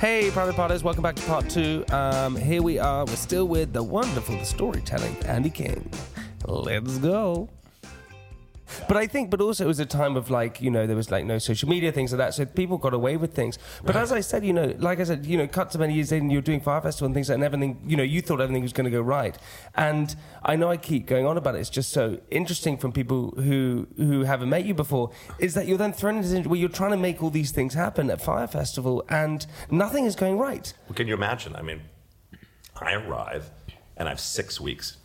Hey, 0.00 0.30
Private 0.30 0.56
Partners, 0.56 0.82
welcome 0.82 1.02
back 1.02 1.14
to 1.16 1.22
part 1.26 1.50
two. 1.50 1.84
Um, 1.90 2.34
here 2.34 2.62
we 2.62 2.78
are. 2.78 3.04
We're 3.04 3.16
still 3.16 3.46
with 3.46 3.74
the 3.74 3.82
wonderful, 3.82 4.42
storytelling, 4.46 5.14
Andy 5.26 5.50
King. 5.50 5.90
Let's 6.46 6.96
go. 6.96 7.50
But 8.88 8.96
I 8.96 9.06
think, 9.06 9.30
but 9.30 9.40
also 9.40 9.64
it 9.64 9.68
was 9.68 9.80
a 9.80 9.86
time 9.86 10.16
of 10.16 10.30
like, 10.30 10.60
you 10.60 10.70
know, 10.70 10.86
there 10.86 10.96
was 10.96 11.10
like 11.10 11.24
no 11.24 11.38
social 11.38 11.68
media, 11.68 11.92
things 11.92 12.12
like 12.12 12.18
that. 12.18 12.34
So 12.34 12.44
people 12.44 12.78
got 12.78 12.94
away 12.94 13.16
with 13.16 13.34
things. 13.34 13.58
But 13.84 13.96
as 13.96 14.12
I 14.12 14.20
said, 14.20 14.44
you 14.44 14.52
know, 14.52 14.74
like 14.78 15.00
I 15.00 15.04
said, 15.04 15.26
you 15.26 15.36
know, 15.36 15.46
cut 15.46 15.70
to 15.72 15.78
many 15.78 15.94
years 15.94 16.12
in, 16.12 16.30
you're 16.30 16.42
doing 16.42 16.60
Fyre 16.60 16.80
Festival 16.80 17.06
and 17.06 17.14
things 17.14 17.28
like 17.28 17.38
that, 17.38 17.44
and 17.44 17.54
everything, 17.54 17.82
you 17.86 17.96
know, 17.96 18.02
you 18.02 18.22
thought 18.22 18.40
everything 18.40 18.62
was 18.62 18.72
going 18.72 18.84
to 18.84 18.90
go 18.90 19.00
right. 19.00 19.36
And 19.74 20.14
I 20.42 20.56
know 20.56 20.70
I 20.70 20.76
keep 20.76 21.06
going 21.06 21.26
on 21.26 21.36
about 21.36 21.54
it. 21.54 21.60
It's 21.60 21.70
just 21.70 21.90
so 21.92 22.20
interesting 22.30 22.76
from 22.76 22.92
people 22.92 23.30
who 23.32 23.86
who 23.96 24.22
haven't 24.22 24.48
met 24.48 24.64
you 24.64 24.74
before, 24.74 25.10
is 25.38 25.54
that 25.54 25.66
you're 25.66 25.78
then 25.78 25.92
thrown 25.92 26.16
into 26.16 26.28
this 26.28 26.46
where 26.46 26.58
you're 26.58 26.68
trying 26.68 26.92
to 26.92 26.96
make 26.96 27.22
all 27.22 27.30
these 27.30 27.50
things 27.50 27.74
happen 27.74 28.10
at 28.10 28.20
Fyre 28.22 28.46
Festival 28.46 29.04
and 29.08 29.46
nothing 29.70 30.04
is 30.04 30.16
going 30.16 30.38
right. 30.38 30.72
Well, 30.88 30.94
can 30.94 31.06
you 31.06 31.14
imagine? 31.14 31.56
I 31.56 31.62
mean, 31.62 31.82
I 32.80 32.94
arrive 32.94 33.50
and 33.96 34.08
I 34.08 34.12
have 34.12 34.20
six 34.20 34.60
weeks 34.60 34.96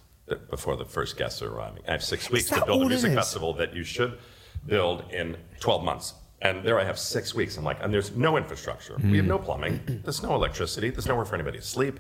before 0.50 0.76
the 0.76 0.86
first 0.86 1.18
guests 1.18 1.42
are 1.42 1.54
arriving. 1.54 1.84
I 1.88 1.92
have 1.92 2.04
six 2.04 2.30
weeks 2.30 2.50
to 2.50 2.66
build 2.66 2.84
a 2.84 2.88
music 2.88 3.14
festival 3.14 3.54
that 3.54 3.76
you 3.76 3.84
should 3.84 4.18
build 4.66 5.12
in 5.12 5.38
12 5.60 5.84
months. 5.84 6.14
And 6.42 6.64
there 6.64 6.80
I 6.80 6.84
have 6.84 7.00
six 7.00 7.34
weeks. 7.34 7.58
I'm 7.58 7.64
like, 7.64 7.78
and 7.82 7.94
there's 7.94 8.16
no 8.16 8.38
infrastructure. 8.38 8.96
We 9.04 9.18
have 9.18 9.26
no 9.26 9.38
hmm. 9.38 9.46
plumbing. 9.46 10.02
There's 10.04 10.22
no 10.22 10.36
electricity. 10.36 10.90
There's 10.90 11.08
nowhere 11.08 11.26
for 11.26 11.36
anybody 11.36 11.60
to 11.60 11.64
sleep. 11.64 12.00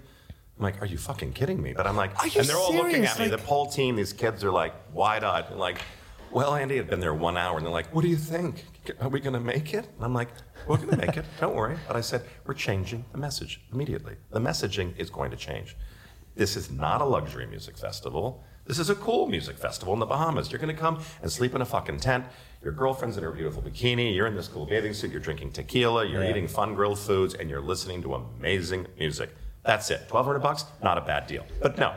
I'm 0.57 0.63
like, 0.63 0.81
are 0.81 0.85
you 0.85 0.97
fucking 0.97 1.33
kidding 1.33 1.61
me? 1.61 1.73
But 1.73 1.85
I'm 1.85 1.97
like, 1.97 2.17
Are 2.21 2.27
you 2.27 2.39
and 2.39 2.49
they're 2.49 2.55
all 2.55 2.73
looking 2.73 2.91
serious? 2.91 3.11
at 3.13 3.19
me. 3.19 3.29
Like- 3.29 3.39
the 3.39 3.45
whole 3.45 3.67
team, 3.67 3.95
these 3.95 4.13
kids 4.13 4.43
are 4.43 4.51
like 4.51 4.73
wide-eyed. 4.93 5.45
and 5.49 5.59
like, 5.59 5.81
well, 6.31 6.55
Andy 6.55 6.77
had 6.77 6.89
been 6.89 6.99
there 6.99 7.13
one 7.13 7.37
hour, 7.37 7.57
and 7.57 7.65
they're 7.65 7.71
like, 7.71 7.93
what 7.95 8.01
do 8.01 8.09
you 8.09 8.17
think? 8.17 8.65
Are 8.99 9.07
we 9.07 9.21
going 9.21 9.33
to 9.33 9.39
make 9.39 9.73
it? 9.73 9.87
And 9.95 10.03
I'm 10.03 10.13
like, 10.13 10.29
we're 10.67 10.77
going 10.77 10.89
to 10.89 10.97
make 10.97 11.15
it. 11.15 11.25
Don't 11.39 11.55
worry. 11.55 11.77
But 11.87 11.95
I 11.95 12.01
said, 12.01 12.23
we're 12.45 12.55
changing 12.55 13.05
the 13.11 13.17
message 13.17 13.61
immediately. 13.71 14.15
The 14.31 14.39
messaging 14.41 14.97
is 14.97 15.09
going 15.09 15.31
to 15.31 15.37
change. 15.37 15.77
This 16.35 16.57
is 16.57 16.69
not 16.69 17.01
a 17.01 17.05
luxury 17.05 17.45
music 17.45 17.77
festival. 17.77 18.43
This 18.65 18.79
is 18.79 18.89
a 18.89 18.95
cool 18.95 19.27
music 19.27 19.57
festival 19.57 19.93
in 19.93 19.99
the 19.99 20.05
Bahamas. 20.05 20.51
You're 20.51 20.59
going 20.59 20.75
to 20.75 20.79
come 20.79 20.99
and 21.21 21.31
sleep 21.31 21.55
in 21.55 21.61
a 21.61 21.65
fucking 21.65 21.99
tent. 21.99 22.25
Your 22.63 22.73
girlfriend's 22.73 23.15
in 23.15 23.23
her 23.23 23.31
beautiful 23.31 23.61
bikini. 23.61 24.13
You're 24.15 24.27
in 24.27 24.35
this 24.35 24.47
cool 24.47 24.65
bathing 24.65 24.93
suit. 24.93 25.11
You're 25.11 25.21
drinking 25.21 25.51
tequila. 25.51 26.05
You're 26.05 26.23
eating 26.23 26.47
fun 26.47 26.73
grilled 26.73 26.99
foods, 26.99 27.35
and 27.35 27.49
you're 27.49 27.61
listening 27.61 28.01
to 28.01 28.15
amazing 28.15 28.87
music. 28.97 29.29
That's 29.63 29.89
it. 29.91 30.07
Twelve 30.09 30.25
hundred 30.25 30.39
bucks, 30.39 30.65
not 30.83 30.97
a 30.97 31.01
bad 31.01 31.27
deal. 31.27 31.45
But 31.61 31.77
no, 31.77 31.95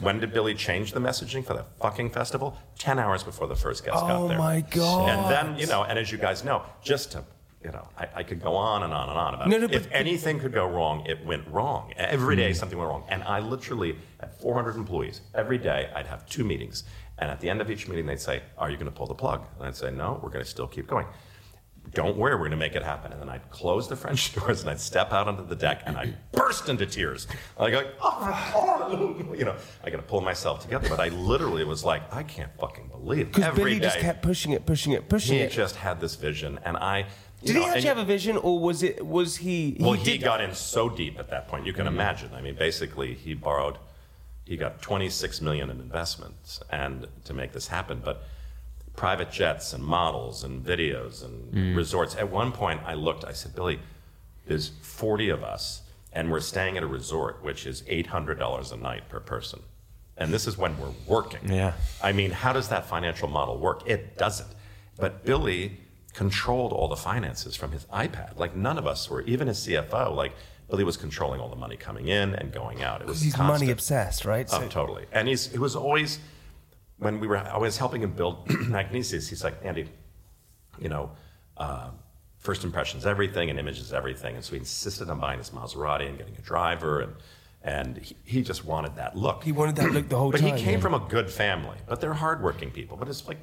when 0.00 0.20
did 0.20 0.32
Billy 0.32 0.54
change 0.54 0.92
the 0.92 1.00
messaging 1.00 1.44
for 1.44 1.54
the 1.54 1.64
fucking 1.80 2.10
festival? 2.10 2.58
Ten 2.78 2.98
hours 2.98 3.22
before 3.22 3.46
the 3.46 3.56
first 3.56 3.84
guest 3.84 4.00
got 4.00 4.10
oh 4.10 4.28
there. 4.28 4.38
Oh 4.38 4.42
my 4.42 4.60
God. 4.60 5.08
And 5.08 5.30
then 5.30 5.58
you 5.58 5.66
know, 5.66 5.84
and 5.84 5.98
as 5.98 6.12
you 6.12 6.18
guys 6.18 6.44
know, 6.44 6.62
just 6.82 7.12
to 7.12 7.24
you 7.64 7.72
know, 7.72 7.88
I, 7.98 8.08
I 8.16 8.22
could 8.22 8.40
go 8.40 8.54
on 8.54 8.84
and 8.84 8.92
on 8.92 9.08
and 9.08 9.18
on 9.18 9.34
about 9.34 9.48
No, 9.48 9.58
no, 9.58 9.66
but- 9.66 9.76
if 9.76 9.88
anything 9.90 10.38
could 10.38 10.52
go 10.52 10.66
wrong, 10.66 11.04
it 11.06 11.24
went 11.24 11.46
wrong. 11.48 11.92
Every 11.96 12.36
day 12.36 12.50
hmm. 12.50 12.54
something 12.54 12.78
went 12.78 12.88
wrong. 12.90 13.04
And 13.08 13.22
I 13.24 13.40
literally 13.40 13.96
had 14.20 14.32
400 14.34 14.76
employees. 14.76 15.22
Every 15.34 15.58
day 15.58 15.90
I'd 15.94 16.06
have 16.06 16.24
two 16.26 16.44
meetings. 16.44 16.84
And 17.18 17.30
at 17.30 17.40
the 17.40 17.50
end 17.50 17.60
of 17.60 17.70
each 17.70 17.88
meeting, 17.88 18.06
they'd 18.06 18.20
say, 18.20 18.42
Are 18.56 18.70
you 18.70 18.76
going 18.76 18.90
to 18.90 18.96
pull 18.96 19.06
the 19.06 19.14
plug? 19.14 19.44
And 19.58 19.66
I'd 19.66 19.76
say, 19.76 19.90
No, 19.90 20.20
we're 20.22 20.30
going 20.30 20.44
to 20.44 20.50
still 20.50 20.68
keep 20.68 20.86
going. 20.86 21.06
Don't 21.94 22.18
worry, 22.18 22.34
we're 22.34 22.40
going 22.40 22.50
to 22.50 22.56
make 22.56 22.74
it 22.76 22.82
happen. 22.82 23.12
And 23.12 23.20
then 23.20 23.28
I'd 23.28 23.48
close 23.50 23.88
the 23.88 23.96
French 23.96 24.34
doors 24.36 24.60
and 24.60 24.70
I'd 24.70 24.80
step 24.80 25.12
out 25.12 25.26
onto 25.26 25.44
the 25.46 25.56
deck 25.56 25.82
and 25.86 25.96
I'd 25.96 26.16
burst 26.32 26.68
into 26.68 26.86
tears. 26.86 27.26
I'd 27.58 27.70
go, 27.70 27.90
oh, 28.00 29.34
you 29.36 29.44
know, 29.44 29.56
I 29.82 29.90
got 29.90 29.96
to 29.96 30.02
pull 30.02 30.20
myself 30.20 30.60
together. 30.60 30.88
But 30.88 31.00
I 31.00 31.08
literally 31.08 31.64
was 31.64 31.84
like, 31.84 32.02
I 32.12 32.22
can't 32.22 32.52
fucking 32.60 32.88
believe. 32.88 33.28
Because 33.28 33.44
Every 33.44 33.64
Billy 33.64 33.80
just 33.80 33.98
kept 33.98 34.22
pushing 34.22 34.52
it, 34.52 34.66
pushing 34.66 34.92
it, 34.92 35.08
pushing 35.08 35.36
He 35.36 35.42
it. 35.42 35.50
just 35.50 35.76
had 35.76 36.00
this 36.00 36.14
vision. 36.14 36.58
And 36.64 36.76
I. 36.76 37.06
Did 37.44 37.54
know, 37.54 37.62
he 37.62 37.68
actually 37.68 37.82
have 37.88 37.98
a 37.98 38.04
vision, 38.04 38.36
or 38.36 38.58
was 38.58 38.82
it? 38.82 39.04
Was 39.06 39.36
he? 39.36 39.76
well, 39.78 39.92
he, 39.92 40.12
did- 40.18 40.22
got 40.24 40.40
in 40.40 40.54
so 40.54 40.88
deep 40.88 41.18
at 41.18 41.30
that 41.30 41.46
point. 41.48 41.66
You 41.66 41.72
can 41.72 41.86
Mm-hmm. 41.86 41.94
imagine. 41.94 42.30
I 42.34 42.40
mean, 42.40 42.54
basically, 42.56 43.14
he 43.14 43.34
borrowed, 43.34 43.78
he 44.44 44.56
got 44.56 44.82
26 44.82 45.40
million 45.40 45.70
in 45.70 45.78
investments, 45.80 46.60
and 46.70 47.06
to 47.24 47.32
make 47.34 47.52
this 47.52 47.68
happen. 47.68 48.00
But 48.04 48.24
private 48.96 49.30
jets 49.30 49.72
and 49.72 49.84
models 49.84 50.42
and 50.42 50.64
videos 50.64 51.24
and 51.24 51.52
Mm. 51.54 51.76
resorts. 51.76 52.16
At 52.16 52.28
one 52.30 52.50
point, 52.50 52.80
I 52.84 52.94
looked. 52.94 53.24
I 53.24 53.32
said, 53.32 53.54
Billy, 53.54 53.78
there's 54.46 54.70
40 54.82 55.28
of 55.28 55.44
us, 55.44 55.82
and 56.12 56.32
we're 56.32 56.40
staying 56.40 56.76
at 56.76 56.82
a 56.82 56.86
resort, 56.88 57.42
which 57.44 57.66
is 57.66 57.82
$800 57.82 58.72
a 58.72 58.76
night 58.76 59.08
per 59.08 59.20
person. 59.20 59.60
And 60.16 60.32
this 60.34 60.48
is 60.48 60.58
when 60.58 60.76
we're 60.80 60.90
working. 61.06 61.40
Yeah. 61.52 61.74
I 62.02 62.10
mean, 62.10 62.32
how 62.32 62.52
does 62.52 62.70
that 62.70 62.86
financial 62.86 63.28
model 63.28 63.56
work? 63.58 63.88
It 63.88 64.18
doesn't. 64.18 64.48
But 64.98 65.24
Billy 65.24 65.76
controlled 66.18 66.72
all 66.72 66.88
the 66.88 66.96
finances 66.96 67.54
from 67.54 67.70
his 67.70 67.84
iPad. 67.86 68.36
Like 68.36 68.56
none 68.56 68.76
of 68.76 68.88
us 68.88 69.08
were, 69.08 69.20
even 69.22 69.46
his 69.46 69.58
CFO. 69.64 70.16
Like 70.16 70.32
Billy 70.68 70.82
was 70.82 70.96
controlling 70.96 71.40
all 71.40 71.48
the 71.48 71.54
money 71.64 71.76
coming 71.76 72.08
in 72.08 72.34
and 72.34 72.50
going 72.52 72.82
out. 72.82 73.00
It 73.00 73.06
was 73.06 73.20
He's 73.20 73.34
constant. 73.34 73.60
money 73.60 73.70
obsessed, 73.70 74.24
right? 74.24 74.48
Oh, 74.52 74.66
totally. 74.66 75.06
And 75.12 75.28
he's 75.28 75.46
he 75.52 75.58
was 75.58 75.76
always 75.76 76.18
when 76.96 77.20
we 77.20 77.28
were 77.28 77.36
I 77.38 77.56
was 77.58 77.78
helping 77.78 78.02
him 78.02 78.10
build 78.10 78.48
Magnises. 78.48 79.28
He's 79.28 79.44
like 79.44 79.54
Andy, 79.62 79.88
you 80.80 80.88
know. 80.88 81.12
Uh, 81.56 81.90
First 82.38 82.62
impressions, 82.62 83.04
everything, 83.04 83.50
and 83.50 83.58
images, 83.58 83.92
everything. 83.92 84.36
And 84.36 84.44
so 84.44 84.52
he 84.52 84.58
insisted 84.58 85.10
on 85.10 85.18
buying 85.18 85.38
this 85.38 85.50
Maserati 85.50 86.08
and 86.08 86.16
getting 86.16 86.36
a 86.36 86.40
driver, 86.40 87.00
and 87.00 87.12
and 87.62 87.98
he, 87.98 88.16
he 88.22 88.42
just 88.42 88.64
wanted 88.64 88.94
that 88.94 89.16
look. 89.16 89.42
He 89.42 89.50
wanted 89.50 89.74
that 89.76 89.90
look 89.90 90.08
the 90.08 90.16
whole 90.16 90.30
But 90.30 90.40
time. 90.40 90.50
But 90.50 90.58
he 90.60 90.64
came 90.64 90.74
yeah. 90.74 90.80
from 90.80 90.94
a 90.94 91.00
good 91.00 91.28
family, 91.28 91.76
but 91.88 92.00
they're 92.00 92.14
hardworking 92.14 92.70
people. 92.70 92.96
But 92.96 93.08
it's 93.08 93.26
like 93.26 93.38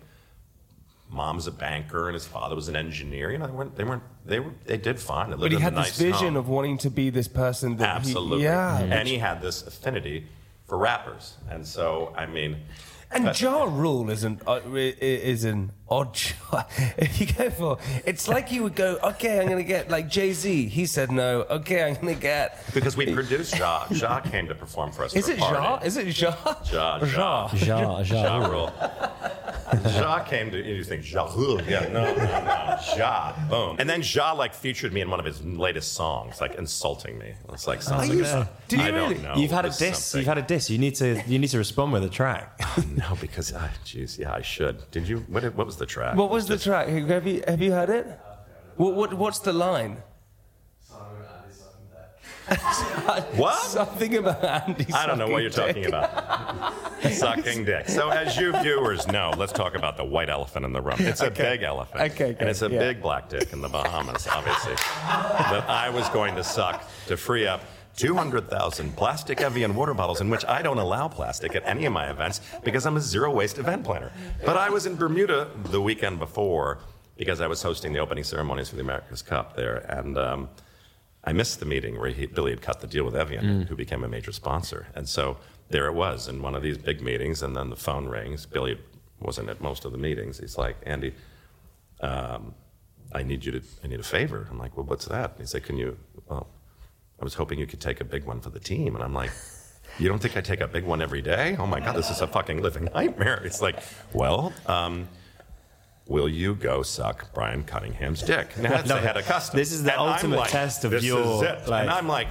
mom's 1.09 1.47
a 1.47 1.51
banker 1.51 2.07
and 2.07 2.13
his 2.13 2.25
father 2.25 2.55
was 2.55 2.67
an 2.67 2.75
engineer. 2.75 3.31
You 3.31 3.37
know, 3.37 3.47
they 3.47 3.53
weren't 3.53 3.75
they 3.77 3.83
weren't 3.83 4.03
they 4.25 4.39
were 4.39 4.51
they 4.65 4.77
did 4.77 4.99
fine. 4.99 5.29
They 5.29 5.37
But 5.37 5.51
he 5.51 5.59
had 5.59 5.73
this 5.73 5.87
nice 5.87 5.97
vision 5.99 6.33
home. 6.33 6.37
of 6.37 6.47
wanting 6.49 6.77
to 6.79 6.89
be 6.89 7.09
this 7.09 7.27
person 7.27 7.77
that 7.77 7.89
he- 7.89 7.95
absolutely, 8.09 8.43
yeah. 8.43 8.79
And 8.79 9.07
he 9.07 9.17
had 9.19 9.41
this 9.41 9.61
affinity 9.65 10.27
for 10.67 10.77
rappers, 10.77 11.35
and 11.49 11.65
so 11.65 12.11
I 12.17 12.25
mean, 12.25 12.57
And 13.11 13.25
but- 13.25 13.39
Ja 13.39 13.63
Rule 13.65 14.09
is 14.09 14.23
an 14.23 14.41
uh, 14.47 14.59
is 14.73 15.43
an 15.45 15.71
odd 15.87 16.15
shot. 16.17 16.69
If 16.97 17.19
you 17.21 17.27
go 17.27 17.49
for, 17.51 17.77
it's 18.03 18.27
like 18.27 18.51
you 18.51 18.63
would 18.63 18.75
go, 18.75 18.97
okay, 19.03 19.39
I'm 19.39 19.45
going 19.47 19.63
to 19.63 19.73
get 19.75 19.89
like 19.91 20.09
Jay 20.09 20.33
Z. 20.33 20.67
He 20.69 20.85
said 20.87 21.11
no. 21.11 21.45
Okay, 21.49 21.83
I'm 21.87 21.93
going 22.01 22.15
to 22.15 22.21
get. 22.21 22.47
because 22.73 22.97
we 22.97 23.05
produced 23.13 23.57
Ja. 23.59 23.85
Ja 23.91 24.19
came 24.21 24.47
to 24.47 24.55
perform 24.55 24.91
for 24.91 25.03
us. 25.05 25.13
Is 25.15 25.29
it. 25.29 25.37
Ja? 25.37 25.79
Is 25.83 25.97
it 25.97 26.07
Ja? 26.19 26.33
Ja, 26.73 26.97
Ja. 26.97 27.49
Ja. 27.53 27.65
Ja, 27.65 28.01
Ja 28.01 28.23
ja. 28.23 28.47
Rule. 28.47 28.71
Ja 29.83 30.19
came 30.19 30.51
to 30.51 30.57
you 30.57 30.83
think 30.83 31.03
Ja 31.11 31.25
Rule. 31.35 31.61
Yeah, 31.67 31.87
no, 31.91 32.03
no, 32.03 32.13
no. 32.15 32.77
Ja. 32.97 33.33
Boom. 33.49 33.75
And 33.79 33.89
then 33.89 34.01
Ja 34.03 34.33
like 34.33 34.53
featured 34.53 34.93
me 34.93 35.01
in 35.01 35.09
one 35.09 35.19
of 35.19 35.25
his 35.25 35.41
latest 35.43 35.93
songs, 35.93 36.39
like 36.41 36.55
insulting 36.55 37.17
me. 37.17 37.33
It's 37.53 37.67
like 37.67 37.81
something. 37.81 38.11
you- 38.17 38.25
about- 38.25 38.47
did 38.67 38.79
you 38.79 38.85
I 38.85 38.91
don't 38.91 39.09
really? 39.09 39.21
know. 39.21 39.35
You've 39.35 39.51
had 39.51 39.65
a 39.65 39.67
It 39.67 39.71
was 39.71 39.77
diss. 39.79 39.97
something. 40.05 40.19
You've 40.19 40.27
had 40.27 40.37
a 40.37 40.47
diss. 40.47 40.69
You 40.69 40.77
need 40.77 40.95
to. 40.95 41.21
You 41.27 41.39
need 41.39 41.49
to 41.49 41.57
respond 41.57 41.93
with 41.93 42.03
a 42.03 42.09
track. 42.09 42.59
No, 42.95 43.15
because 43.21 43.53
ah, 43.55 43.69
jeez, 43.85 44.17
yeah, 44.17 44.33
I 44.33 44.41
should. 44.41 44.77
Did 44.91 45.07
you? 45.07 45.17
What, 45.29 45.43
what 45.55 45.65
was 45.65 45.77
the 45.77 45.85
track? 45.85 46.15
What 46.15 46.29
was 46.29 46.45
the 46.47 46.55
Just- 46.55 46.65
track? 46.65 46.87
Have 46.87 47.27
you 47.27 47.43
have 47.47 47.61
you 47.61 47.71
heard 47.71 47.89
it? 47.89 48.05
What, 48.77 48.95
what 48.95 49.13
what's 49.13 49.39
the 49.39 49.53
line? 49.53 49.97
What? 53.35 53.59
Something 53.61 54.15
about 54.17 54.43
Andy. 54.43 54.91
I 54.93 55.05
don't 55.05 55.17
know 55.17 55.27
what 55.27 55.41
you're 55.41 55.51
sucking 55.51 55.83
talking 55.83 55.85
about. 55.87 56.73
Sucking 57.11 57.65
dick. 57.65 57.87
So, 57.87 58.09
as 58.09 58.37
you 58.37 58.51
viewers 58.59 59.07
know, 59.07 59.33
let's 59.37 59.51
talk 59.51 59.75
about 59.75 59.97
the 59.97 60.03
white 60.03 60.29
elephant 60.29 60.65
in 60.65 60.73
the 60.73 60.81
room. 60.81 60.95
It's 60.99 61.21
a 61.21 61.29
big 61.29 61.63
elephant. 61.63 62.13
Okay, 62.13 62.35
And 62.39 62.49
it's 62.49 62.61
a 62.61 62.69
yeah. 62.69 62.79
big 62.79 63.01
black 63.01 63.29
dick 63.29 63.53
in 63.53 63.61
the 63.61 63.69
Bahamas, 63.69 64.27
obviously, 64.27 64.73
that 64.75 65.69
I 65.69 65.89
was 65.89 66.07
going 66.09 66.35
to 66.35 66.43
suck 66.43 66.83
to 67.07 67.17
free 67.17 67.45
up 67.45 67.61
200,000 67.97 68.95
plastic 68.97 69.41
Evian 69.41 69.75
water 69.75 69.93
bottles, 69.93 70.21
in 70.21 70.29
which 70.29 70.43
I 70.45 70.61
don't 70.61 70.79
allow 70.79 71.07
plastic 71.07 71.55
at 71.55 71.65
any 71.65 71.85
of 71.85 71.93
my 71.93 72.09
events 72.09 72.41
because 72.63 72.85
I'm 72.85 72.97
a 72.97 73.01
zero 73.01 73.31
waste 73.31 73.57
event 73.57 73.83
planner. 73.83 74.11
But 74.45 74.57
I 74.57 74.69
was 74.69 74.85
in 74.85 74.95
Bermuda 74.95 75.49
the 75.65 75.81
weekend 75.81 76.19
before 76.19 76.79
because 77.17 77.39
I 77.39 77.47
was 77.47 77.61
hosting 77.61 77.93
the 77.93 77.99
opening 77.99 78.23
ceremonies 78.23 78.69
for 78.69 78.75
the 78.75 78.81
America's 78.81 79.21
Cup 79.21 79.55
there. 79.55 79.77
And 79.89 80.17
um, 80.17 80.49
I 81.25 81.33
missed 81.33 81.59
the 81.59 81.65
meeting 81.65 81.99
where 81.99 82.09
he, 82.09 82.25
Billy 82.27 82.51
had 82.51 82.61
cut 82.61 82.81
the 82.81 82.87
deal 82.87 83.03
with 83.03 83.15
Evian, 83.15 83.63
who 83.63 83.75
became 83.75 84.03
a 84.03 84.07
major 84.07 84.31
sponsor. 84.31 84.87
And 84.95 85.09
so 85.09 85.37
there 85.69 85.87
it 85.87 85.93
was 85.93 86.27
in 86.27 86.41
one 86.41 86.53
of 86.55 86.61
these 86.61 86.77
big 86.77 87.01
meetings, 87.01 87.41
and 87.41 87.55
then 87.55 87.69
the 87.69 87.75
phone 87.75 88.07
rings. 88.07 88.45
Billy 88.45 88.77
wasn't 89.19 89.49
at 89.49 89.59
most 89.61 89.85
of 89.85 89.91
the 89.91 89.97
meetings. 89.97 90.39
He's 90.39 90.57
like, 90.57 90.77
Andy, 90.83 91.13
um, 92.01 92.53
I 93.13 93.23
need 93.23 93.43
you 93.45 93.51
to, 93.53 93.61
I 93.83 93.87
need 93.87 93.99
a 93.99 94.03
favor. 94.03 94.47
I'm 94.51 94.59
like, 94.59 94.77
well, 94.77 94.85
what's 94.85 95.05
that? 95.05 95.31
And 95.31 95.39
he 95.39 95.45
said, 95.45 95.63
can 95.63 95.77
you, 95.77 95.97
well, 96.29 96.47
I 97.19 97.23
was 97.23 97.33
hoping 97.33 97.59
you 97.59 97.65
could 97.67 97.81
take 97.81 98.01
a 98.01 98.05
big 98.05 98.25
one 98.25 98.39
for 98.41 98.49
the 98.49 98.59
team. 98.59 98.93
And 98.95 99.03
I'm 99.03 99.13
like, 99.13 99.31
you 99.99 100.07
don't 100.09 100.21
think 100.21 100.37
I 100.37 100.41
take 100.41 100.61
a 100.61 100.67
big 100.67 100.83
one 100.83 101.01
every 101.01 101.21
day? 101.21 101.55
Oh 101.57 101.65
my 101.65 101.79
God, 101.79 101.95
this 101.95 102.09
is 102.11 102.21
a 102.21 102.27
fucking 102.27 102.61
living 102.61 102.89
nightmare. 102.93 103.41
It's 103.43 103.61
like, 103.61 103.79
well, 104.13 104.53
um, 104.67 105.07
will 106.07 106.29
you 106.29 106.55
go 106.55 106.83
suck 106.83 107.33
Brian 107.33 107.63
Cunningham's 107.63 108.21
dick? 108.21 108.49
And 108.55 108.65
that's 108.65 108.87
the 108.87 108.99
head 108.99 109.17
of 109.17 109.25
customs. 109.25 109.57
this 109.59 109.71
is 109.71 109.83
the 109.83 109.91
And 109.93 110.01
ultimate 110.01 110.37
like, 110.37 110.49
test 110.51 110.85
of 110.85 110.91
this 110.91 111.03
your, 111.03 111.21
Is 111.21 111.41
it. 111.43 111.67
like- 111.67 111.81
and 111.83 111.89
I'm 111.91 112.07
like, 112.07 112.27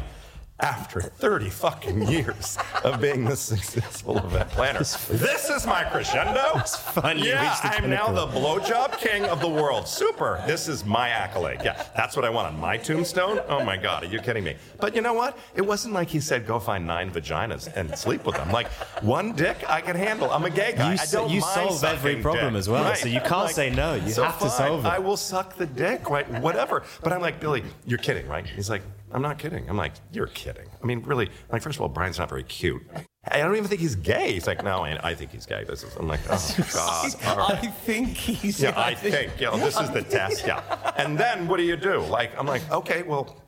after 0.60 1.00
30 1.00 1.50
fucking 1.50 2.06
years 2.08 2.56
of 2.84 3.00
being 3.00 3.24
the 3.24 3.34
successful 3.36 4.18
event 4.18 4.48
planner, 4.50 4.78
this 4.78 5.50
is 5.50 5.66
my 5.66 5.82
crescendo. 5.84 6.52
It's 6.56 6.76
fun. 6.76 7.18
You 7.18 7.30
Yeah, 7.30 7.58
I'm 7.64 7.90
now 7.90 8.12
the 8.12 8.28
blowjob 8.28 8.98
king 8.98 9.24
of 9.24 9.40
the 9.40 9.48
world. 9.48 9.88
Super. 9.88 10.42
This 10.46 10.68
is 10.68 10.84
my 10.84 11.08
accolade. 11.08 11.60
Yeah, 11.64 11.82
that's 11.96 12.14
what 12.14 12.24
I 12.24 12.30
want 12.30 12.46
on 12.54 12.60
my 12.60 12.76
tombstone. 12.76 13.40
Oh 13.48 13.64
my 13.64 13.76
God, 13.76 14.04
are 14.04 14.06
you 14.06 14.20
kidding 14.20 14.44
me? 14.44 14.56
But 14.78 14.94
you 14.94 15.02
know 15.02 15.12
what? 15.12 15.36
It 15.56 15.62
wasn't 15.62 15.92
like 15.92 16.08
he 16.08 16.20
said, 16.20 16.46
go 16.46 16.60
find 16.60 16.86
nine 16.86 17.10
vaginas 17.10 17.74
and 17.76 17.96
sleep 17.98 18.24
with 18.24 18.36
them. 18.36 18.50
Like, 18.52 18.68
one 19.02 19.32
dick 19.32 19.56
I 19.68 19.80
can 19.80 19.96
handle. 19.96 20.30
I'm 20.30 20.44
a 20.44 20.50
gay 20.50 20.74
guy. 20.76 20.94
You 20.94 20.98
I 21.00 21.06
don't 21.06 21.30
you 21.30 21.40
mind 21.40 21.72
solve 21.72 21.84
every 21.84 22.22
problem 22.22 22.52
dick. 22.54 22.58
as 22.60 22.68
well, 22.68 22.84
Right. 22.84 22.96
so 22.96 23.08
you 23.08 23.20
can't 23.20 23.32
like, 23.46 23.54
say 23.54 23.70
no. 23.70 23.94
You 23.94 24.10
so 24.10 24.22
have 24.22 24.38
to 24.38 24.48
solve 24.48 24.84
it. 24.84 24.88
I 24.88 25.00
will 25.00 25.16
suck 25.16 25.56
the 25.56 25.66
dick, 25.66 26.08
right? 26.10 26.28
Whatever. 26.40 26.84
But 27.02 27.12
I'm 27.12 27.20
like, 27.20 27.40
Billy, 27.40 27.64
you're 27.86 27.98
kidding, 27.98 28.28
right? 28.28 28.46
He's 28.46 28.70
like, 28.70 28.82
I'm 29.14 29.22
not 29.22 29.38
kidding. 29.38 29.68
I'm 29.70 29.76
like, 29.76 29.92
you're 30.12 30.26
kidding. 30.26 30.66
I 30.82 30.86
mean, 30.86 31.00
really, 31.02 31.30
like, 31.50 31.62
first 31.62 31.76
of 31.76 31.82
all, 31.82 31.88
Brian's 31.88 32.18
not 32.18 32.28
very 32.28 32.42
cute. 32.42 32.82
I 33.28 33.38
don't 33.38 33.54
even 33.56 33.68
think 33.68 33.80
he's 33.80 33.94
gay. 33.94 34.32
He's 34.32 34.46
like, 34.46 34.62
no, 34.64 34.84
I 34.84 34.98
I 35.10 35.14
think 35.14 35.30
he's 35.30 35.46
gay. 35.46 35.64
This 35.64 35.84
is, 35.84 35.94
I'm 35.96 36.08
like, 36.08 36.20
oh, 36.28 36.54
God. 36.74 37.14
all 37.24 37.36
right. 37.38 37.58
I 37.62 37.66
think 37.68 38.08
he's. 38.08 38.60
Yeah, 38.60 38.74
I 38.76 38.94
think, 38.94 39.40
you 39.40 39.46
know, 39.46 39.56
this 39.56 39.78
is 39.80 39.90
the 39.92 40.02
test, 40.02 40.44
yeah. 40.46 40.60
And 40.96 41.16
then 41.16 41.46
what 41.46 41.58
do 41.58 41.62
you 41.62 41.76
do? 41.76 42.00
Like, 42.00 42.36
I'm 42.38 42.46
like, 42.46 42.68
okay, 42.70 43.02
well, 43.04 43.40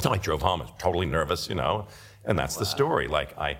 so 0.00 0.12
I 0.12 0.18
drove 0.18 0.42
home, 0.42 0.60
I 0.60 0.64
was 0.66 0.74
totally 0.78 1.06
nervous, 1.06 1.48
you 1.48 1.54
know, 1.54 1.88
and 2.26 2.38
that's 2.38 2.56
the 2.56 2.66
story. 2.66 3.08
Like, 3.08 3.36
I, 3.38 3.56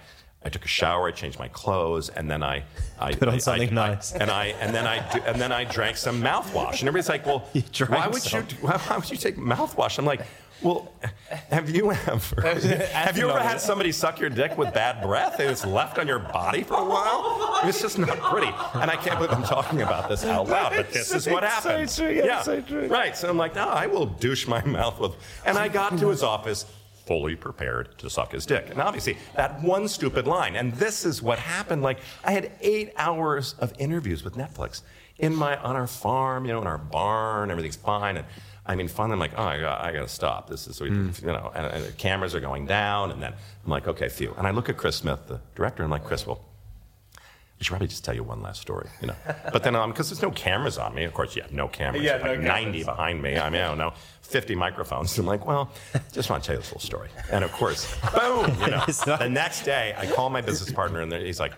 I 0.47 0.49
took 0.49 0.65
a 0.65 0.69
shower, 0.69 1.09
I 1.09 1.11
changed 1.11 1.39
my 1.41 1.49
clothes, 1.49 2.09
and 2.09 2.31
then 2.31 2.41
I, 2.43 2.63
I 3.01 3.13
Put 3.15 3.27
on 3.29 3.35
I- 3.35 3.39
something 3.39 3.71
I- 3.71 3.89
nice. 3.89 4.13
and 4.13 4.31
I, 4.31 4.47
and 4.61 4.73
then 4.73 4.87
I, 4.87 4.97
do- 5.13 5.23
and 5.27 5.41
then 5.41 5.51
I 5.51 5.65
drank 5.65 5.97
some 5.97 6.23
mouthwash, 6.23 6.79
and 6.81 6.89
everybody's 6.89 7.09
like, 7.09 7.27
well, 7.27 7.41
why 7.89 8.07
would 8.07 8.23
some. 8.23 8.47
you, 8.49 8.57
why, 8.61 8.77
why 8.79 8.97
would 8.97 9.11
you 9.11 9.17
take 9.17 9.37
mouthwash? 9.37 9.99
I'm 9.99 10.05
like. 10.07 10.23
Well, 10.63 10.91
have 11.51 11.69
you 11.69 11.93
ever 11.93 12.41
have 12.93 13.19
you 13.19 13.29
ever 13.29 13.41
had 13.41 13.61
somebody 13.61 13.93
suck 13.93 14.19
your 14.19 14.31
dick 14.31 14.57
with 14.57 14.73
bad 14.73 15.03
breath 15.03 15.39
and 15.39 15.51
it's 15.51 15.67
left 15.67 15.99
on 15.99 16.09
your 16.09 16.19
body 16.19 16.63
for 16.63 16.79
a 16.81 16.85
while? 16.85 17.61
It's 17.65 17.83
just 17.83 17.99
not 17.99 18.19
pretty. 18.21 18.47
And 18.73 18.91
I 18.91 18.97
can't 18.97 19.17
believe 19.19 19.33
I'm 19.33 19.43
talking 19.43 19.83
about 19.83 20.09
this 20.09 20.25
out 20.25 20.49
loud, 20.49 20.73
but 20.75 20.91
this 20.91 21.13
is 21.15 21.29
what 21.29 21.45
It's 21.45 21.63
so 21.63 21.69
happens. 21.69 21.97
true, 21.97 22.09
yeah, 22.11 22.37
it's 22.37 22.47
so 22.47 22.63
true. 22.63 22.87
Right. 22.87 23.15
So 23.15 23.29
I'm 23.29 23.37
like, 23.37 23.55
no, 23.55 23.69
I 23.69 23.87
will 23.87 24.07
douche 24.07 24.47
my 24.49 24.65
mouth 24.65 24.99
with. 24.99 25.13
And 25.45 25.59
I 25.59 25.69
got 25.69 25.99
to 25.99 26.09
his 26.09 26.23
office 26.23 26.65
fully 27.07 27.37
prepared 27.37 27.97
to 27.99 28.11
suck 28.11 28.33
his 28.33 28.45
dick. 28.45 28.69
And 28.71 28.81
obviously, 28.81 29.17
that 29.37 29.63
one 29.63 29.89
stupid 29.89 30.27
line. 30.27 30.57
And 30.57 30.75
this 30.75 31.05
is 31.05 31.23
what 31.23 31.39
happened. 31.39 31.83
Like, 31.83 32.01
I 32.25 32.33
had 32.33 32.53
eight 32.61 32.93
hours 32.97 33.55
of 33.61 33.73
interviews 33.79 34.25
with 34.25 34.35
Netflix 34.35 34.83
in 35.19 35.35
my 35.35 35.57
on 35.57 35.77
our 35.77 35.87
farm, 35.87 36.45
you 36.45 36.53
know, 36.53 36.61
in 36.61 36.67
our 36.67 36.79
barn. 36.79 37.51
Everything's 37.51 37.77
fine. 37.77 38.17
And 38.17 38.27
I 38.67 38.75
mean, 38.75 38.89
finally, 38.89 39.15
I'm 39.15 39.21
like, 39.21 39.33
oh, 39.37 39.45
I 39.45 39.61
got, 39.61 39.81
I 39.81 39.93
got 39.93 40.01
to 40.01 40.09
stop. 40.09 40.51
This 40.51 40.67
is, 40.67 40.81
mm. 40.81 41.21
you 41.21 41.29
know, 41.29 41.53
and, 41.55 41.67
and 41.67 41.85
the 41.85 41.93
cameras 41.93 42.35
are 42.35 42.41
going 42.41 42.67
down. 42.67 43.13
And 43.13 43.23
then 43.23 43.33
I'm 43.33 43.71
like, 43.71 43.87
okay, 43.87 44.09
phew. 44.09 44.35
And 44.37 44.47
I 44.47 44.51
look 44.51 44.69
at 44.69 44.77
Chris 44.77 44.97
Smith, 44.97 45.21
the 45.29 45.41
director, 45.55 45.83
and 45.83 45.93
I'm 45.93 45.99
like, 45.99 46.07
Chris, 46.07 46.27
well, 46.27 46.45
I 47.59 47.65
should 47.65 47.71
probably 47.71 47.89
just 47.89 48.05
tell 48.05 48.15
you 48.15 48.23
one 48.23 48.43
last 48.43 48.61
story, 48.61 48.89
you 49.01 49.07
know. 49.07 49.15
But 49.51 49.63
then, 49.63 49.75
um, 49.75 49.91
because 49.91 50.11
there's 50.11 50.21
no 50.21 50.31
cameras 50.31 50.77
on 50.77 50.95
me, 50.95 51.05
of 51.05 51.15
course, 51.15 51.35
yeah, 51.35 51.47
no 51.51 51.69
cameras. 51.69 52.03
Yeah, 52.03 52.17
like 52.19 52.41
no 52.41 52.49
90 52.49 52.85
behind 52.85 53.23
me. 53.23 53.39
I 53.39 53.49
mean, 53.49 53.63
I 53.63 53.69
don't 53.69 53.79
know, 53.79 53.95
50 54.21 54.55
microphones. 54.55 55.17
I'm 55.19 55.25
like, 55.25 55.47
well, 55.47 55.71
just 56.13 56.29
want 56.29 56.43
to 56.43 56.47
tell 56.47 56.57
you 56.57 56.61
this 56.61 56.69
little 56.71 56.81
story. 56.81 57.09
And 57.33 57.43
of 57.43 57.53
course, 57.53 57.97
boom, 58.15 58.55
you 58.61 58.71
know. 58.71 58.85
The 58.87 59.29
next 59.31 59.63
day, 59.65 59.95
I 59.97 60.07
call 60.07 60.29
my 60.29 60.43
business 60.43 60.71
partner, 60.71 61.01
and 61.01 61.11
he's 61.13 61.41
like, 61.41 61.55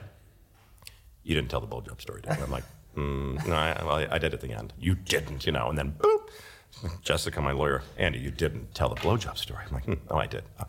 you 1.24 1.34
didn't 1.34 1.50
tell 1.50 1.60
the 1.60 1.66
blowjob 1.66 2.00
story, 2.00 2.22
did 2.22 2.36
you? 2.36 2.44
I'm 2.44 2.50
like, 2.52 2.64
mm, 2.96 3.44
no, 3.48 3.54
I, 3.56 3.84
well, 3.84 4.06
I 4.08 4.18
did 4.18 4.34
at 4.34 4.40
the 4.40 4.52
end. 4.52 4.72
You 4.78 4.94
didn't, 4.94 5.46
you 5.46 5.52
know. 5.52 5.68
And 5.68 5.76
then, 5.76 5.96
boop, 5.98 6.28
Jessica, 7.02 7.40
my 7.40 7.52
lawyer, 7.52 7.82
Andy, 7.96 8.20
you 8.20 8.30
didn't 8.30 8.72
tell 8.72 8.88
the 8.88 8.94
blowjob 8.96 9.36
story. 9.36 9.64
I'm 9.66 9.74
like, 9.74 9.84
hmm, 9.84 9.94
oh, 10.10 10.18
I 10.18 10.26
did. 10.26 10.44
Uh, 10.60 10.64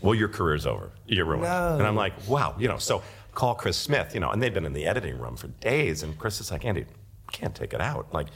well, 0.00 0.14
your 0.14 0.28
career's 0.28 0.66
over. 0.66 0.90
You're 1.06 1.26
ruined. 1.26 1.42
No. 1.42 1.76
And 1.76 1.86
I'm 1.86 1.96
like, 1.96 2.14
wow, 2.26 2.54
you 2.58 2.68
know. 2.68 2.78
So 2.78 3.02
call 3.40 3.54
Chris 3.54 3.76
Smith, 3.78 4.12
you 4.14 4.20
know, 4.20 4.30
and 4.30 4.42
they've 4.42 4.52
been 4.52 4.66
in 4.66 4.74
the 4.74 4.86
editing 4.86 5.18
room 5.18 5.34
for 5.34 5.48
days. 5.48 6.02
And 6.02 6.18
Chris 6.18 6.40
is 6.42 6.50
like, 6.50 6.64
Andy, 6.66 6.84
can't 7.32 7.54
take 7.54 7.72
it 7.72 7.80
out. 7.80 8.12
Like, 8.12 8.26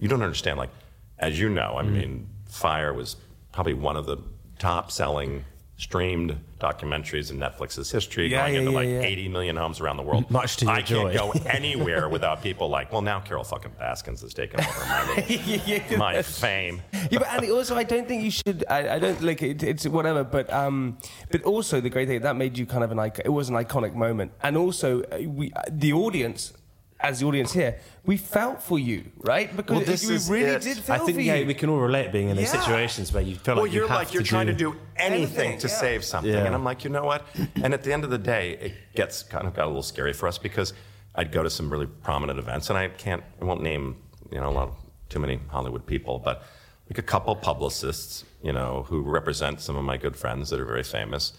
you 0.00 0.08
don't 0.08 0.22
understand. 0.22 0.58
Like, 0.58 0.70
as 1.18 1.38
you 1.38 1.48
know, 1.48 1.76
I 1.78 1.82
Mm-hmm. 1.84 1.92
mean, 1.94 2.28
Fyre 2.48 2.92
was 2.92 3.16
probably 3.52 3.74
one 3.74 3.96
of 3.96 4.06
the 4.06 4.18
top 4.58 4.90
selling 4.90 5.44
streamed 5.78 6.36
documentaries 6.58 7.30
in 7.30 7.38
Netflix's 7.38 7.88
history, 7.90 8.26
Yeah, 8.28 8.42
going 8.42 8.54
yeah, 8.54 8.58
into 8.60 8.72
yeah, 8.72 8.76
like 8.76 8.88
yeah. 8.88 9.00
80 9.00 9.28
million 9.28 9.56
homes 9.56 9.80
around 9.80 9.96
the 9.96 10.02
world. 10.02 10.28
Much 10.28 10.56
to 10.56 10.64
your 10.64 10.74
I 10.74 10.82
can't 10.82 11.12
go 11.14 11.30
anywhere 11.46 12.08
without 12.08 12.42
people 12.42 12.68
like, 12.68 12.92
well, 12.92 13.00
now 13.00 13.20
Carole 13.20 13.44
fucking 13.44 13.72
Baskins 13.78 14.20
has 14.22 14.34
taken 14.34 14.58
over 14.60 14.86
my, 14.86 15.24
name. 15.28 15.98
my 15.98 16.20
fame. 16.22 16.82
yeah, 16.92 17.18
but 17.20 17.28
Andy, 17.28 17.52
also, 17.52 17.76
I 17.76 17.84
don't 17.84 18.08
think 18.08 18.24
you 18.24 18.32
should. 18.32 18.64
I, 18.68 18.96
I 18.96 18.98
don't 18.98 19.22
like 19.22 19.40
it, 19.40 19.62
it's 19.62 19.86
whatever. 19.86 20.24
But 20.24 20.52
um, 20.52 20.98
but 21.30 21.42
also 21.44 21.80
the 21.80 21.90
great 21.90 22.08
thing 22.08 22.20
that 22.22 22.34
made 22.34 22.58
you 22.58 22.66
kind 22.66 22.82
of 22.82 22.90
an 22.90 22.98
icon. 22.98 23.22
It 23.24 23.30
was 23.30 23.48
an 23.48 23.54
iconic 23.54 23.94
moment, 23.94 24.32
and 24.42 24.56
also 24.56 25.02
uh, 25.04 25.18
we, 25.26 25.52
uh, 25.52 25.62
the 25.70 25.92
audience, 25.92 26.52
as 27.00 27.20
the 27.20 27.26
audience 27.26 27.52
here, 27.52 27.78
we 28.04 28.16
felt 28.16 28.62
for 28.62 28.78
you, 28.78 29.04
right? 29.18 29.54
Because 29.56 29.76
Well, 29.76 29.84
this 29.86 30.06
we 30.06 30.14
is 30.14 30.28
really 30.28 30.46
it. 30.46 30.62
did 30.62 30.78
feel 30.78 30.82
for 30.82 30.92
you. 30.92 31.02
I 31.02 31.06
think 31.06 31.16
for 31.18 31.22
yeah, 31.22 31.34
you. 31.36 31.46
we 31.46 31.54
can 31.54 31.68
all 31.70 31.78
relate 31.78 32.10
being 32.10 32.28
in 32.28 32.36
these 32.36 32.52
Yeah. 32.52 32.60
situations 32.60 33.12
where 33.12 33.22
you 33.22 33.36
feel 33.36 33.54
Well, 33.54 33.64
like 33.64 33.72
you 33.72 33.80
you're 33.80 33.88
have 33.88 33.98
like 33.98 34.12
you're 34.14 34.22
to 34.24 34.28
trying 34.28 34.46
do, 34.46 34.52
to 34.52 34.58
do 34.58 34.76
anything 34.96 35.22
Anything, 35.52 35.58
to 35.60 35.68
yeah. 35.68 35.74
save 35.74 36.04
something, 36.04 36.32
Yeah. 36.32 36.44
and 36.44 36.54
I'm 36.54 36.64
like, 36.64 36.82
you 36.84 36.90
know 36.90 37.04
what? 37.04 37.24
and 37.62 37.72
at 37.72 37.82
the 37.84 37.92
end 37.92 38.04
of 38.04 38.10
the 38.10 38.18
day, 38.18 38.52
it 38.60 38.72
gets 38.94 39.22
kind 39.22 39.46
of 39.46 39.54
got 39.54 39.64
a 39.64 39.68
little 39.68 39.82
scary 39.82 40.12
for 40.12 40.26
us 40.26 40.38
because 40.38 40.72
I'd 41.14 41.30
go 41.32 41.42
to 41.42 41.50
some 41.50 41.70
really 41.70 41.86
prominent 41.86 42.38
events, 42.38 42.68
and 42.70 42.78
I 42.78 42.88
can't, 42.88 43.22
I 43.40 43.44
won't 43.44 43.62
name, 43.62 43.96
you 44.32 44.40
know, 44.40 44.48
a 44.48 44.50
lot 44.50 44.68
of, 44.68 44.74
too 45.08 45.18
many 45.20 45.40
Hollywood 45.48 45.86
people, 45.86 46.18
but 46.18 46.42
like 46.90 46.98
a 46.98 47.02
couple 47.02 47.34
publicists, 47.36 48.24
you 48.42 48.52
know, 48.52 48.84
who 48.88 49.02
represent 49.02 49.60
some 49.60 49.76
of 49.76 49.84
my 49.84 49.96
good 49.96 50.16
friends 50.16 50.50
that 50.50 50.58
are 50.60 50.64
very 50.64 50.82
famous. 50.84 51.32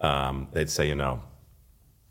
Um, 0.00 0.48
they'd 0.52 0.68
say, 0.70 0.88
you 0.88 0.94
know, 0.94 1.22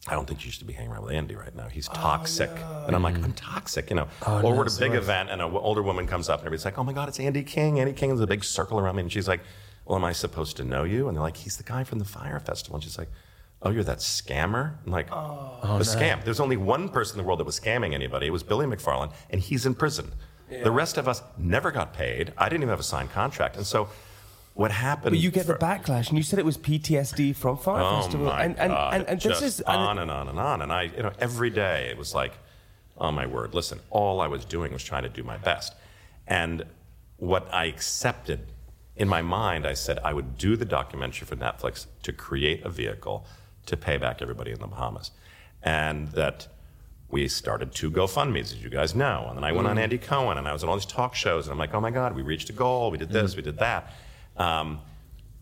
I 0.08 0.14
don't 0.14 0.28
think 0.28 0.46
you 0.46 0.52
should 0.52 0.68
be 0.68 0.74
hanging 0.74 0.92
around 0.92 1.04
with 1.04 1.14
Andy 1.14 1.36
right 1.36 1.56
now. 1.56 1.68
He's 1.68 1.90
oh, 1.90 1.94
toxic. 1.94 2.52
And 2.86 2.96
I'm 2.96 3.02
like, 3.02 3.16
I'm 3.16 3.34
toxic, 3.34 3.90
you 3.90 3.96
know. 3.96 4.08
Oh, 4.28 4.38
or 4.38 4.44
no, 4.44 4.52
we're 4.52 4.66
at 4.66 4.76
a 4.76 4.80
big 4.80 4.94
event 4.94 5.32
and 5.32 5.42
an 5.42 5.52
older 5.52 5.82
woman 5.82 6.06
comes 6.06 6.30
up 6.30 6.40
and 6.40 6.48
everybody's 6.48 6.66
like, 6.66 6.78
oh 6.78 6.84
my 6.84 6.94
God, 6.94 7.10
it's 7.10 7.20
Andy 7.20 7.42
King. 7.44 7.80
Andy 7.80 7.94
King 7.94 8.12
is 8.12 8.20
a 8.20 8.28
big 8.28 8.44
circle 8.44 8.80
around 8.80 8.98
me. 8.98 9.02
And 9.02 9.12
she's 9.12 9.28
like, 9.28 9.42
well, 9.86 9.98
am 9.98 10.06
I 10.06 10.12
supposed 10.12 10.58
to 10.58 10.64
know 10.64 10.84
you? 10.84 11.08
And 11.08 11.18
they're 11.18 11.24
like, 11.24 11.38
he's 11.38 11.58
the 11.58 11.64
guy 11.64 11.84
from 11.84 11.98
the 12.00 12.06
Fyre 12.06 12.40
Festival. 12.40 12.76
And 12.76 12.84
she's 12.84 13.00
like, 13.00 13.10
oh, 13.64 13.72
you're 13.72 13.84
that 13.84 13.98
scammer? 13.98 14.76
I'm 14.86 14.92
like, 14.92 15.08
Oh, 15.12 15.78
the 15.78 15.84
scam. 15.84 16.24
There's 16.24 16.40
only 16.40 16.58
one 16.58 16.90
person 16.90 17.18
in 17.18 17.24
the 17.24 17.28
world 17.28 17.40
that 17.40 17.46
was 17.46 17.60
scamming 17.60 17.94
anybody. 17.94 18.28
It 18.28 18.32
was 18.32 18.44
Billy 18.44 18.68
McFarland, 18.68 19.12
and 19.32 19.42
he's 19.42 19.66
in 19.66 19.74
prison. 19.74 20.12
The 20.48 20.72
rest 20.72 20.98
of 20.98 21.08
us 21.08 21.24
never 21.40 21.72
got 21.72 21.94
paid. 21.94 22.32
I 22.38 22.50
didn't 22.50 22.62
even 22.62 22.70
have 22.70 22.80
a 22.80 22.84
signed 22.84 23.12
contract. 23.12 23.58
And 23.58 23.66
so 23.66 23.90
what 24.56 24.72
happened? 24.72 25.12
But 25.12 25.20
you 25.20 25.32
get 25.32 25.48
the 25.48 25.56
backlash, 25.56 26.08
and 26.08 26.18
you 26.18 26.24
said 26.24 26.40
it 26.40 26.46
was 26.46 26.58
PTSD 26.58 27.36
from 27.36 27.58
Fyre 27.58 27.82
Oh 27.82 28.02
Festival, 28.02 28.28
my 28.28 28.42
and 28.42 28.58
and, 28.58 28.72
God. 28.72 28.94
and, 28.94 29.04
and 29.10 29.22
this 29.22 29.40
Just 29.42 29.44
is 29.44 29.62
on 29.62 30.00
and 30.00 30.10
on 30.10 30.30
and 30.30 30.40
on. 30.40 30.62
And 30.62 30.72
I, 30.72 30.84
you 30.84 31.04
know, 31.04 31.12
every 31.20 31.50
day 31.50 31.90
it 31.92 31.98
was 31.98 32.16
like, 32.16 32.32
oh 32.98 33.12
my 33.12 33.28
word, 33.28 33.54
listen, 33.54 33.82
all 33.90 34.22
I 34.22 34.28
was 34.28 34.46
doing 34.46 34.72
was 34.72 34.82
trying 34.82 35.04
to 35.04 35.10
do 35.10 35.24
my 35.24 35.38
best. 35.38 35.76
And 36.26 36.64
what 37.18 37.54
I 37.54 37.66
accepted 37.66 38.48
in 38.96 39.10
my 39.10 39.22
mind, 39.22 39.68
I 39.68 39.74
said 39.74 40.00
I 40.06 40.14
would 40.14 40.38
do 40.38 40.56
the 40.56 40.64
documentary 40.64 41.28
for 41.28 41.36
Netflix 41.36 41.88
to 42.04 42.14
create 42.14 42.64
a 42.64 42.70
vehicle 42.70 43.26
to 43.66 43.76
pay 43.76 43.98
back 43.98 44.22
everybody 44.22 44.52
in 44.52 44.60
the 44.60 44.68
Bahamas. 44.68 45.12
And 45.64 46.08
that 46.10 46.48
we 47.10 47.28
started 47.28 47.74
two 47.74 47.92
GoFundMe's, 47.92 48.54
as 48.54 48.64
you 48.64 48.70
guys 48.70 48.96
know. 48.96 49.26
And 49.28 49.38
then 49.38 49.44
I 49.44 49.52
went 49.52 49.68
on 49.68 49.76
mm. 49.76 49.82
Andy 49.82 49.98
Cohen 49.98 50.38
and 50.38 50.48
I 50.48 50.54
was 50.54 50.64
on 50.64 50.70
all 50.70 50.76
these 50.76 50.86
talk 50.86 51.14
shows. 51.14 51.46
And 51.46 51.52
I'm 51.52 51.60
like, 51.60 51.74
oh 51.74 51.82
my 51.82 51.92
God, 51.92 52.16
we 52.16 52.22
reached 52.22 52.50
a 52.50 52.54
goal. 52.54 52.90
We 52.90 52.98
did 52.98 53.10
this, 53.10 53.34
mm. 53.34 53.38
we 53.38 53.42
did 53.44 53.58
that. 53.58 53.92
Um, 54.38 54.80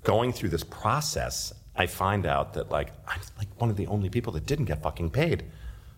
going 0.04 0.34
through 0.34 0.50
this 0.50 0.64
process, 0.64 1.54
I 1.76 1.86
find 1.88 2.26
out 2.26 2.54
that 2.54 2.70
like 2.70 2.90
I'm 3.08 3.20
like 3.38 3.48
one 3.60 3.70
of 3.70 3.76
the 3.78 3.88
only 3.88 4.10
people 4.10 4.34
that 4.34 4.46
didn't 4.46 4.66
get 4.66 4.82
fucking 4.84 5.10
paid 5.12 5.44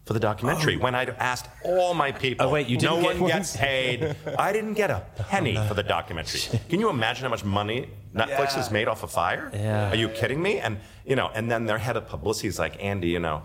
for 0.06 0.14
the 0.14 0.20
documentary. 0.20 0.78
When 0.78 0.94
I'd 0.96 1.10
asked 1.10 1.50
all 1.64 1.94
my 1.96 2.12
people, 2.12 2.46
Oh, 2.46 2.50
wait, 2.52 2.68
you 2.68 2.78
no 2.78 3.02
didn't 3.02 3.04
one 3.22 3.30
get- 3.30 3.38
gets 3.38 3.58
paid. 3.58 4.16
I 4.38 4.54
didn't 4.54 4.76
get 4.76 4.92
a 4.92 5.04
penny 5.30 5.56
for 5.68 5.74
the 5.74 5.82
documentary. 5.84 6.60
Can 6.70 6.80
you 6.80 6.90
imagine 6.90 7.24
how 7.24 7.30
much 7.30 7.44
money 7.44 7.90
Netflix 8.14 8.54
has 8.54 8.70
made 8.72 8.88
off 8.88 9.02
of 9.04 9.12
Fyre? 9.12 9.50
Yeah. 9.54 9.90
Are 9.92 9.96
you 9.96 10.08
kidding 10.10 10.42
me? 10.42 10.60
And 10.60 10.78
you 11.06 11.16
know, 11.16 11.32
and 11.34 11.50
then 11.52 11.66
their 11.66 11.80
head 11.80 11.98
of 11.98 12.08
publicity 12.08 12.48
is 12.48 12.60
like, 12.60 12.82
Andy, 12.84 13.10
you 13.10 13.20
know. 13.20 13.44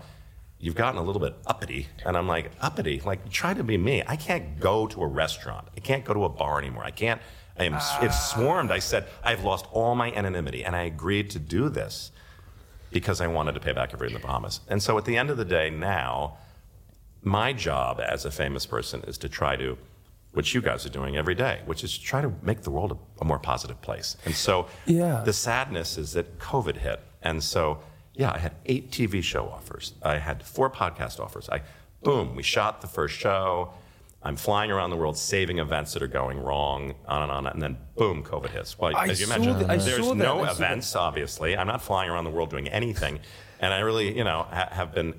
You've 0.63 0.75
gotten 0.75 0.99
a 0.99 1.01
little 1.01 1.19
bit 1.19 1.33
uppity, 1.47 1.87
and 2.05 2.15
I'm 2.15 2.27
like, 2.27 2.51
uppity? 2.61 3.01
Like, 3.03 3.31
try 3.31 3.55
to 3.55 3.63
be 3.63 3.79
me. 3.79 4.03
I 4.05 4.15
can't 4.15 4.59
go 4.59 4.85
to 4.85 5.01
a 5.01 5.07
restaurant. 5.07 5.67
I 5.75 5.79
can't 5.79 6.05
go 6.05 6.13
to 6.13 6.23
a 6.25 6.29
bar 6.29 6.59
anymore. 6.59 6.83
I 6.83 6.91
can't. 6.91 7.19
I 7.59 7.65
am. 7.65 7.75
It's 8.01 8.29
swarmed. 8.31 8.71
I 8.71 8.79
said 8.79 9.05
I've 9.23 9.43
lost 9.43 9.65
all 9.71 9.95
my 9.95 10.11
anonymity, 10.11 10.63
and 10.63 10.75
I 10.75 10.83
agreed 10.83 11.29
to 11.31 11.39
do 11.39 11.69
this 11.69 12.11
because 12.91 13.21
I 13.21 13.27
wanted 13.27 13.53
to 13.53 13.59
pay 13.59 13.71
back 13.73 13.93
everybody 13.93 14.13
in 14.15 14.21
the 14.21 14.25
Bahamas. 14.25 14.61
And 14.67 14.81
so 14.81 14.97
at 14.97 15.05
the 15.05 15.17
end 15.17 15.29
of 15.29 15.37
the 15.37 15.45
day, 15.45 15.69
now, 15.69 16.37
my 17.21 17.53
job 17.53 18.01
as 18.01 18.25
a 18.25 18.31
famous 18.31 18.65
person 18.65 19.01
is 19.07 19.17
to 19.19 19.29
try 19.29 19.55
to 19.55 19.77
which 20.33 20.53
you 20.53 20.61
guys 20.61 20.85
are 20.85 20.89
doing 20.89 21.17
every 21.17 21.35
day, 21.35 21.59
which 21.65 21.83
is 21.83 21.97
try 21.97 22.21
to 22.21 22.33
make 22.41 22.61
the 22.61 22.71
world 22.71 22.91
a, 22.93 23.21
a 23.21 23.25
more 23.25 23.37
positive 23.39 23.81
place. 23.81 24.15
And 24.25 24.33
so 24.33 24.67
Yeah. 24.85 25.23
the 25.25 25.33
sadness 25.33 25.97
is 25.97 26.13
that 26.13 26.39
COVID 26.39 26.77
hit. 26.77 27.01
And 27.21 27.43
so, 27.43 27.79
yeah, 28.15 28.31
I 28.33 28.37
had 28.39 28.55
eight 28.65 28.91
TV 28.91 29.21
show 29.21 29.49
offers. 29.49 29.93
I 30.01 30.19
had 30.19 30.41
four 30.43 30.69
podcast 30.69 31.19
offers. 31.19 31.49
I, 31.49 31.61
boom, 32.01 32.33
we 32.35 32.43
shot 32.43 32.79
the 32.81 32.87
first 32.87 33.15
show. 33.17 33.73
I'm 34.23 34.35
flying 34.35 34.69
around 34.69 34.91
the 34.91 34.97
world 34.97 35.17
saving 35.17 35.57
events 35.57 35.93
that 35.93 36.03
are 36.03 36.07
going 36.07 36.39
wrong, 36.39 36.93
on 37.07 37.23
and 37.23 37.31
on, 37.31 37.47
and 37.47 37.61
then 37.61 37.77
boom, 37.95 38.23
COVID 38.23 38.49
hits. 38.51 38.77
Well, 38.77 38.95
I 38.95 39.07
as 39.07 39.19
you 39.19 39.27
mentioned, 39.27 39.61
that- 39.61 39.79
there's 39.79 40.13
no 40.13 40.43
that. 40.43 40.51
events, 40.51 40.95
obviously. 40.95 41.57
I'm 41.57 41.67
not 41.67 41.81
flying 41.81 42.09
around 42.09 42.25
the 42.25 42.29
world 42.29 42.51
doing 42.51 42.67
anything. 42.67 43.19
And 43.59 43.73
I 43.73 43.79
really, 43.79 44.15
you 44.15 44.23
know, 44.23 44.45
ha- 44.51 44.69
have 44.71 44.93
been 44.93 45.15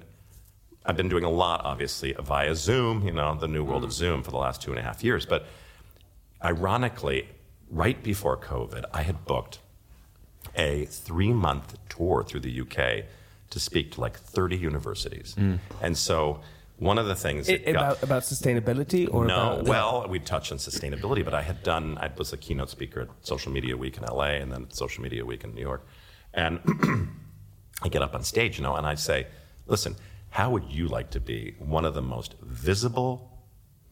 I've 0.84 0.96
been 0.96 1.08
doing 1.08 1.24
a 1.24 1.30
lot, 1.30 1.60
obviously, 1.64 2.12
via 2.12 2.56
Zoom, 2.56 3.06
you 3.06 3.12
know, 3.12 3.36
the 3.36 3.46
new 3.46 3.62
world 3.62 3.84
of 3.84 3.90
mm. 3.90 3.94
Zoom 3.94 4.22
for 4.22 4.32
the 4.32 4.36
last 4.36 4.60
two 4.62 4.70
and 4.70 4.80
a 4.80 4.82
half 4.82 5.04
years. 5.04 5.24
But 5.24 5.46
ironically, 6.44 7.28
right 7.70 8.02
before 8.02 8.36
COVID, 8.36 8.84
I 8.92 9.02
had 9.02 9.24
booked 9.24 9.60
a 10.56 10.86
three 10.86 11.32
month 11.32 11.78
tour 11.88 12.24
through 12.24 12.40
the 12.40 12.60
UK 12.60 13.04
to 13.50 13.60
speak 13.60 13.92
to 13.92 14.00
like 14.00 14.18
30 14.18 14.56
universities. 14.56 15.36
Mm. 15.38 15.58
And 15.80 15.96
so 15.96 16.40
one 16.78 16.98
of 16.98 17.06
the 17.06 17.14
things 17.14 17.48
It- 17.48 17.64
that 17.64 17.72
got- 17.74 17.82
about 17.82 18.02
about 18.02 18.22
sustainability 18.22 19.08
or 19.12 19.24
no, 19.26 19.52
about 19.60 19.64
well, 19.64 20.06
we 20.08 20.18
touched 20.18 20.50
on 20.52 20.58
sustainability, 20.58 21.24
but 21.24 21.34
I 21.34 21.42
had 21.42 21.62
done, 21.62 21.96
I 21.98 22.10
was 22.16 22.32
a 22.32 22.36
keynote 22.36 22.70
speaker 22.70 23.00
at 23.02 23.08
Social 23.22 23.52
Media 23.52 23.76
Week 23.76 23.96
in 23.96 24.04
LA 24.04 24.36
and 24.40 24.50
then 24.52 24.70
Social 24.70 25.02
Media 25.02 25.24
Week 25.24 25.44
in 25.44 25.54
New 25.54 25.60
York. 25.60 25.86
And 26.34 26.60
I 27.82 27.88
get 27.88 28.02
up 28.02 28.14
on 28.14 28.22
stage, 28.24 28.58
you 28.58 28.64
know, 28.64 28.74
and 28.76 28.86
I 28.86 28.94
say, 28.94 29.26
listen, 29.66 29.96
how 30.30 30.50
would 30.50 30.64
you 30.70 30.88
like 30.88 31.10
to 31.10 31.20
be 31.20 31.54
one 31.58 31.84
of 31.84 31.94
the 31.94 32.02
most 32.02 32.34
visible 32.40 33.30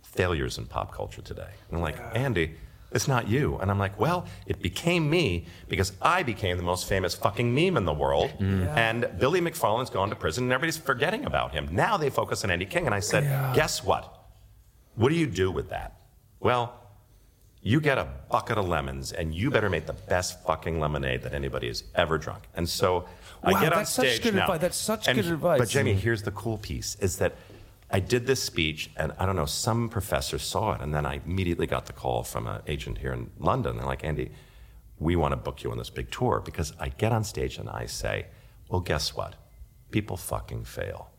failures 0.03 0.59
in 0.59 0.67
pop 0.67 0.93
culture 0.93 1.23
today? 1.23 1.51
And 1.69 1.77
I'm 1.77 1.83
like, 1.83 1.99
Andy, 2.15 2.55
it's 2.93 3.07
not 3.07 3.29
you. 3.29 3.57
And 3.59 3.71
I'm 3.71 3.79
like, 3.79 3.99
well, 3.99 4.27
it 4.47 4.61
became 4.61 5.09
me 5.09 5.47
because 5.69 5.93
I 6.03 6.23
became 6.23 6.57
the 6.57 6.63
most 6.63 6.89
famous 6.89 7.15
fucking 7.15 7.55
meme 7.55 7.77
in 7.77 7.85
the 7.85 7.93
world. 7.93 8.31
Mm. 8.39 8.67
And 8.77 9.11
Billy 9.19 9.41
McFarland's 9.41 9.91
gone 9.91 10.11
to 10.11 10.17
prison 10.17 10.45
and 10.45 10.53
everybody's 10.53 10.77
forgetting 10.79 11.25
about 11.25 11.53
him. 11.53 11.69
Now 11.71 11.97
they 11.97 12.11
focus 12.11 12.45
on 12.45 12.51
Andy 12.51 12.67
King. 12.67 12.87
And 12.87 12.95
I 12.95 13.01
said, 13.01 13.55
guess 13.55 13.85
what? 13.85 14.17
What 14.97 15.11
do 15.11 15.15
you 15.15 15.27
do 15.27 15.51
with 15.51 15.71
that? 15.71 16.01
Well, 16.41 16.75
you 17.63 17.81
get 17.81 17.99
a 17.99 18.09
bucket 18.31 18.59
of 18.59 18.67
lemons 18.67 19.13
and 19.13 19.35
you 19.35 19.51
better 19.51 19.69
make 19.71 19.87
the 19.87 19.93
best 19.93 20.43
fucking 20.45 20.81
lemonade 20.81 21.23
that 21.23 21.35
anybody 21.35 21.69
has 21.69 21.85
ever 21.95 22.19
drunk. 22.19 22.45
And 22.57 22.69
so 22.69 23.05
I 23.43 23.53
get 23.53 23.73
on 23.73 23.81
that's 23.81 23.91
such 23.91 24.07
stage 24.09 24.23
good 24.23 24.35
now. 24.35 24.43
advice. 24.43 24.61
That's 24.61 24.77
such 24.77 25.09
and- 25.09 25.17
good 25.17 25.27
advice. 25.31 25.59
But 25.59 25.69
Jamie, 25.69 25.95
here's 25.95 26.23
the 26.23 26.31
cool 26.33 26.59
piece 26.59 26.97
is 27.01 27.19
that 27.19 27.35
I 27.93 28.01
did 28.01 28.27
this 28.27 28.43
speech 28.43 28.91
and 28.97 29.13
I 29.19 29.27
don't 29.27 29.37
know, 29.37 29.47
some 29.47 29.89
professor 29.89 30.39
saw 30.39 30.73
it 30.75 30.81
and 30.81 30.95
then 30.95 31.05
I 31.07 31.21
immediately 31.27 31.67
got 31.67 31.87
the 31.87 31.93
call 31.93 32.23
from 32.23 32.47
an 32.47 32.63
agent 32.67 32.99
here 32.99 33.13
in 33.13 33.31
London. 33.39 33.77
They're 33.77 33.87
like, 33.87 34.05
Andy, 34.05 34.31
we 34.99 35.17
want 35.17 35.33
to 35.33 35.37
book 35.37 35.63
you 35.65 35.71
on 35.73 35.79
this 35.79 35.91
big 35.91 36.11
tour 36.11 36.41
because 36.45 36.73
I 36.79 36.89
get 36.91 37.11
on 37.13 37.25
stage 37.25 37.59
and 37.59 37.69
I 37.69 37.87
say, 37.87 38.27
well, 38.69 38.81
guess 38.81 39.17
what? 39.17 39.35
People 39.91 40.17
fucking 40.17 40.65
fail 40.65 41.11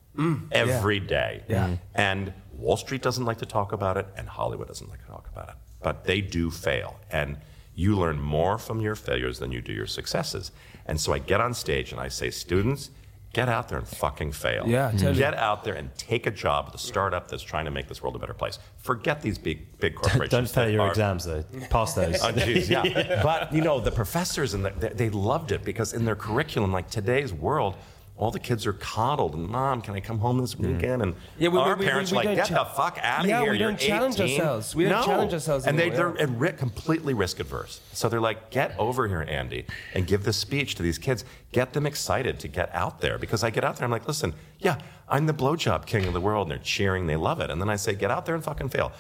every 0.52 1.00
day. 1.00 1.44
Mm, 1.48 1.50
Yeah. 1.50 1.78
And 1.96 2.34
Wall 2.54 2.78
Street 2.78 3.02
doesn't 3.02 3.26
like 3.26 3.38
to 3.40 3.46
talk 3.46 3.72
about 3.72 3.98
it, 3.98 4.08
and 4.18 4.28
Hollywood 4.30 4.68
doesn't 4.68 4.90
like 4.90 5.00
to 5.02 5.08
talk 5.08 5.28
about 5.32 5.50
it. 5.50 5.56
But 5.82 6.04
they 6.04 6.22
do 6.22 6.52
fail. 6.52 7.00
And 7.10 7.38
you 7.76 7.96
learn 7.98 8.20
more 8.22 8.58
from 8.58 8.82
your 8.82 8.96
failures 8.96 9.40
than 9.40 9.52
you 9.52 9.62
do 9.62 9.74
your 9.74 9.88
successes. 9.88 10.52
And 10.86 11.00
so 11.00 11.12
I 11.14 11.20
get 11.20 11.42
on 11.42 11.54
stage 11.54 11.92
and 11.92 12.00
I 12.00 12.10
say, 12.10 12.30
students, 12.30 12.92
get 13.34 13.48
out 13.50 13.70
there 13.70 13.78
and 13.78 13.88
fucking 13.88 14.32
fail. 14.34 14.64
Yeah, 14.68 14.92
totally. 14.92 15.14
Get 15.16 15.36
out 15.36 15.64
there 15.64 15.76
and 15.76 15.94
take 15.96 16.28
a 16.28 16.32
job 16.32 16.66
with 16.66 16.76
a 16.76 16.78
startup 16.78 17.28
that's 17.30 17.44
trying 17.44 17.66
to 17.66 17.72
make 17.72 17.88
this 17.88 18.02
world 18.04 18.16
a 18.16 18.20
better 18.20 18.34
place. 18.34 18.60
Forget 18.78 19.22
these 19.22 19.38
big, 19.38 19.80
big 19.80 19.96
corporations. 19.96 20.30
Don't 20.32 20.50
fail 20.50 20.70
your 20.70 20.82
are- 20.82 20.90
exams 20.90 21.26
though. 21.26 21.44
Pass 21.70 21.94
those. 21.94 22.22
Oh, 22.24 22.32
geez, 22.32 22.70
yeah. 22.76 23.22
But 23.24 23.54
you 23.54 23.62
know, 23.62 23.80
the 23.80 23.92
professors 23.92 24.54
and 24.54 24.66
the, 24.66 24.72
they, 24.72 24.90
they 24.90 25.10
loved 25.10 25.52
it 25.52 25.64
because 25.64 25.94
in 25.94 26.06
their 26.06 26.16
curriculum, 26.16 26.72
like 26.72 26.90
today's 26.90 27.34
world, 27.34 27.76
all 28.18 28.30
the 28.30 28.40
kids 28.40 28.68
are 28.68 28.74
coddled. 28.74 29.34
And 29.34 29.48
mom, 29.48 29.82
can 29.82 29.96
I 29.96 30.00
come 30.00 30.20
home 30.20 30.38
this 30.40 30.54
mm-hmm. 30.54 30.76
weekend? 30.76 31.02
And 31.02 31.16
Yeah, 31.40 31.50
we- 31.50 31.58
our 31.58 31.76
we- 31.76 31.86
parents 31.86 32.12
we 32.12 32.18
are 32.18 32.20
like, 32.20 32.26
don't 32.26 32.36
get 32.36 32.48
cha- 32.48 32.64
the 32.64 32.70
fuck 32.70 33.00
out 33.02 33.24
of 33.24 33.30
Yeah, 33.30 33.42
here. 33.42 33.52
we 33.54 33.60
You're 33.60 33.74
challenge 33.74 34.20
18." 34.20 34.40
ourselves. 34.40 34.76
We 34.76 34.84
don't 34.84 34.92
no. 34.94 35.04
challenge 35.06 35.34
ourselves 35.34 35.66
And 35.66 35.78
they, 35.78 35.90
anymore, 35.90 36.14
they're 36.18 36.30
at 36.30 36.40
ri- 36.40 36.52
completely 36.54 37.14
risk 37.16 37.40
adverse. 37.40 37.82
So 37.94 38.10
they're 38.10 38.22
like, 38.22 38.52
get 38.52 38.78
over 38.78 39.08
here, 39.08 39.26
Andy, 39.28 39.66
and 39.96 40.06
give 40.06 40.24
this 40.24 40.38
speech 40.38 40.76
to 40.76 40.84
these 40.84 41.00
kids. 41.00 41.26
Get 41.52 41.74
them 41.74 41.88
excited 41.88 42.40
to 42.42 42.48
get 42.48 42.74
out 42.76 43.02
there. 43.02 43.18
Because 43.18 43.44
I 43.44 43.50
get 43.50 43.64
out 43.64 43.78
there, 43.78 43.86
I'm 43.86 43.92
like, 43.92 44.08
listen, 44.08 44.34
yeah, 44.60 44.78
I'm 45.10 45.26
the 45.26 45.34
blowjob 45.34 45.88
king 45.88 46.06
of 46.06 46.14
the 46.14 46.22
world. 46.22 46.46
And 46.48 46.52
they're 46.52 46.64
cheering, 46.64 47.08
they 47.08 47.16
love 47.16 47.40
it. 47.40 47.50
And 47.50 47.60
then 47.60 47.70
I 47.70 47.76
say, 47.76 47.96
get 47.96 48.12
out 48.12 48.28
there 48.28 48.36
and 48.36 48.44
fucking 48.44 48.70
fail. 48.70 48.92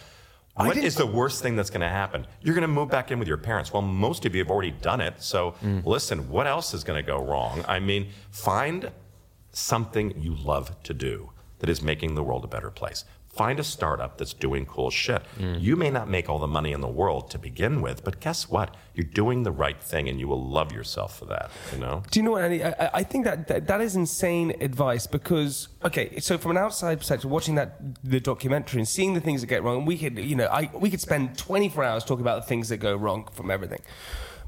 What 0.55 0.77
is 0.77 0.95
the 0.95 1.07
worst 1.07 1.41
thing 1.41 1.55
that's 1.55 1.69
going 1.69 1.81
to 1.81 1.89
happen? 1.89 2.27
You're 2.41 2.55
going 2.55 2.63
to 2.63 2.67
move 2.67 2.89
back 2.89 3.09
in 3.11 3.19
with 3.19 3.27
your 3.27 3.37
parents. 3.37 3.71
Well, 3.71 3.81
most 3.81 4.25
of 4.25 4.35
you 4.35 4.41
have 4.43 4.51
already 4.51 4.71
done 4.71 4.99
it. 4.99 5.21
So 5.21 5.55
mm. 5.63 5.85
listen, 5.85 6.29
what 6.29 6.45
else 6.45 6.73
is 6.73 6.83
going 6.83 7.01
to 7.01 7.05
go 7.05 7.23
wrong? 7.23 7.63
I 7.67 7.79
mean, 7.79 8.09
find 8.31 8.91
something 9.51 10.13
you 10.21 10.33
love 10.35 10.81
to 10.83 10.93
do 10.93 11.31
that 11.59 11.69
is 11.69 11.81
making 11.81 12.15
the 12.15 12.23
world 12.23 12.43
a 12.43 12.47
better 12.47 12.71
place. 12.71 13.05
Find 13.33 13.61
a 13.61 13.63
startup 13.63 14.17
that's 14.17 14.33
doing 14.33 14.65
cool 14.65 14.89
shit. 14.91 15.21
Mm. 15.39 15.61
You 15.61 15.77
may 15.77 15.89
not 15.89 16.09
make 16.09 16.27
all 16.27 16.37
the 16.39 16.47
money 16.47 16.73
in 16.73 16.81
the 16.81 16.89
world 16.89 17.29
to 17.31 17.39
begin 17.39 17.81
with, 17.81 18.03
but 18.03 18.19
guess 18.19 18.49
what? 18.49 18.75
You're 18.93 19.05
doing 19.05 19.43
the 19.43 19.53
right 19.53 19.81
thing 19.81 20.09
and 20.09 20.19
you 20.19 20.27
will 20.27 20.43
love 20.45 20.73
yourself 20.73 21.17
for 21.17 21.23
that, 21.25 21.49
you 21.71 21.79
know? 21.79 22.03
Do 22.11 22.19
you 22.19 22.25
know 22.25 22.31
what, 22.31 22.43
Andy? 22.43 22.61
I, 22.61 22.71
I- 22.71 22.89
I 22.95 23.03
think 23.03 23.23
that, 23.23 23.47
that 23.47 23.67
that 23.67 23.79
is 23.79 23.95
insane 23.95 24.51
advice 24.59 25.07
because 25.07 25.69
okay, 25.85 26.19
so 26.19 26.37
from 26.37 26.51
an 26.51 26.57
outside 26.57 26.97
perspective, 26.97 27.31
watching 27.31 27.55
that 27.55 27.79
the 28.03 28.19
documentary 28.19 28.79
and 28.81 28.87
seeing 28.87 29.13
the 29.13 29.21
things 29.21 29.39
that 29.39 29.47
get 29.47 29.63
wrong, 29.63 29.85
we 29.85 29.97
could 29.97 30.17
you 30.19 30.35
know 30.35 30.47
I 30.47 30.69
we 30.73 30.89
could 30.89 30.99
spend 30.99 31.37
24 31.37 31.85
hours 31.85 32.03
talking 32.03 32.21
about 32.21 32.41
the 32.41 32.47
things 32.49 32.67
that 32.67 32.77
go 32.77 32.93
wrong 32.97 33.29
from 33.31 33.49
everything. 33.49 33.81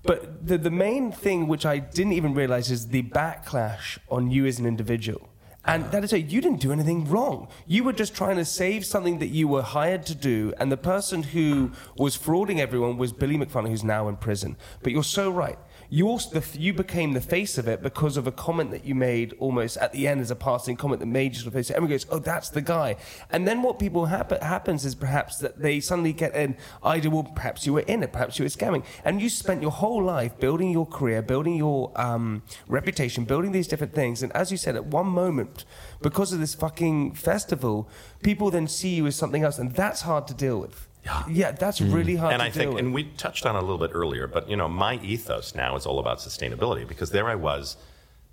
But 0.03 0.45
the 0.45 0.57
the 0.57 0.71
main 0.71 1.11
thing 1.11 1.47
which 1.47 1.65
I 1.65 1.79
didn't 1.79 2.13
even 2.13 2.33
realize 2.33 2.69
is 2.69 2.87
the 2.87 3.03
backlash 3.03 3.97
on 4.09 4.31
you 4.31 4.45
as 4.45 4.59
an 4.59 4.65
individual. 4.65 5.29
And 5.65 5.83
uh-huh. 5.83 5.91
that 5.91 6.03
is 6.03 6.13
it. 6.13 6.25
You 6.25 6.41
didn't 6.41 6.59
do 6.59 6.71
anything 6.71 7.09
wrong. 7.09 7.47
You 7.65 7.85
were 7.85 7.93
just 7.93 8.13
trying 8.13 8.35
to 8.35 8.45
save 8.45 8.85
something 8.85 9.19
that 9.19 9.27
you 9.27 9.47
were 9.47 9.61
hired 9.61 10.05
to 10.07 10.15
do. 10.15 10.53
And 10.57 10.71
the 10.71 10.77
person 10.77 11.23
who 11.23 11.71
was 11.97 12.17
frauding 12.17 12.59
everyone 12.59 12.97
was 12.97 13.13
Billy 13.13 13.37
McFarland, 13.37 13.69
who's 13.69 13.83
now 13.83 14.09
in 14.09 14.17
prison. 14.17 14.57
But 14.81 14.91
you're 14.91 15.03
so 15.03 15.31
right. 15.31 15.57
You 15.89 16.07
also 16.07 16.39
the, 16.39 16.59
you 16.59 16.73
became 16.73 17.13
the 17.13 17.21
face 17.21 17.57
of 17.57 17.67
it 17.67 17.81
because 17.81 18.17
of 18.17 18.27
a 18.27 18.31
comment 18.31 18.71
that 18.71 18.85
you 18.85 18.95
made 18.95 19.35
almost 19.39 19.77
at 19.77 19.91
the 19.93 20.07
end 20.07 20.21
as 20.21 20.31
a 20.31 20.35
passing 20.35 20.75
comment 20.75 20.99
that 20.99 21.05
made 21.05 21.35
you 21.35 21.45
of 21.45 21.53
face 21.53 21.69
it. 21.69 21.75
Everyone 21.75 21.91
goes, 21.91 22.05
"Oh, 22.09 22.19
that's 22.19 22.49
the 22.49 22.61
guy." 22.61 22.95
And 23.29 23.47
then 23.47 23.61
what 23.61 23.79
people 23.79 24.05
happen 24.07 24.41
happens 24.41 24.85
is 24.85 24.95
perhaps 24.95 25.37
that 25.39 25.61
they 25.61 25.79
suddenly 25.79 26.13
get 26.13 26.33
an 26.33 26.57
idea. 26.83 27.11
Well, 27.11 27.23
perhaps 27.23 27.65
you 27.65 27.73
were 27.73 27.81
in 27.81 28.03
it. 28.03 28.11
Perhaps 28.11 28.39
you 28.39 28.45
were 28.45 28.49
scamming, 28.49 28.83
and 29.05 29.21
you 29.21 29.29
spent 29.29 29.61
your 29.61 29.71
whole 29.71 30.03
life 30.03 30.39
building 30.39 30.71
your 30.71 30.85
career, 30.85 31.21
building 31.21 31.55
your 31.55 31.91
um, 31.95 32.43
reputation, 32.67 33.25
building 33.25 33.51
these 33.51 33.67
different 33.67 33.93
things. 33.93 34.23
And 34.23 34.31
as 34.33 34.51
you 34.51 34.57
said, 34.57 34.75
at 34.75 34.85
one 34.85 35.07
moment, 35.07 35.65
because 36.01 36.33
of 36.33 36.39
this 36.39 36.55
fucking 36.55 37.13
festival, 37.13 37.89
people 38.23 38.51
then 38.51 38.67
see 38.67 38.95
you 38.95 39.07
as 39.07 39.15
something 39.15 39.43
else, 39.43 39.59
and 39.59 39.73
that's 39.73 40.01
hard 40.01 40.27
to 40.27 40.33
deal 40.33 40.59
with. 40.59 40.87
Yeah. 41.05 41.23
yeah, 41.29 41.51
that's 41.51 41.81
really 41.81 42.15
hard 42.15 42.33
and 42.33 42.41
I 42.41 42.49
think, 42.49 42.79
and 42.79 42.93
we 42.93 43.03
touched 43.03 43.45
on 43.45 43.55
it 43.55 43.59
a 43.59 43.61
little 43.61 43.77
bit 43.77 43.91
earlier, 43.93 44.25
but 44.25 44.49
you 44.49 44.55
know, 44.55 44.69
my 44.69 44.95
ethos 45.01 45.53
now 45.53 45.75
is 45.75 45.85
all 45.85 45.99
about 45.99 46.19
sustainability 46.19 46.87
because 46.87 47.09
there 47.09 47.27
I 47.27 47.35
was, 47.35 47.75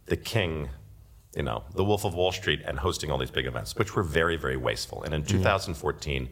the 0.07 0.17
king, 0.17 0.69
you 1.35 1.43
know, 1.43 1.65
the 1.75 1.83
Wolf 1.83 2.05
of 2.05 2.15
Wall 2.15 2.31
Street, 2.31 2.61
and 2.65 2.79
hosting 2.79 3.11
all 3.11 3.19
these 3.19 3.31
big 3.31 3.47
events, 3.47 3.75
which 3.77 3.97
were 3.97 4.03
very, 4.05 4.37
very 4.37 4.57
wasteful. 4.57 5.03
And 5.03 5.13
in 5.15 5.25
2014, 5.25 6.29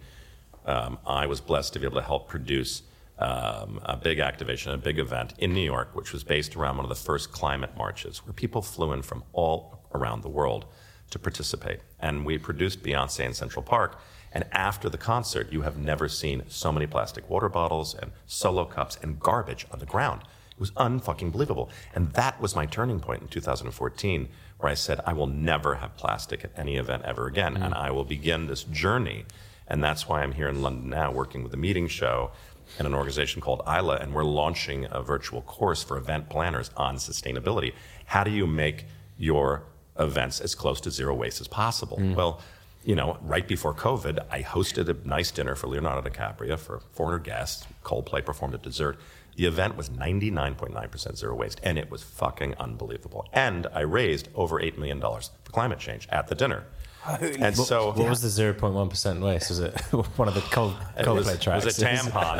um, 0.66 0.99
I 1.07 1.26
was 1.26 1.40
blessed 1.40 1.73
to 1.73 1.80
be 1.80 1.87
able 1.87 1.97
to 1.97 2.07
help 2.07 2.28
produce 2.28 2.83
um, 3.18 3.80
a 3.85 3.97
big 3.97 4.21
activation, 4.21 4.73
a 4.73 4.78
big 4.78 4.99
event 4.99 5.35
in 5.38 5.52
New 5.52 5.62
York, 5.62 5.95
which 5.95 6.12
was 6.12 6.23
based 6.23 6.54
around 6.57 6.76
one 6.76 6.85
of 6.85 6.88
the 6.88 6.95
first 6.95 7.33
climate 7.33 7.76
marches, 7.76 8.25
where 8.25 8.33
people 8.33 8.62
flew 8.62 8.92
in 8.92 9.02
from 9.02 9.25
all 9.33 9.87
around 9.95 10.23
the 10.23 10.28
world 10.28 10.66
to 11.11 11.18
participate. 11.18 11.80
And 12.00 12.25
we 12.25 12.38
produced 12.38 12.83
Beyonce 12.83 13.25
in 13.25 13.35
Central 13.35 13.62
Park. 13.62 14.00
And 14.32 14.44
after 14.52 14.88
the 14.88 14.99
concert, 14.99 15.52
you 15.52 15.62
have 15.62 15.78
never 15.78 16.08
seen 16.08 16.42
so 16.49 16.73
many 16.73 16.87
plastic 16.87 17.28
water 17.30 17.49
bottles 17.49 17.94
and 17.94 18.12
solo 18.26 18.64
cups 18.64 18.99
and 19.02 19.18
garbage 19.18 19.66
on 19.73 19.78
the 19.78 19.87
ground. 19.87 20.23
It 20.58 20.61
was 20.61 20.70
unfucking 20.73 21.32
believable. 21.32 21.70
And 21.94 22.12
that 22.14 22.40
was 22.40 22.56
my 22.56 22.66
turning 22.66 23.00
point 23.00 23.23
in 23.23 23.28
2014, 23.28 24.28
where 24.58 24.73
I 24.73 24.75
said, 24.75 25.00
I 25.06 25.12
will 25.12 25.28
never 25.28 25.76
have 25.76 25.97
plastic 25.97 26.44
at 26.44 26.50
any 26.56 26.76
event 26.76 27.04
ever 27.04 27.26
again. 27.26 27.54
Mm. 27.54 27.64
And 27.64 27.75
I 27.75 27.90
will 27.90 28.04
begin 28.04 28.47
this 28.49 28.64
journey. 28.64 29.25
And 29.68 29.82
that's 29.85 30.08
why 30.08 30.23
I'm 30.23 30.32
here 30.32 30.49
in 30.49 30.62
London 30.62 30.90
now 30.90 31.12
working 31.12 31.44
with 31.44 31.54
a 31.54 31.56
meeting 31.56 31.87
show 31.87 32.32
and 32.76 32.87
an 32.87 32.94
organization 32.94 33.40
called 33.40 33.62
ILA. 33.66 33.97
And 33.97 34.12
we're 34.12 34.25
launching 34.25 34.87
a 34.90 35.00
virtual 35.00 35.42
course 35.42 35.82
for 35.82 35.97
event 35.97 36.28
planners 36.28 36.70
on 36.76 36.97
sustainability. 36.97 37.73
How 38.06 38.25
do 38.25 38.30
you 38.30 38.47
make 38.47 38.87
your 39.16 39.62
events 39.99 40.40
as 40.40 40.54
close 40.54 40.80
to 40.82 40.90
zero 40.90 41.14
waste 41.14 41.40
as 41.40 41.49
possible? 41.49 41.99
Mm. 41.99 42.14
Well, 42.14 42.40
you 42.85 42.94
know, 42.94 43.18
right 43.23 43.47
before 43.47 43.75
COVID, 43.75 44.25
I 44.30 44.42
hosted 44.42 44.88
a 44.88 45.08
nice 45.08 45.30
dinner 45.30 45.54
for 45.54 45.66
Leonardo 45.66 46.08
DiCaprio 46.08 46.58
for 46.58 46.80
400 46.92 47.25
guests. 47.25 47.66
Coldplay 47.85 48.25
performed 48.25 48.54
at 48.54 48.62
dessert. 48.62 48.99
The 49.37 49.47
event 49.47 49.76
was 49.76 49.88
99.9% 49.90 51.16
zero 51.16 51.35
waste, 51.35 51.61
and 51.62 51.78
it 51.78 51.90
was 51.90 52.02
fucking 52.02 52.54
unbelievable. 52.58 53.26
And 53.32 53.66
I 53.73 53.80
raised 53.80 54.28
over 54.35 54.61
$8 54.61 54.78
million 54.78 55.00
for 55.00 55.52
climate 55.52 55.78
change 55.78 56.08
at 56.11 56.26
the 56.28 56.35
dinner. 56.35 56.64
and 57.06 57.56
so 57.56 57.92
What 57.92 58.08
was 58.08 58.20
the 58.23 58.28
0.1% 58.52 59.20
waste? 59.23 59.49
Was 59.50 59.61
it 59.61 59.78
one 60.16 60.26
of 60.28 60.35
the 60.35 60.40
cold, 60.40 60.75
It 60.99 61.04
Coldplay 61.06 61.14
was, 61.16 61.28
it 61.28 61.40
tracks? 61.40 61.64
was 61.64 61.78
a 61.80 61.85
tampon. 61.87 62.38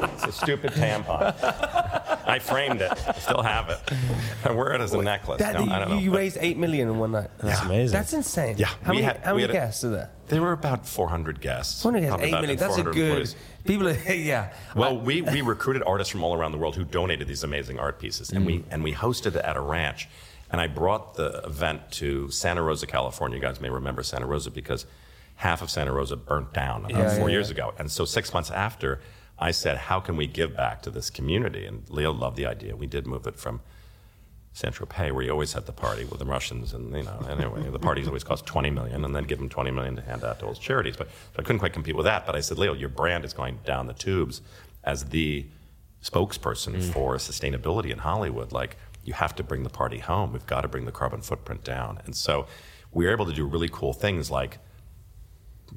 it's 0.14 0.24
a 0.26 0.32
stupid 0.32 0.72
tampon. 0.72 1.99
I 2.30 2.38
framed 2.38 2.80
it. 2.80 2.90
I 3.08 3.12
still 3.18 3.42
have 3.42 3.68
it. 3.70 3.78
I 4.44 4.52
wear 4.52 4.72
it 4.72 4.80
as 4.80 4.92
a 4.94 5.02
necklace. 5.02 5.38
That, 5.40 5.54
No, 5.54 5.72
I 5.72 5.78
don't 5.80 5.88
you, 5.90 5.94
know. 5.96 6.00
you 6.00 6.10
but 6.10 6.16
raised 6.18 6.38
eight 6.40 6.56
million 6.56 6.88
in 6.88 6.98
one 6.98 7.12
night. 7.12 7.30
That's 7.38 7.60
amazing. 7.62 7.92
That's 7.92 8.12
insane. 8.12 8.56
Yeah, 8.58 8.66
How 8.82 8.92
we 8.92 8.96
many, 8.96 9.02
had- 9.02 9.16
how 9.24 9.34
we 9.34 9.42
many 9.42 9.52
had 9.54 9.62
a- 9.62 9.66
guests 9.66 9.84
are 9.84 9.90
there? 9.90 10.10
There 10.28 10.40
were 10.40 10.52
about 10.52 10.86
400 10.86 11.40
guests. 11.40 11.82
400 11.82 12.00
guests, 12.00 12.10
Probably 12.10 12.26
eight 12.28 12.30
about 12.32 12.40
million. 12.42 12.58
That's 12.58 12.72
a 12.78 12.82
400 12.84 12.94
good. 12.94 13.08
employees. 13.08 13.36
People 13.64 13.88
are, 13.88 14.12
yeah. 14.14 14.52
Well, 14.76 14.98
we, 15.00 15.22
we 15.22 15.40
recruited 15.42 15.82
artists 15.84 16.10
from 16.12 16.22
all 16.22 16.34
around 16.34 16.52
the 16.52 16.58
world 16.58 16.76
who 16.76 16.84
donated 16.84 17.26
these 17.26 17.42
amazing 17.42 17.78
art 17.80 17.98
pieces, 17.98 18.30
and 18.30 18.44
Mm. 18.44 18.46
we 18.46 18.64
and 18.70 18.84
we 18.84 18.94
hosted 18.94 19.34
it 19.34 19.44
at 19.44 19.56
a 19.56 19.60
ranch. 19.60 20.08
And 20.52 20.60
I 20.60 20.66
brought 20.66 21.14
the 21.14 21.42
event 21.44 21.90
to 21.92 22.30
Santa 22.30 22.62
Rosa, 22.62 22.86
California. 22.86 23.36
You 23.36 23.42
guys 23.42 23.60
may 23.60 23.70
remember 23.70 24.02
Santa 24.02 24.26
Rosa 24.26 24.50
because 24.50 24.84
half 25.36 25.62
of 25.62 25.70
Santa 25.70 25.92
Rosa 25.92 26.16
burnt 26.16 26.52
down 26.52 26.84
about 26.86 26.90
Yeah, 26.98 27.16
four 27.18 27.28
yeah, 27.28 27.34
years 27.34 27.50
ago. 27.50 27.72
And 27.78 27.90
so 27.90 28.04
six 28.04 28.32
months 28.34 28.50
after, 28.50 29.00
I 29.40 29.50
said, 29.50 29.76
"How 29.76 30.00
can 30.00 30.16
we 30.16 30.26
give 30.26 30.56
back 30.56 30.82
to 30.82 30.90
this 30.90 31.10
community?" 31.10 31.66
And 31.66 31.88
Leo 31.88 32.12
loved 32.12 32.36
the 32.36 32.46
idea. 32.46 32.76
We 32.76 32.86
did 32.86 33.06
move 33.06 33.26
it 33.26 33.36
from 33.36 33.60
Saint 34.52 34.74
Tropez, 34.74 35.12
where 35.12 35.22
you 35.22 35.30
always 35.30 35.52
had 35.52 35.66
the 35.66 35.72
party 35.72 36.04
with 36.04 36.18
the 36.18 36.24
Russians, 36.24 36.74
and 36.74 36.94
you 36.94 37.02
know, 37.02 37.26
anyway, 37.28 37.70
the 37.70 37.78
parties 37.78 38.06
always 38.06 38.24
cost 38.24 38.46
20 38.46 38.70
million, 38.70 39.04
and 39.04 39.14
then 39.14 39.24
give 39.24 39.38
them 39.38 39.48
20 39.48 39.70
million 39.70 39.96
to 39.96 40.02
hand 40.02 40.24
out 40.24 40.38
to 40.40 40.46
all 40.46 40.52
those 40.52 40.58
charities. 40.58 40.96
But 40.96 41.08
so 41.08 41.38
I 41.38 41.42
couldn't 41.42 41.60
quite 41.60 41.72
compete 41.72 41.96
with 41.96 42.06
that. 42.06 42.26
But 42.26 42.34
I 42.34 42.40
said, 42.40 42.58
Leo, 42.58 42.74
your 42.74 42.88
brand 42.88 43.24
is 43.24 43.32
going 43.32 43.60
down 43.64 43.86
the 43.86 43.94
tubes 43.94 44.42
as 44.84 45.06
the 45.06 45.46
spokesperson 46.02 46.74
mm. 46.74 46.92
for 46.92 47.16
sustainability 47.16 47.90
in 47.90 47.98
Hollywood. 47.98 48.52
Like, 48.52 48.76
you 49.04 49.12
have 49.14 49.34
to 49.36 49.42
bring 49.42 49.62
the 49.62 49.70
party 49.70 49.98
home. 49.98 50.32
We've 50.32 50.46
got 50.46 50.62
to 50.62 50.68
bring 50.68 50.84
the 50.84 50.92
carbon 50.92 51.20
footprint 51.20 51.64
down. 51.64 52.00
And 52.04 52.14
so 52.16 52.46
we 52.92 53.04
were 53.04 53.12
able 53.12 53.26
to 53.26 53.32
do 53.32 53.46
really 53.46 53.68
cool 53.68 53.92
things 53.92 54.30
like 54.30 54.58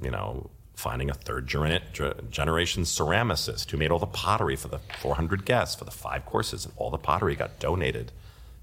you 0.01 0.11
know, 0.11 0.49
finding 0.75 1.09
a 1.09 1.13
third 1.13 1.47
generation 1.47 2.83
ceramicist 2.83 3.69
who 3.71 3.77
made 3.77 3.91
all 3.91 3.99
the 3.99 4.05
pottery 4.07 4.55
for 4.55 4.67
the 4.67 4.79
400 4.99 5.45
guests 5.45 5.75
for 5.75 5.85
the 5.85 5.91
five 5.91 6.25
courses, 6.25 6.65
and 6.65 6.73
all 6.77 6.89
the 6.89 6.97
pottery 6.97 7.35
got 7.35 7.59
donated 7.59 8.11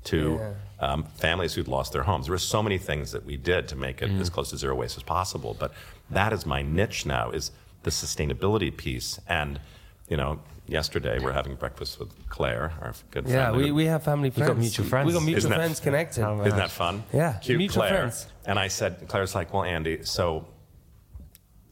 to 0.05 0.41
um, 0.81 1.05
families 1.17 1.55
who'd 1.55 1.69
lost 1.69 1.93
their 1.93 2.03
homes. 2.05 2.27
There 2.27 2.33
were 2.33 2.39
so 2.39 2.63
many 2.63 2.79
things 2.79 3.13
that 3.13 3.25
we 3.25 3.37
did 3.37 3.69
to 3.69 3.77
make 3.77 4.01
it 4.03 4.11
as 4.13 4.31
close 4.31 4.51
to 4.51 4.57
zero 4.57 4.75
waste 4.75 4.97
as 4.97 5.03
possible. 5.03 5.55
But 5.59 5.73
that 6.11 6.33
is 6.33 6.47
my 6.47 6.63
niche 6.63 7.05
now: 7.07 7.31
is 7.31 7.51
the 7.83 7.91
sustainability 7.91 8.75
piece. 8.75 9.21
And 9.29 9.61
you 10.09 10.17
know, 10.17 10.41
yesterday 10.67 11.19
we're 11.19 11.33
having 11.33 11.55
breakfast 11.55 11.99
with 12.01 12.11
Claire, 12.31 12.73
our 12.81 12.95
good 13.11 13.25
friend. 13.25 13.29
Yeah, 13.29 13.53
we, 13.53 13.71
we 13.73 13.85
have 13.87 14.03
family 14.03 14.31
friends. 14.31 14.49
got 14.49 14.57
mutual 14.59 14.87
friends. 14.87 15.07
We 15.07 15.13
got 15.13 15.23
mutual 15.23 15.39
Isn't 15.39 15.51
that- 15.51 15.57
friends 15.57 15.81
connected. 15.81 16.25
Oh, 16.27 16.41
isn't 16.45 16.59
that 16.59 16.71
fun? 16.71 17.05
Yeah, 17.13 17.35
Cute 17.35 17.59
mutual 17.59 17.83
Claire. 17.83 17.99
friends. 17.99 18.27
And 18.47 18.59
I 18.59 18.69
said, 18.69 19.05
Claire's 19.07 19.35
like, 19.35 19.53
well, 19.53 19.63
Andy, 19.65 20.03
so, 20.05 20.47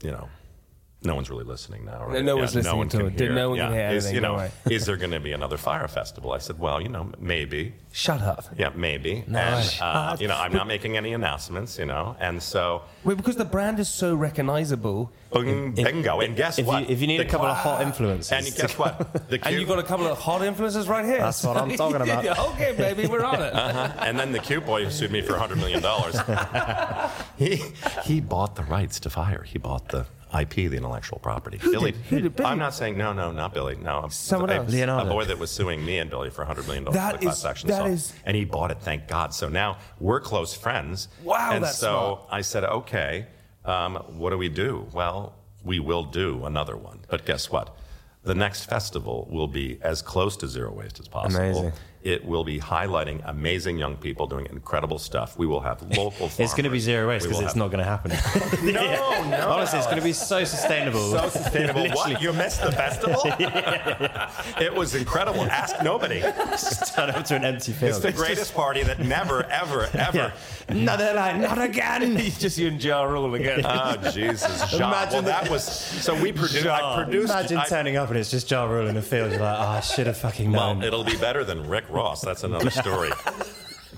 you 0.03 0.11
know, 0.11 0.29
no 1.05 1.15
one's 1.15 1.31
really 1.31 1.45
listening 1.45 1.85
now, 1.85 2.07
right? 2.07 2.25
No 2.25 2.37
one's 2.37 2.57
listening 2.57 2.77
one 2.77 2.89
to 2.89 2.97
can 2.99 3.07
it. 3.07 3.17
Did- 3.17 3.31
no 3.33 3.51
one 3.51 3.59
can 3.59 3.73
hear 3.73 3.89
Is, 3.91 4.07
anything, 4.07 4.15
you 4.17 4.21
know, 4.21 4.37
don't 4.37 4.73
is 4.73 4.85
there 4.87 4.97
going 4.97 5.13
to 5.13 5.21
be 5.21 5.31
another 5.33 5.57
Fyre 5.57 5.87
festival? 5.87 6.33
I 6.33 6.39
said, 6.39 6.59
well, 6.59 6.81
you 6.81 6.89
know, 6.89 7.13
maybe. 7.21 7.75
Shut 7.93 8.21
up. 8.21 8.45
Yeah, 8.59 8.71
maybe. 8.75 9.23
Nice. 9.29 9.75
And, 9.81 9.83
uh, 9.83 10.17
you 10.19 10.27
know, 10.27 10.37
I'm 10.37 10.53
not 10.53 10.67
making 10.67 10.97
any 10.97 11.13
announcements, 11.13 11.79
you 11.79 11.87
know, 11.87 12.17
and 12.19 12.43
so, 12.43 12.83
Wait, 13.05 13.17
because 13.17 13.37
the 13.37 13.45
brand 13.45 13.79
is 13.79 13.89
so 13.89 14.15
recognizable, 14.17 15.13
boom, 15.33 15.73
bingo. 15.73 16.19
And 16.21 16.35
guess 16.35 16.59
if 16.59 16.67
what? 16.67 16.83
you- 16.83 16.93
if 16.93 17.01
you 17.01 17.07
need 17.07 17.21
a 17.21 17.25
The- 17.25 17.31
couple 17.31 17.47
of 17.47 17.57
hot 17.57 17.81
influencers. 17.81 18.33
And 18.33 18.57
guess 18.57 18.77
what? 18.77 18.99
The 19.29 19.35
and 19.37 19.43
cute- 19.45 19.61
you 19.61 19.67
got 19.67 19.79
a 19.79 19.85
couple 19.85 20.07
of 20.09 20.19
hot 20.19 20.41
influencers 20.41 20.89
right 20.89 21.05
here. 21.05 21.19
That's 21.19 21.45
what 21.45 21.57
I'm 21.57 21.77
talking 21.77 22.01
about. 22.03 22.39
okay, 22.55 22.75
baby, 22.77 23.07
we're 23.07 23.25
on 23.25 23.41
it. 23.41 23.55
Uh-huh. 23.55 23.93
And 24.01 24.19
then 24.19 24.33
the 24.33 24.41
cute 24.41 24.67
boy 24.67 24.85
who 24.85 24.91
sued 24.91 25.13
me 25.13 25.21
for 25.23 25.35
$100 25.35 25.57
million, 25.59 25.81
he, 27.37 27.63
he 28.05 28.21
bought 28.21 28.57
the 28.57 28.65
rights 28.65 28.99
to 29.01 29.11
Fyre. 29.11 29.45
He 29.45 29.59
bought 29.59 29.89
the 29.91 30.07
IP, 30.39 30.51
the 30.71 30.77
intellectual 30.77 31.19
property. 31.19 31.59
Billy, 31.59 31.93
did? 31.93 32.01
Who 32.03 32.21
did? 32.21 32.37
Billy? 32.37 32.49
I'm 32.49 32.59
not 32.59 32.75
saying, 32.75 32.97
no, 32.99 33.13
no, 33.13 33.33
not 33.33 33.55
Billy. 33.55 33.77
No, 33.77 34.07
Someone 34.11 34.51
a, 34.51 34.55
else. 34.55 34.71
Leonardo. 34.73 35.09
A 35.11 35.13
boy 35.13 35.25
that 35.25 35.39
was 35.39 35.51
suing 35.51 35.85
me 35.85 35.99
and 35.99 36.11
Billy 36.11 36.31
for 36.31 36.45
$100 36.45 36.67
million 36.67 36.85
That 36.85 37.13
for 37.13 37.19
the 37.19 37.25
class 37.25 37.39
is- 37.39 37.45
action 37.45 37.69
that 37.69 37.79
song. 37.79 37.91
is- 37.93 38.13
And 38.25 38.37
he 38.37 38.45
bought 38.45 38.71
it, 38.71 38.79
thank 38.81 39.09
God. 39.09 39.33
So 39.35 39.49
now 39.49 39.79
we're 40.01 40.21
close 40.21 40.55
friends. 40.55 41.09
Wow, 41.23 41.51
And 41.53 41.65
that's 41.65 41.79
so 41.79 42.21
smart. 42.21 42.29
I 42.31 42.41
said, 42.43 42.65
okay, 42.65 43.27
um, 43.65 43.97
what 44.17 44.31
do 44.31 44.39
we 44.39 44.49
do? 44.49 44.87
Well, 44.93 45.35
we 45.65 45.79
will 45.81 46.05
do 46.05 46.45
another 46.45 46.77
one. 46.77 47.01
But 47.09 47.25
guess 47.27 47.51
what? 47.51 47.77
The 48.25 48.35
next 48.35 48.65
festival 48.67 49.27
will 49.31 49.49
be 49.49 49.79
as 49.83 50.03
close 50.03 50.37
to 50.39 50.49
zero 50.49 50.73
waste 50.73 51.01
as 51.01 51.09
possible. 51.09 51.43
Amazing. 51.45 51.73
It 52.03 52.25
will 52.25 52.45
be 52.45 52.61
highlighting 52.61 53.21
amazing 53.25 53.77
young 53.79 53.97
people 53.97 54.27
doing 54.29 54.47
incredible 54.51 54.99
stuff. 54.99 55.37
We 55.37 55.47
will 55.47 55.61
have 55.61 55.83
local. 55.97 56.31
It's 56.39 56.53
going 56.53 56.65
to 56.65 56.71
be 56.71 56.79
zero 56.79 57.09
waste 57.09 57.25
because 57.27 57.41
it's 57.41 57.49
have- 57.53 57.57
not 57.57 57.71
going 57.73 57.85
to 57.85 57.85
happen. 57.85 58.13
No, 58.73 59.29
no. 59.29 59.49
Honestly, 59.51 59.79
it's 59.79 59.87
going 59.87 59.99
to 59.99 60.05
be 60.05 60.13
so 60.13 60.45
sustainable. 60.45 61.11
so 61.11 61.29
sustainable. 61.29 61.89
What? 61.89 62.23
You 62.23 62.33
missed 62.33 62.63
the 62.63 62.71
festival? 62.73 63.23
it 64.61 64.73
was 64.75 64.95
incredible. 64.95 65.43
Ask 65.45 65.83
nobody. 65.83 66.21
just 66.21 66.95
turn 66.95 67.11
up 67.11 67.25
to 67.27 67.37
an 67.37 67.45
empty 67.45 67.73
field. 67.73 67.91
It's 67.91 67.99
the 68.01 68.13
greatest 68.13 68.55
party 68.55 68.83
that 68.85 69.01
never, 69.01 69.45
ever, 69.45 69.89
ever. 69.95 70.33
Another 70.69 71.15
line, 71.15 71.41
not 71.41 71.61
again. 71.61 72.17
He's 72.17 72.39
just 72.39 72.59
you 72.59 72.69
and 72.69 72.83
Ja 72.83 73.03
Rule 73.05 73.35
again. 73.35 73.63
Oh 73.65 73.97
Jesus, 74.13 74.71
Jean. 74.71 74.83
Imagine 74.83 75.25
well, 75.25 75.43
that 75.43 75.51
was 75.51 75.65
so. 75.65 76.15
We 76.21 76.33
produced. 76.33 76.67
I 76.67 77.03
produced. 77.05 77.33
Imagine 77.33 77.59
I- 77.59 77.65
turning 77.65 77.97
up 77.97 78.09
and 78.11 78.19
it's 78.19 78.31
just 78.31 78.51
Ja 78.51 78.65
Rule 78.67 78.87
in 78.89 78.95
the 78.95 79.03
field. 79.03 79.33
You're 79.33 79.41
like, 79.41 79.59
oh, 79.59 79.63
I 79.63 79.81
should 79.81 80.07
have 80.07 80.17
fucking 80.17 80.51
known. 80.51 80.79
Well, 80.79 80.87
it'll 80.87 81.05
be 81.05 81.17
better 81.17 81.45
than 81.45 81.67
Rick 81.69 81.88
Ross. 81.91 82.21
That's 82.23 82.45
another 82.45 82.71
story. 82.85 83.11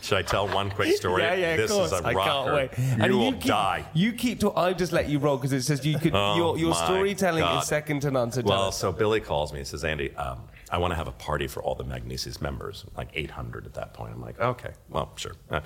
Should 0.02 0.16
I 0.18 0.22
tell 0.22 0.48
one 0.48 0.70
quick 0.70 0.96
story? 0.96 1.22
Yeah, 1.22 1.34
yeah, 1.34 1.56
this 1.56 1.70
of 1.70 1.76
course. 1.76 1.92
is 1.92 2.00
a 2.00 2.06
I 2.06 2.12
rocker. 2.14 2.30
can't 2.30 2.54
wait. 2.54 2.78
You 2.98 3.04
And 3.04 3.18
will 3.18 3.32
keep, 3.32 3.42
die. 3.44 3.84
You 3.92 4.12
keep 4.12 4.40
to. 4.40 4.52
I 4.54 4.72
just 4.72 4.92
let 4.92 5.08
you 5.10 5.18
roll 5.18 5.36
because 5.36 5.52
it 5.52 5.62
says 5.62 5.84
you 5.84 5.98
could. 5.98 6.14
Oh, 6.14 6.36
your 6.36 6.58
your 6.58 6.74
storytelling 6.74 7.42
God. 7.42 7.62
is 7.62 7.68
second 7.68 8.00
to 8.00 8.10
none. 8.10 8.32
So 8.32 8.40
tell 8.40 8.50
Well, 8.50 8.72
so 8.72 8.92
Billy 8.92 9.20
calls 9.20 9.52
me 9.52 9.58
and 9.58 9.68
says, 9.68 9.84
Andy, 9.84 10.14
um, 10.16 10.38
I 10.70 10.78
want 10.78 10.92
to 10.92 10.96
have 10.96 11.08
a 11.08 11.12
party 11.12 11.46
for 11.48 11.62
all 11.62 11.74
the 11.74 11.84
Magnises 11.84 12.40
members, 12.40 12.86
like 12.96 13.08
800 13.12 13.66
at 13.66 13.74
that 13.74 13.92
point. 13.92 14.14
I'm 14.14 14.22
like, 14.22 14.40
okay, 14.40 14.70
well, 14.88 15.12
sure. 15.16 15.32
Uh, 15.50 15.60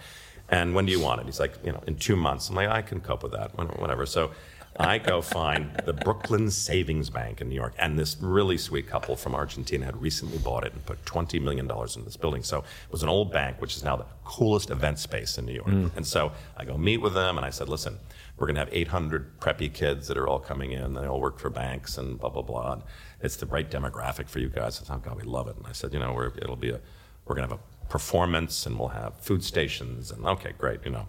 and 0.49 0.75
when 0.75 0.85
do 0.85 0.93
you 0.93 1.01
want 1.01 1.21
it? 1.21 1.27
He's 1.27 1.39
like, 1.41 1.55
you 1.65 1.71
know, 1.73 1.83
in 1.87 1.95
two 1.97 2.17
months. 2.17 2.49
I'm 2.49 2.57
like, 2.57 2.69
I 2.69 2.83
can 2.83 3.01
cope 3.01 3.23
with 3.23 3.33
that, 3.33 3.57
whatever. 3.57 4.05
So 4.05 4.33
I 4.79 4.99
go 4.99 5.23
find 5.23 5.71
the 5.85 5.93
Brooklyn 5.93 6.51
Savings 6.51 7.09
Bank 7.09 7.41
in 7.41 7.49
New 7.49 7.55
York, 7.55 7.75
and 7.79 7.97
this 7.97 8.17
really 8.21 8.59
sweet 8.59 8.89
couple 8.89 9.15
from 9.15 9.35
Argentina 9.35 9.85
had 9.85 10.01
recently 10.01 10.39
bought 10.39 10.65
it 10.65 10.73
and 10.73 10.85
put 10.85 11.05
$20 11.05 11.41
million 11.41 11.71
into 11.71 12.03
this 12.03 12.17
building. 12.17 12.43
So 12.43 12.59
it 12.59 12.91
was 12.91 13.05
an 13.05 13.09
old 13.09 13.33
bank, 13.33 13.61
which 13.61 13.77
is 13.77 13.85
now 13.85 13.97
the 13.97 14.07
coolest 14.25 14.71
event 14.71 14.99
space 14.99 15.39
in 15.39 15.47
New 15.47 15.55
York. 15.55 15.69
Mm. 15.69 15.97
And 15.97 16.07
so 16.07 16.33
I 16.57 16.65
go 16.65 16.77
meet 16.77 16.99
with 16.99 17.15
them, 17.15 17.37
and 17.37 17.47
I 17.47 17.51
said, 17.51 17.69
listen, 17.69 17.99
we're 18.37 18.47
going 18.47 18.57
to 18.57 18.61
have 18.61 18.73
800 18.73 19.39
preppy 19.39 19.73
kids 19.73 20.09
that 20.09 20.19
are 20.19 20.27
all 20.27 20.41
coming 20.41 20.73
in. 20.73 20.95
They 20.95 21.07
all 21.07 21.21
work 21.21 21.39
for 21.39 21.51
banks 21.51 21.97
and 21.99 22.19
blah 22.19 22.31
blah 22.31 22.43
blah. 22.43 22.73
And 22.73 22.83
it's 23.21 23.37
the 23.37 23.47
right 23.47 23.71
demographic 23.71 24.29
for 24.29 24.41
you 24.41 24.49
guys. 24.49 24.81
I 24.81 24.85
thought, 24.85 25.03
oh, 25.05 25.11
God, 25.11 25.17
we 25.17 25.23
love 25.23 25.47
it. 25.49 25.57
And 25.57 25.67
I 25.67 25.73
said, 25.73 25.93
you 25.93 26.01
know, 26.01 26.13
we're, 26.13 26.33
it'll 26.39 26.57
be 26.57 26.71
a, 26.71 26.81
we're 27.27 27.37
going 27.37 27.49
to 27.49 27.55
have 27.55 27.61
a 27.61 27.89
performance, 27.89 28.67
and 28.67 28.77
we'll 28.77 28.89
have 28.89 29.21
food 29.21 29.45
stations. 29.45 30.11
And 30.11 30.27
okay, 30.27 30.53
great, 30.59 30.81
you 30.85 30.91
know. 30.91 31.07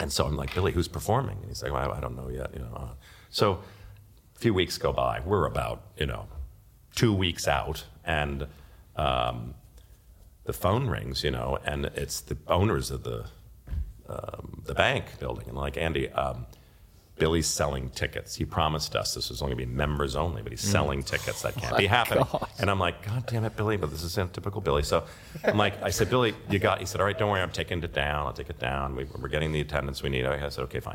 And 0.00 0.12
so 0.12 0.24
I'm 0.26 0.36
like, 0.36 0.54
Billy, 0.54 0.72
who's 0.72 0.88
performing? 0.88 1.36
And 1.38 1.46
he's 1.48 1.62
like, 1.62 1.72
well, 1.72 1.92
I 1.92 2.00
don't 2.00 2.16
know 2.16 2.28
yet, 2.28 2.50
you 2.52 2.60
know. 2.60 2.74
Uh, 2.76 2.94
So 3.30 3.60
a 4.36 4.38
few 4.38 4.52
weeks 4.54 4.76
go 4.78 4.92
by. 4.92 5.20
We're 5.24 5.46
about, 5.46 5.82
you 5.96 6.06
know, 6.06 6.26
two 6.94 7.12
weeks 7.14 7.46
out, 7.48 7.84
and 8.04 8.46
um, 8.96 9.54
the 10.44 10.52
phone 10.52 10.88
rings, 10.88 11.22
you 11.24 11.30
know, 11.30 11.58
and 11.64 11.86
it's 11.86 12.20
the 12.20 12.36
owners 12.48 12.90
of 12.90 13.02
the 13.04 13.26
um, 14.08 14.62
the 14.66 14.74
bank 14.74 15.18
building, 15.18 15.48
and 15.48 15.56
like 15.56 15.76
Andy, 15.78 16.10
um, 16.10 16.46
Billy's 17.16 17.46
selling 17.46 17.90
tickets. 17.90 18.34
He 18.34 18.44
promised 18.44 18.96
us 18.96 19.14
this 19.14 19.30
was 19.30 19.40
only 19.40 19.54
going 19.54 19.66
to 19.66 19.70
be 19.70 19.76
members 19.76 20.16
only, 20.16 20.42
but 20.42 20.50
he's 20.50 20.64
mm. 20.64 20.72
selling 20.72 21.02
tickets. 21.02 21.42
That 21.42 21.54
can't 21.54 21.74
oh 21.74 21.76
be 21.76 21.86
happening. 21.86 22.26
And 22.58 22.70
I'm 22.70 22.80
like, 22.80 23.04
God 23.06 23.26
damn 23.26 23.44
it, 23.44 23.56
Billy! 23.56 23.76
But 23.76 23.90
this 23.90 24.02
isn't 24.02 24.32
typical 24.32 24.60
Billy. 24.60 24.82
So 24.82 25.04
I'm 25.44 25.56
like, 25.56 25.80
I 25.82 25.90
said, 25.90 26.10
Billy, 26.10 26.34
you 26.50 26.58
got? 26.58 26.80
He 26.80 26.86
said, 26.86 27.00
All 27.00 27.06
right, 27.06 27.16
don't 27.16 27.30
worry, 27.30 27.40
I'm 27.40 27.50
taking 27.50 27.82
it 27.82 27.92
down. 27.92 28.26
I'll 28.26 28.32
take 28.32 28.50
it 28.50 28.58
down. 28.58 28.96
We, 28.96 29.04
we're 29.20 29.28
getting 29.28 29.52
the 29.52 29.60
attendance 29.60 30.02
we 30.02 30.10
need. 30.10 30.26
I 30.26 30.48
said, 30.48 30.62
Okay, 30.64 30.80
fine. 30.80 30.94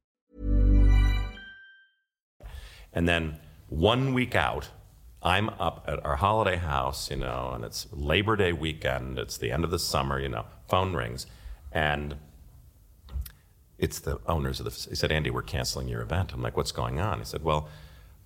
And 2.93 3.07
then 3.07 3.39
one 3.69 4.13
week 4.13 4.35
out, 4.35 4.69
I'm 5.23 5.49
up 5.49 5.85
at 5.87 6.03
our 6.05 6.15
holiday 6.15 6.57
house, 6.57 7.11
you 7.11 7.17
know, 7.17 7.51
and 7.53 7.63
it's 7.63 7.87
Labor 7.91 8.35
Day 8.35 8.53
weekend. 8.53 9.19
It's 9.19 9.37
the 9.37 9.51
end 9.51 9.63
of 9.63 9.71
the 9.71 9.79
summer, 9.79 10.19
you 10.19 10.29
know. 10.29 10.45
Phone 10.67 10.93
rings, 10.93 11.27
and 11.71 12.15
it's 13.77 13.99
the 13.99 14.19
owners 14.25 14.59
of 14.59 14.65
the. 14.65 14.89
He 14.89 14.95
said, 14.95 15.11
Andy, 15.11 15.29
we're 15.29 15.41
canceling 15.41 15.87
your 15.87 16.01
event. 16.01 16.33
I'm 16.33 16.41
like, 16.41 16.57
what's 16.57 16.71
going 16.71 16.99
on? 16.99 17.19
He 17.19 17.25
said, 17.25 17.43
well, 17.43 17.69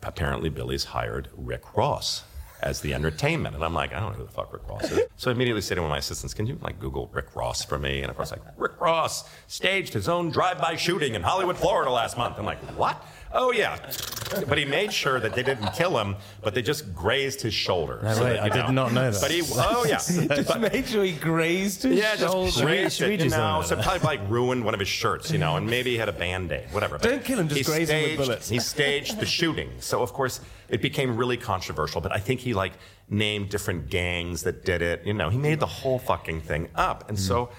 apparently 0.04 0.50
Billy's 0.50 0.86
hired 0.86 1.30
Rick 1.36 1.76
Ross 1.76 2.24
as 2.66 2.82
the 2.82 2.94
entertainment. 2.96 3.56
And 3.56 3.64
I'm 3.64 3.74
like, 3.76 3.94
I 3.94 4.00
don't 4.00 4.12
know 4.14 4.18
who 4.18 4.26
the 4.26 4.32
fuck 4.32 4.52
Rick 4.52 4.68
Ross 4.68 4.92
is. 4.92 5.08
So 5.18 5.30
I 5.30 5.34
immediately 5.36 5.62
said 5.62 5.76
to 5.76 5.82
one 5.82 5.92
of 5.92 5.94
my 5.94 6.00
assistants, 6.00 6.34
can 6.34 6.48
you 6.48 6.58
like 6.62 6.80
Google 6.80 7.10
Rick 7.14 7.36
Ross 7.36 7.64
for 7.64 7.78
me? 7.78 8.02
And 8.02 8.10
of 8.10 8.16
course, 8.18 8.32
like, 8.32 8.42
Rick 8.58 8.82
Ross 8.82 9.30
staged 9.48 9.94
his 9.94 10.10
own 10.10 10.32
drive-by 10.32 10.76
shooting 10.76 11.14
in 11.14 11.22
Hollywood, 11.22 11.58
Florida 11.58 11.92
last 11.92 12.18
month. 12.18 12.38
I'm 12.40 12.46
like, 12.46 12.60
what? 12.78 13.02
Oh 13.38 13.52
yeah. 13.52 13.78
But 14.48 14.58
he 14.58 14.64
made 14.66 14.94
sure 14.94 15.20
that 15.20 15.36
they 15.36 15.44
didn't 15.44 15.74
kill 15.74 15.98
him, 16.00 16.16
but 16.42 16.56
they 16.56 16.62
just 16.62 16.96
grazed 16.96 17.42
his 17.42 17.54
shoulder. 17.54 18.00
No, 18.02 18.14
so 18.14 18.24
wait, 18.24 18.34
that, 18.34 18.40
I 18.44 18.46
you 18.48 18.54
did 18.54 18.72
not 18.72 18.94
know 18.94 19.12
that. 19.12 19.22
But 19.22 19.30
he, 19.30 19.42
oh 19.56 19.86
yeah. 19.88 19.98
Just 20.36 20.48
But- 20.48 20.62
make 20.62 20.86
sure 20.88 21.04
he 21.04 21.12
grazed 21.12 21.84
his 21.84 21.98
yeah, 22.00 22.16
shoulder. 22.16 22.48
just 22.50 22.62
grazed 22.64 22.98
should 22.98 23.10
we 23.10 23.14
it, 23.16 23.24
you 23.26 23.30
know, 23.30 23.62
so 23.64 23.76
probably 23.76 24.00
like 24.00 24.22
ruined 24.30 24.64
one 24.64 24.74
of 24.74 24.80
his 24.80 24.88
shirts, 24.90 25.32
you 25.32 25.38
know, 25.38 25.58
and 25.58 25.68
maybe 25.68 25.92
he 25.92 25.98
had 25.98 26.08
a 26.08 26.14
band-aid, 26.14 26.72
whatever. 26.72 26.98
But 26.98 27.10
Don't 27.10 27.24
kill 27.26 27.40
him, 27.40 27.50
just 27.50 27.58
he 27.60 27.64
graze 27.66 27.90
him 27.90 28.04
with 28.04 28.18
bullets. 28.26 28.48
He 28.50 28.60
staged 28.60 29.20
the 29.20 29.26
shooting, 29.26 29.70
so 29.80 30.02
of 30.02 30.14
course 30.14 30.40
it 30.70 30.82
became 30.82 31.18
really 31.18 31.38
controversial. 31.38 32.02
But 32.02 32.12
I 32.12 32.20
think 32.20 32.40
he 32.40 32.54
like 32.54 32.74
named 33.10 33.50
different 33.50 33.90
gangs 33.90 34.44
that 34.44 34.66
did 34.66 34.82
it. 34.82 35.06
You 35.06 35.14
know, 35.14 35.30
he 35.30 35.38
made 35.38 35.60
the 35.60 35.66
whole 35.66 36.00
fucking 36.00 36.42
thing 36.42 36.70
up, 36.76 37.10
and 37.10 37.20
so 37.20 37.50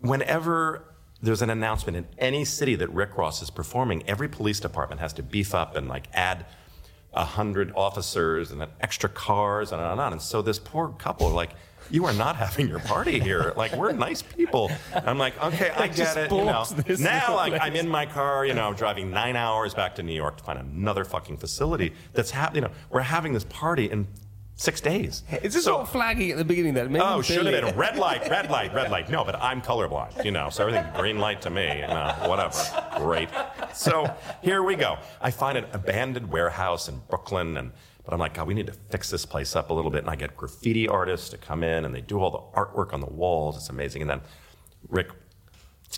whenever 0.00 0.94
there's 1.22 1.40
an 1.40 1.48
announcement 1.50 1.96
in 1.96 2.06
any 2.18 2.44
city 2.44 2.74
that 2.74 2.90
Rick 2.90 3.16
Ross 3.16 3.40
is 3.40 3.48
performing, 3.50 4.06
every 4.06 4.28
police 4.28 4.60
department 4.60 5.00
has 5.00 5.12
to 5.14 5.22
beef 5.22 5.54
up 5.54 5.74
and 5.74 5.88
like 5.88 6.08
add 6.12 6.44
a 7.14 7.24
hundred 7.24 7.72
officers 7.74 8.50
and 8.50 8.60
then 8.60 8.68
extra 8.80 9.08
cars 9.08 9.72
and 9.72 9.80
on 9.80 9.92
and 9.92 10.00
on. 10.00 10.12
And 10.12 10.20
so 10.20 10.42
this 10.42 10.58
poor 10.58 10.88
couple, 10.98 11.30
like, 11.30 11.50
you 11.90 12.04
are 12.06 12.12
not 12.12 12.36
having 12.36 12.68
your 12.68 12.80
party 12.80 13.20
here. 13.20 13.52
Like, 13.56 13.74
we're 13.74 13.92
nice 13.92 14.22
people. 14.22 14.70
I'm 14.94 15.18
like, 15.18 15.40
okay, 15.42 15.70
I 15.70 15.88
get 15.88 16.16
it. 16.16 16.30
You 16.30 16.44
know. 16.44 16.64
Now, 16.98 17.36
like. 17.36 17.54
I'm 17.60 17.76
in 17.76 17.88
my 17.88 18.06
car, 18.06 18.44
you 18.44 18.54
know, 18.54 18.72
driving 18.74 19.10
nine 19.10 19.36
hours 19.36 19.74
back 19.74 19.94
to 19.96 20.02
New 20.02 20.14
York 20.14 20.36
to 20.38 20.44
find 20.44 20.58
another 20.58 21.04
fucking 21.04 21.38
facility 21.38 21.92
that's 22.12 22.30
happening. 22.30 22.62
You 22.64 22.68
know, 22.68 22.74
we're 22.90 23.00
having 23.00 23.32
this 23.32 23.44
party 23.44 23.90
in 23.90 24.06
six 24.56 24.80
days. 24.80 25.22
Is 25.42 25.54
this 25.54 25.64
So- 25.64 25.78
all 25.78 25.84
flagging 25.84 26.30
at 26.30 26.36
the 26.38 26.44
beginning? 26.44 26.74
Maybe 26.74 27.00
Oh, 27.00 27.22
should 27.22 27.44
have 27.46 27.64
been 27.64 27.76
red 27.76 27.96
light, 27.96 28.28
red 28.30 28.50
light, 28.50 28.72
red 28.72 28.90
light. 28.90 29.08
No, 29.08 29.24
but 29.24 29.36
I'm 29.42 29.60
colorblind, 29.60 30.24
you 30.24 30.30
know, 30.30 30.48
so 30.50 30.66
everything 30.66 30.86
green 30.94 31.18
light 31.18 31.42
to 31.42 31.50
me, 31.50 31.78
you 31.78 31.84
uh, 31.84 32.16
know, 32.22 32.28
whatever. 32.28 32.56
Great. 32.98 33.28
So 33.74 34.14
here 34.42 34.62
we 34.62 34.76
go. 34.76 34.98
I 35.20 35.30
find 35.30 35.58
an 35.58 35.66
abandoned 35.72 36.30
warehouse 36.30 36.88
in 36.88 37.00
Brooklyn, 37.08 37.56
and 37.56 37.72
but 38.04 38.12
I'm 38.12 38.20
like, 38.20 38.34
God, 38.34 38.46
we 38.46 38.52
need 38.54 38.66
to 38.66 38.74
fix 38.90 39.08
this 39.10 39.24
place 39.24 39.56
up 39.56 39.70
a 39.70 39.72
little 39.72 39.90
bit. 39.90 40.02
And 40.02 40.10
I 40.10 40.14
get 40.16 40.36
graffiti 40.36 40.86
artists 40.86 41.30
to 41.30 41.38
come 41.38 41.64
in, 41.64 41.86
and 41.86 41.94
they 41.94 42.02
do 42.02 42.20
all 42.20 42.30
the 42.30 42.60
artwork 42.60 42.92
on 42.92 43.00
the 43.00 43.06
walls. 43.10 43.56
It's 43.56 43.70
amazing. 43.70 44.02
And 44.02 44.10
then 44.10 44.20
Rick's 44.90 45.14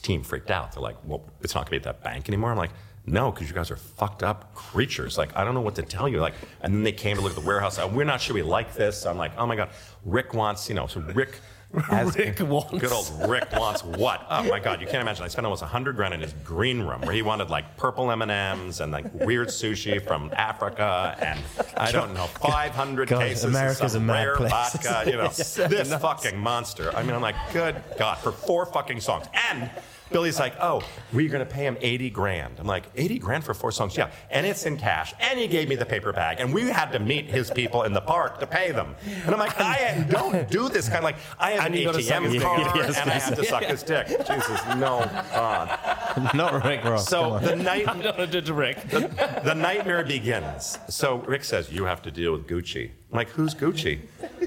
team 0.00 0.22
freaked 0.22 0.52
out. 0.52 0.70
They're 0.72 0.82
like, 0.82 0.96
well, 1.04 1.24
it's 1.42 1.54
not 1.54 1.68
going 1.68 1.80
to 1.80 1.84
be 1.84 1.88
at 1.88 2.00
that 2.00 2.04
bank 2.04 2.28
anymore. 2.28 2.52
I'm 2.52 2.56
like, 2.58 2.70
no, 3.06 3.30
because 3.30 3.48
you 3.48 3.54
guys 3.54 3.70
are 3.70 3.76
fucked 3.76 4.22
up 4.22 4.54
creatures. 4.54 5.16
Like, 5.16 5.36
I 5.36 5.44
don't 5.44 5.54
know 5.54 5.60
what 5.60 5.76
to 5.76 5.82
tell 5.82 6.08
you. 6.08 6.20
Like, 6.20 6.34
and 6.60 6.74
then 6.74 6.82
they 6.82 6.92
came 6.92 7.16
to 7.16 7.22
look 7.22 7.36
at 7.36 7.40
the 7.40 7.46
warehouse. 7.46 7.78
Uh, 7.78 7.88
We're 7.92 8.04
not 8.04 8.20
sure 8.20 8.34
we 8.34 8.42
like 8.42 8.74
this. 8.74 9.00
So 9.02 9.10
I'm 9.10 9.16
like, 9.18 9.32
oh 9.38 9.46
my 9.46 9.54
God, 9.56 9.70
Rick 10.04 10.34
wants, 10.34 10.68
you 10.68 10.74
know, 10.74 10.86
so 10.86 11.00
Rick. 11.00 11.40
Has, 11.88 12.16
Rick 12.18 12.38
wants. 12.40 12.70
Good 12.78 12.92
old 12.92 13.28
Rick 13.28 13.52
wants 13.52 13.82
what? 13.84 14.24
Oh 14.30 14.44
my 14.44 14.60
God, 14.60 14.80
you 14.80 14.86
can't 14.86 15.02
imagine. 15.02 15.24
I 15.24 15.28
spent 15.28 15.44
almost 15.46 15.62
hundred 15.64 15.96
grand 15.96 16.14
in 16.14 16.20
his 16.20 16.32
green 16.44 16.80
room 16.80 17.00
where 17.02 17.12
he 17.12 17.22
wanted 17.22 17.50
like 17.50 17.76
purple 17.76 18.10
M 18.10 18.22
and 18.22 18.30
M's 18.30 18.80
and 18.80 18.92
like 18.92 19.12
weird 19.14 19.48
sushi 19.48 20.00
from 20.04 20.30
Africa 20.34 21.16
and 21.20 21.40
I 21.76 21.90
don't 21.90 22.14
know 22.14 22.26
500 22.40 23.08
cases 23.08 23.44
America's 23.44 23.80
of 23.96 24.02
some 24.02 24.08
a 24.10 24.12
rare 24.12 24.36
place. 24.36 24.50
vodka. 24.50 25.02
You 25.10 25.16
know, 25.16 25.28
this 25.28 25.92
fucking 25.94 26.38
monster. 26.38 26.94
I 26.96 27.02
mean, 27.02 27.14
I'm 27.14 27.20
like, 27.20 27.36
good 27.52 27.76
God, 27.98 28.18
for 28.18 28.30
four 28.32 28.64
fucking 28.66 29.00
songs. 29.00 29.26
And 29.50 29.68
Billy's 30.10 30.38
like, 30.38 30.54
oh, 30.60 30.82
we're 31.12 31.28
going 31.28 31.44
to 31.44 31.50
pay 31.52 31.66
him 31.66 31.76
80 31.80 32.10
grand. 32.10 32.54
I'm 32.58 32.66
like, 32.66 32.84
80 32.94 33.18
grand 33.18 33.44
for 33.44 33.54
four 33.54 33.72
songs? 33.72 33.96
Yeah. 33.96 34.10
And 34.30 34.46
it's 34.46 34.64
in 34.64 34.76
cash. 34.76 35.14
And 35.20 35.38
he 35.38 35.48
gave 35.48 35.68
me 35.68 35.74
the 35.74 35.86
paper 35.86 36.12
bag. 36.12 36.38
And 36.40 36.54
we 36.54 36.62
had 36.68 36.92
to 36.92 36.98
meet 36.98 37.26
his 37.26 37.50
people 37.50 37.82
in 37.82 37.92
the 37.92 38.00
park 38.00 38.38
to 38.40 38.46
pay 38.46 38.70
them. 38.70 38.94
And 39.24 39.34
I'm 39.34 39.38
like, 39.38 39.58
I 39.60 40.06
don't 40.10 40.48
do 40.50 40.68
this 40.68 40.86
kind 40.86 40.98
of 40.98 41.04
like, 41.04 41.16
I 41.38 41.52
have 41.52 41.66
an 41.66 41.74
And 41.74 41.84
gotta 41.84 42.02
suck 42.02 42.22
his 42.22 42.32
ATM 42.32 42.32
dick. 42.32 42.42
card 42.42 42.76
Yes, 42.76 42.98
and 42.98 43.10
I 43.10 43.14
have 43.14 43.36
to 43.36 43.44
suck 43.44 43.62
his 43.64 43.82
dick. 43.82 44.06
Jesus, 44.26 44.64
no, 44.76 45.08
God. 45.32 46.32
Not 46.34 46.64
Rick 46.64 46.84
Ross. 46.84 47.08
So 47.08 47.38
the 47.40 47.56
night 47.56 47.88
I 47.88 48.00
don't 48.00 48.18
know 48.18 48.26
to 48.26 48.54
Rick. 48.54 48.88
the 48.88 49.54
nightmare 49.54 50.04
begins. 50.04 50.78
So 50.88 51.16
Rick 51.18 51.44
says, 51.44 51.72
You 51.72 51.84
have 51.84 52.02
to 52.02 52.10
deal 52.10 52.32
with 52.32 52.46
Gucci. 52.46 52.90
I'm 53.10 53.16
like, 53.16 53.28
Who's 53.30 53.54
Gucci? 53.54 54.00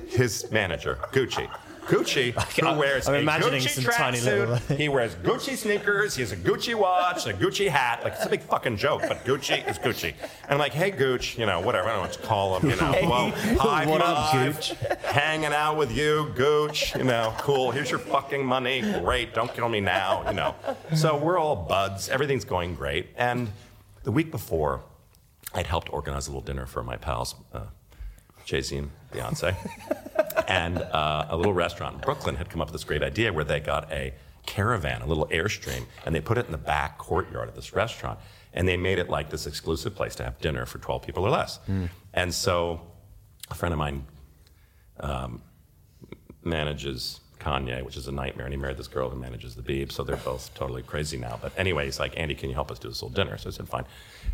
His 0.10 0.50
manager, 0.52 0.98
Gucci. 1.12 1.50
Gucci, 1.89 2.32
who 2.73 2.80
wears 2.80 3.08
I'm 3.08 3.15
a 3.15 3.17
imagining 3.17 3.62
Gucci 3.62 3.69
some 3.69 3.84
tiny 3.86 4.21
little- 4.21 4.56
tracksuit. 4.56 4.78
he 4.78 4.89
wears 4.89 5.15
Gucci 5.15 5.56
sneakers. 5.58 6.15
He 6.15 6.21
has 6.21 6.32
a 6.32 6.38
Gucci 6.38 6.75
watch, 6.75 7.25
a 7.25 7.34
Gucci 7.34 7.67
hat. 7.67 8.04
Like 8.04 8.13
it's 8.13 8.25
a 8.25 8.30
big 8.30 8.41
fucking 8.41 8.78
joke, 8.78 9.02
but 9.08 9.25
Gucci 9.25 9.67
is 9.69 9.80
Gucci. 9.80 10.13
And 10.21 10.52
I'm 10.52 10.60
like, 10.60 10.71
hey, 10.73 10.91
Gooch, 10.91 11.38
you 11.38 11.45
know, 11.45 11.60
whatever. 11.60 11.88
I 11.88 11.93
don't 11.93 11.97
know 11.97 12.08
what 12.10 12.13
to 12.13 12.19
call 12.28 12.58
him. 12.60 12.69
You 12.69 12.75
know, 12.75 12.91
well, 13.04 13.32
hi, 13.60 13.86
what 13.86 14.02
up, 14.02 14.32
Gooch? 14.34 14.73
Hanging 15.04 15.52
out 15.54 15.78
with 15.78 15.91
you, 15.91 16.32
Gooch. 16.36 16.95
You 16.95 17.04
know, 17.06 17.34
cool. 17.39 17.71
Here's 17.71 17.89
your 17.89 17.99
fucking 17.99 18.45
money. 18.45 18.82
Great. 18.82 19.34
Don't 19.34 19.54
kill 19.54 19.69
me 19.69 19.80
now. 19.80 20.28
You 20.28 20.34
know. 20.36 20.56
So 20.95 21.17
we're 21.17 21.38
all 21.39 21.56
buds. 21.56 22.08
Everything's 22.10 22.45
going 22.45 22.75
great. 22.75 23.08
And 23.17 23.49
the 24.04 24.12
week 24.12 24.32
before, 24.32 24.84
I'd 25.54 25.67
helped 25.67 25.91
organize 25.91 26.28
a 26.28 26.30
little 26.32 26.41
dinner 26.41 26.65
for 26.67 26.84
my 26.84 26.95
pals, 26.97 27.36
uh, 27.54 27.62
Jay 28.45 28.62
Z 28.62 28.78
and 28.78 28.91
Beyonce. 29.12 29.56
And 30.49 30.79
uh, 30.79 31.27
a 31.29 31.38
little 31.38 31.53
restaurant 31.53 31.95
in 31.95 32.01
Brooklyn 32.01 32.35
had 32.35 32.49
come 32.49 32.59
up 32.59 32.67
with 32.67 32.73
this 32.73 32.83
great 32.83 33.03
idea 33.03 33.31
where 33.31 33.45
they 33.45 33.59
got 33.59 33.89
a 33.91 34.13
caravan, 34.45 35.01
a 35.03 35.05
little 35.05 35.27
airstream, 35.27 35.85
and 36.05 36.15
they 36.15 36.21
put 36.21 36.38
it 36.39 36.45
in 36.47 36.51
the 36.51 36.57
back 36.57 36.97
courtyard 36.97 37.47
of 37.47 37.55
this 37.55 37.71
restaurant. 37.73 38.19
And 38.51 38.67
they 38.67 38.75
made 38.75 38.97
it 38.97 39.09
like 39.09 39.29
this 39.29 39.45
exclusive 39.45 39.93
place 39.95 40.15
to 40.15 40.23
have 40.23 40.39
dinner 40.41 40.65
for 40.65 40.79
12 40.79 41.03
people 41.03 41.23
or 41.23 41.29
less. 41.29 41.59
And 42.15 42.33
so 42.33 42.81
a 43.51 43.53
friend 43.53 43.73
of 43.73 43.77
mine 43.77 44.05
um, 44.99 45.43
manages 46.43 47.19
Kanye, 47.39 47.83
which 47.83 47.95
is 47.95 48.07
a 48.07 48.12
nightmare, 48.12 48.47
and 48.47 48.53
he 48.53 48.59
married 48.59 48.77
this 48.77 48.88
girl 48.88 49.09
who 49.12 49.19
manages 49.19 49.55
the 49.55 49.62
Beeb, 49.62 49.91
so 49.91 50.03
they're 50.03 50.17
both 50.17 50.51
totally 50.55 50.81
crazy 50.81 51.15
now. 51.17 51.38
But 51.39 51.53
anyway, 51.57 51.85
he's 51.85 51.99
like, 51.99 52.17
Andy, 52.17 52.33
can 52.33 52.49
you 52.49 52.55
help 52.55 52.71
us 52.71 52.79
do 52.79 52.89
this 52.89 53.03
little 53.03 53.13
dinner? 53.15 53.38
So 53.38 53.49
I 53.49 53.51
said, 53.51 53.69
fine. 53.69 53.85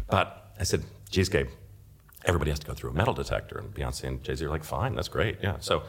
But 0.09 0.53
I 0.57 0.63
said, 0.63 0.85
geez, 1.11 1.27
Gabe, 1.27 1.49
everybody 2.23 2.51
has 2.51 2.59
to 2.59 2.67
go 2.67 2.73
through 2.73 2.91
a 2.91 2.93
metal 2.93 3.13
detector. 3.13 3.59
And 3.59 3.73
Beyonce 3.73 4.05
and 4.05 4.23
Jay 4.23 4.33
Z 4.33 4.45
are 4.45 4.49
like, 4.49 4.63
fine, 4.63 4.95
that's 4.95 5.09
great, 5.09 5.39
yeah. 5.43 5.57
So 5.59 5.83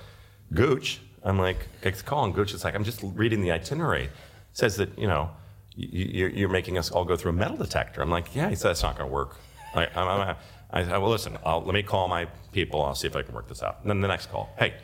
Gooch, 0.53 1.01
I'm 1.25 1.39
like, 1.39 1.69
get 1.83 1.95
the 1.95 2.03
call, 2.03 2.25
and 2.25 2.35
Gooch 2.35 2.55
is 2.55 2.65
like, 2.65 2.75
I'm 2.75 2.85
just 2.85 3.01
reading 3.03 3.41
the 3.41 3.53
itinerary. 3.53 4.05
It 4.05 4.11
says 4.53 4.77
that, 4.77 4.99
you 4.99 5.07
know, 5.07 5.31
you, 5.75 6.05
you're, 6.05 6.29
you're 6.31 6.49
making 6.49 6.79
us 6.79 6.91
all 6.91 7.05
go 7.05 7.17
through 7.17 7.31
a 7.31 7.35
metal 7.35 7.57
detector. 7.57 8.01
I'm 8.01 8.11
like, 8.11 8.35
yeah, 8.35 8.49
he 8.49 8.55
said, 8.55 8.69
that's 8.69 8.83
not 8.83 8.97
going 8.97 9.09
to 9.09 9.13
work. 9.13 9.37
I'm, 9.75 9.89
I'm, 9.95 10.37
I 10.71 10.85
said, 10.85 10.93
well, 10.93 11.11
listen, 11.11 11.37
I'll, 11.45 11.63
let 11.63 11.75
me 11.75 11.83
call 11.83 12.09
my 12.09 12.27
people. 12.53 12.83
I'll 12.83 12.95
see 12.95 13.07
if 13.07 13.17
I 13.17 13.23
can 13.23 13.35
work 13.35 13.49
this 13.49 13.63
out. 13.63 13.79
And 13.83 13.91
then 13.91 14.01
the 14.01 14.09
next 14.09 14.31
call, 14.31 14.55
hey, 14.59 14.75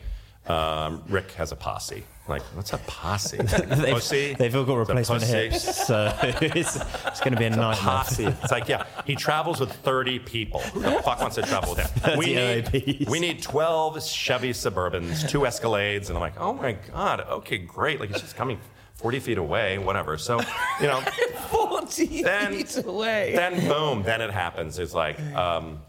um, 0.47 1.03
Rick 1.07 1.31
has 1.31 1.51
a 1.51 1.55
posse. 1.55 2.03
I'm 2.25 2.31
like, 2.31 2.41
what's 2.55 2.71
a 2.71 2.77
posse? 2.77 3.35
they've, 3.37 3.93
Pussy? 3.95 4.33
they've 4.33 4.55
all 4.55 4.63
got 4.63 4.75
a 4.75 4.79
replacement 4.79 5.21
pussy. 5.23 5.49
hips, 5.49 5.87
so 5.87 6.15
it's, 6.23 6.77
it's 7.05 7.19
going 7.19 7.33
to 7.33 7.37
be 7.37 7.45
a 7.45 7.49
nightmare. 7.49 7.73
Posse. 7.75 8.25
It's 8.25 8.51
like, 8.51 8.69
yeah, 8.69 8.85
he 9.05 9.13
travels 9.15 9.59
with 9.59 9.73
30 9.73 10.19
people. 10.19 10.61
Who 10.61 10.79
the 10.81 10.91
fuck 11.01 11.19
wants 11.19 11.35
to 11.35 11.41
travel 11.41 11.75
with 11.75 11.85
him? 11.85 12.17
We 12.17 12.33
need, 12.35 13.09
we 13.09 13.19
need 13.19 13.41
12 13.41 14.01
Chevy 14.03 14.51
Suburbans, 14.51 15.27
two 15.29 15.39
Escalades. 15.39 16.07
And 16.07 16.15
I'm 16.17 16.21
like, 16.21 16.39
oh 16.39 16.53
my 16.53 16.73
God, 16.93 17.21
okay, 17.29 17.57
great. 17.57 17.99
Like, 17.99 18.09
he's 18.09 18.21
just 18.21 18.35
coming 18.37 18.57
40 18.95 19.19
feet 19.19 19.37
away, 19.37 19.77
whatever. 19.77 20.17
So, 20.17 20.39
you 20.79 20.87
know, 20.87 21.01
40 21.49 22.21
then, 22.21 22.53
feet 22.53 22.85
away. 22.85 23.33
then 23.35 23.67
boom, 23.67 24.03
then 24.03 24.21
it 24.21 24.31
happens. 24.31 24.79
It's 24.79 24.93
like, 24.93 25.19
um, 25.35 25.81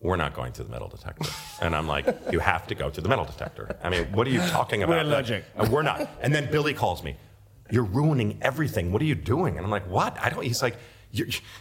we're 0.00 0.16
not 0.16 0.34
going 0.34 0.52
to 0.52 0.62
the 0.62 0.70
metal 0.70 0.88
detector. 0.88 1.28
And 1.60 1.74
I'm 1.74 1.86
like, 1.86 2.06
you 2.30 2.38
have 2.38 2.66
to 2.68 2.74
go 2.74 2.90
to 2.90 3.00
the 3.00 3.08
metal 3.08 3.24
detector. 3.24 3.76
I 3.82 3.88
mean, 3.88 4.04
what 4.12 4.26
are 4.26 4.30
you 4.30 4.40
talking 4.40 4.82
about? 4.82 4.96
We're 4.96 5.02
allergic. 5.02 5.44
We're 5.70 5.82
not. 5.82 6.08
And 6.20 6.34
then 6.34 6.50
Billy 6.50 6.74
calls 6.74 7.02
me, 7.02 7.16
you're 7.70 7.84
ruining 7.84 8.38
everything. 8.42 8.92
What 8.92 9.02
are 9.02 9.06
you 9.06 9.14
doing? 9.14 9.56
And 9.56 9.64
I'm 9.64 9.70
like, 9.70 9.88
what? 9.88 10.16
I 10.20 10.30
don't, 10.30 10.42
he's 10.44 10.62
like, 10.62 10.76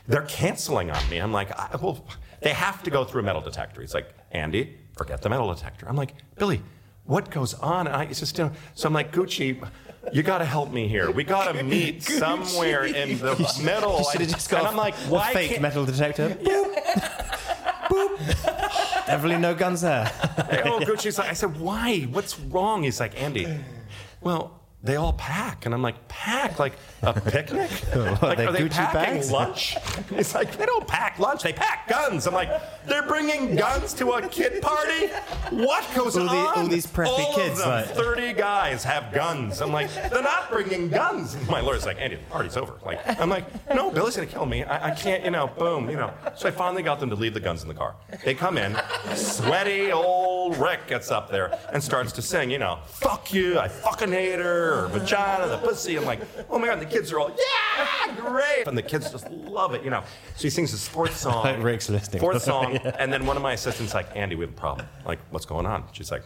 they're 0.07 0.23
canceling 0.23 0.91
on 0.91 1.09
me. 1.09 1.17
I'm 1.17 1.31
like, 1.31 1.51
I, 1.57 1.75
well, 1.81 2.05
they 2.41 2.51
have 2.51 2.83
to 2.83 2.91
go 2.91 3.03
through 3.05 3.21
a 3.21 3.23
metal 3.23 3.41
detector. 3.41 3.81
He's 3.81 3.93
like, 3.93 4.09
Andy, 4.31 4.77
forget 4.97 5.21
the 5.21 5.29
metal 5.29 5.51
detector. 5.53 5.87
I'm 5.87 5.95
like, 5.95 6.13
Billy, 6.37 6.61
what 7.05 7.31
goes 7.31 7.53
on? 7.55 7.87
And 7.87 7.95
I, 7.95 8.03
it's 8.03 8.19
just, 8.19 8.37
you 8.37 8.45
know, 8.45 8.51
so 8.73 8.87
I'm 8.87 8.93
like, 8.93 9.11
Gucci, 9.11 9.65
you 10.11 10.23
got 10.23 10.39
to 10.39 10.45
help 10.45 10.71
me 10.71 10.87
here. 10.87 11.09
We 11.09 11.23
got 11.23 11.53
to 11.53 11.63
meet 11.63 12.03
somewhere 12.03 12.85
in 12.85 13.17
the 13.17 13.35
metal. 13.63 13.99
You 13.99 14.05
should 14.11 14.21
have 14.21 14.29
just 14.31 14.49
got 14.49 14.59
and 14.59 14.67
I'm 14.67 14.75
like, 14.77 14.95
why 15.09 15.33
fake 15.33 15.61
metal 15.61 15.85
detector. 15.85 16.29
Boop. 16.29 17.41
Boop. 17.85 18.17
Definitely 19.07 19.37
no 19.37 19.53
guns 19.55 19.81
there. 19.81 20.11
oh, 20.65 20.79
Gucci's 20.81 21.17
like, 21.17 21.29
I 21.29 21.33
said, 21.33 21.59
why? 21.59 22.01
What's 22.03 22.39
wrong? 22.39 22.83
He's 22.83 22.99
like, 22.99 23.19
Andy, 23.21 23.59
well, 24.21 24.59
they 24.85 24.95
all 24.97 25.13
pack. 25.13 25.65
And 25.65 25.73
I'm 25.73 25.81
like, 25.81 26.07
pack? 26.07 26.59
Like 26.59 26.73
a 27.01 27.13
picnic? 27.19 27.69
like, 28.21 28.37
they 28.37 28.45
are 28.45 28.51
they 28.51 28.59
Gucci 28.59 28.69
packing 28.71 29.15
bags? 29.15 29.31
lunch? 29.31 29.75
He's 30.09 30.33
like, 30.35 30.55
they 30.57 30.65
don't 30.65 30.87
pack 30.87 31.19
lunch, 31.19 31.43
they 31.43 31.53
pack 31.53 31.87
guns. 31.87 32.27
I'm 32.27 32.33
like, 32.33 32.49
they're 32.85 33.05
bringing 33.07 33.55
guns 33.55 33.93
to 33.95 34.11
a 34.11 34.27
kid 34.27 34.61
party? 34.61 35.07
What 35.49 35.85
goes 35.95 36.15
All 36.17 36.25
the- 36.25 36.31
on? 36.31 36.57
all 36.59 36.67
these 36.67 36.85
preppy 36.87 37.07
All 37.07 37.33
kids, 37.35 37.59
Of 37.59 37.65
them, 37.65 37.69
like- 37.69 37.85
30 37.87 38.33
guys 38.33 38.83
have 38.83 39.11
guns. 39.11 39.61
I'm 39.61 39.71
like, 39.71 39.93
they're 40.09 40.21
not 40.21 40.51
bringing 40.51 40.89
guns. 40.89 41.35
My 41.49 41.61
lawyer's 41.61 41.85
like, 41.85 41.97
Andy, 41.99 42.17
the 42.17 42.23
party's 42.25 42.55
over. 42.57 42.73
Like, 42.85 42.99
I'm 43.19 43.29
like, 43.29 43.45
no, 43.73 43.89
Billy's 43.91 44.15
gonna 44.15 44.27
kill 44.27 44.45
me. 44.45 44.63
I, 44.63 44.91
I 44.91 44.91
can't, 44.91 45.23
you 45.25 45.31
know, 45.31 45.47
boom, 45.47 45.89
you 45.89 45.95
know. 45.97 46.13
So 46.35 46.47
I 46.47 46.51
finally 46.51 46.83
got 46.83 46.99
them 46.99 47.09
to 47.09 47.15
leave 47.15 47.33
the 47.33 47.39
guns 47.39 47.63
in 47.63 47.67
the 47.67 47.73
car. 47.73 47.95
They 48.23 48.35
come 48.35 48.57
in, 48.57 48.77
sweaty 49.15 49.91
old 49.91 50.57
Rick 50.57 50.87
gets 50.87 51.11
up 51.11 51.29
there 51.29 51.57
and 51.73 51.83
starts 51.83 52.11
to 52.13 52.21
sing, 52.21 52.51
you 52.51 52.59
know, 52.59 52.79
fuck 52.85 53.33
you, 53.33 53.57
I 53.59 53.67
fucking 53.67 54.11
hate 54.11 54.39
her, 54.39 54.74
or 54.75 54.87
vagina, 54.87 55.47
the 55.47 55.57
pussy. 55.57 55.95
I'm 55.97 56.05
like, 56.05 56.21
oh 56.49 56.59
my 56.59 56.67
god, 56.67 56.79
the 56.79 56.85
kids 56.85 57.11
are 57.11 57.19
all, 57.19 57.29
yeah, 57.29 58.15
great. 58.15 58.67
And 58.67 58.77
the 58.77 58.83
kids 58.83 59.11
just 59.11 59.29
love 59.31 59.73
it, 59.73 59.83
you 59.83 59.89
know. 59.89 60.03
So 60.35 60.43
he 60.43 60.49
sings 60.49 60.71
his 60.71 60.87
fourth 60.87 61.15
song. 61.15 61.43
Like 61.43 61.63
Rick's 61.63 61.89
listening. 61.89 62.19
Fourth 62.19 62.41
song, 62.51 62.77
and 62.77 63.11
then 63.11 63.25
one 63.25 63.37
of 63.37 63.43
my 63.43 63.53
assistants 63.53 63.93
like, 63.93 64.07
Andy, 64.15 64.35
we 64.35 64.45
have 64.45 64.53
a 64.53 64.57
problem. 64.57 64.87
Like, 65.05 65.19
what's 65.31 65.45
going 65.45 65.65
on? 65.65 65.85
She's 65.93 66.11
like, 66.11 66.23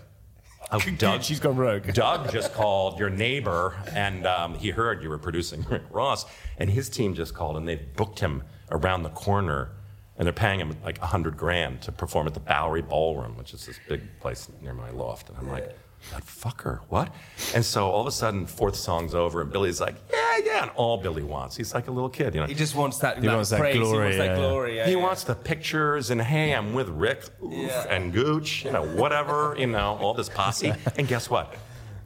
Oh, 0.72 0.80
Doug, 0.98 1.24
she's 1.24 1.40
gone 1.40 1.58
rogue. 1.58 1.92
Doug 1.94 2.32
just 2.32 2.54
called 2.54 3.00
your 3.00 3.10
neighbor, 3.10 3.76
and 3.94 4.28
um, 4.28 4.54
he 4.54 4.70
heard 4.70 5.02
you 5.02 5.10
were 5.10 5.18
producing 5.18 5.66
Rick 5.68 5.82
Ross, 5.90 6.26
and 6.60 6.70
his 6.70 6.90
team 6.90 7.16
just 7.16 7.34
called, 7.34 7.58
and 7.58 7.68
they 7.68 7.76
booked 7.76 8.20
him 8.20 8.44
around 8.70 9.02
the 9.02 9.10
corner, 9.10 9.72
and 10.18 10.28
they're 10.28 10.34
paying 10.34 10.60
him 10.60 10.76
like 10.84 11.02
a 11.02 11.08
hundred 11.08 11.38
grand 11.38 11.82
to 11.84 11.92
perform 11.92 12.28
at 12.28 12.36
the 12.36 12.40
Bowery 12.40 12.84
Ballroom, 12.84 13.36
which 13.36 13.54
is 13.54 13.66
this 13.66 13.80
big 13.88 14.02
place 14.20 14.48
near 14.62 14.76
my 14.76 14.92
loft. 14.92 15.30
And 15.30 15.40
I'm 15.40 15.50
like, 15.50 15.76
that 16.12 16.26
fucker, 16.26 16.80
what? 16.90 17.14
And 17.54 17.64
so 17.64 17.90
all 17.90 18.02
of 18.02 18.08
a 18.08 18.12
sudden, 18.12 18.46
fourth 18.46 18.76
song's 18.76 19.14
over, 19.14 19.42
and 19.42 19.52
Billy's 19.52 19.80
like, 19.82 19.96
yeah, 20.12 20.38
yeah, 20.44 20.62
and 20.64 20.72
all 20.76 20.98
Billy 20.98 21.24
wants, 21.24 21.56
he's 21.56 21.74
like 21.74 21.88
a 21.88 21.92
little 21.92 22.10
kid, 22.10 22.34
you 22.34 22.42
know. 22.42 22.48
He 22.48 22.54
just 22.56 22.76
wants 22.76 22.98
that, 23.00 23.18
He 23.20 23.28
that 23.28 23.34
wants 23.36 23.50
that 23.52 23.60
praise. 23.60 23.76
glory, 23.78 23.92
He 23.92 24.02
wants 24.04 24.18
that 24.18 24.26
yeah, 24.26 24.32
yeah. 24.32 24.38
glory. 24.50 24.76
Yeah, 24.78 24.86
He 24.88 24.92
yeah. 24.94 24.98
wants 24.98 25.24
the 25.24 25.36
pictures 25.36 26.10
and 26.10 26.22
hey, 26.22 26.54
I'm 26.54 26.74
with 26.74 26.90
Rick 26.90 27.26
oof, 27.44 27.54
Yeah. 27.54 27.86
and 27.90 28.12
Gooch, 28.14 28.66
you 28.66 28.72
know, 28.72 28.84
whatever, 28.96 29.56
you 29.58 29.68
know, 29.68 29.98
all 30.02 30.14
this 30.14 30.30
posse. 30.30 30.74
and 30.98 31.08
guess 31.08 31.30
what? 31.30 31.56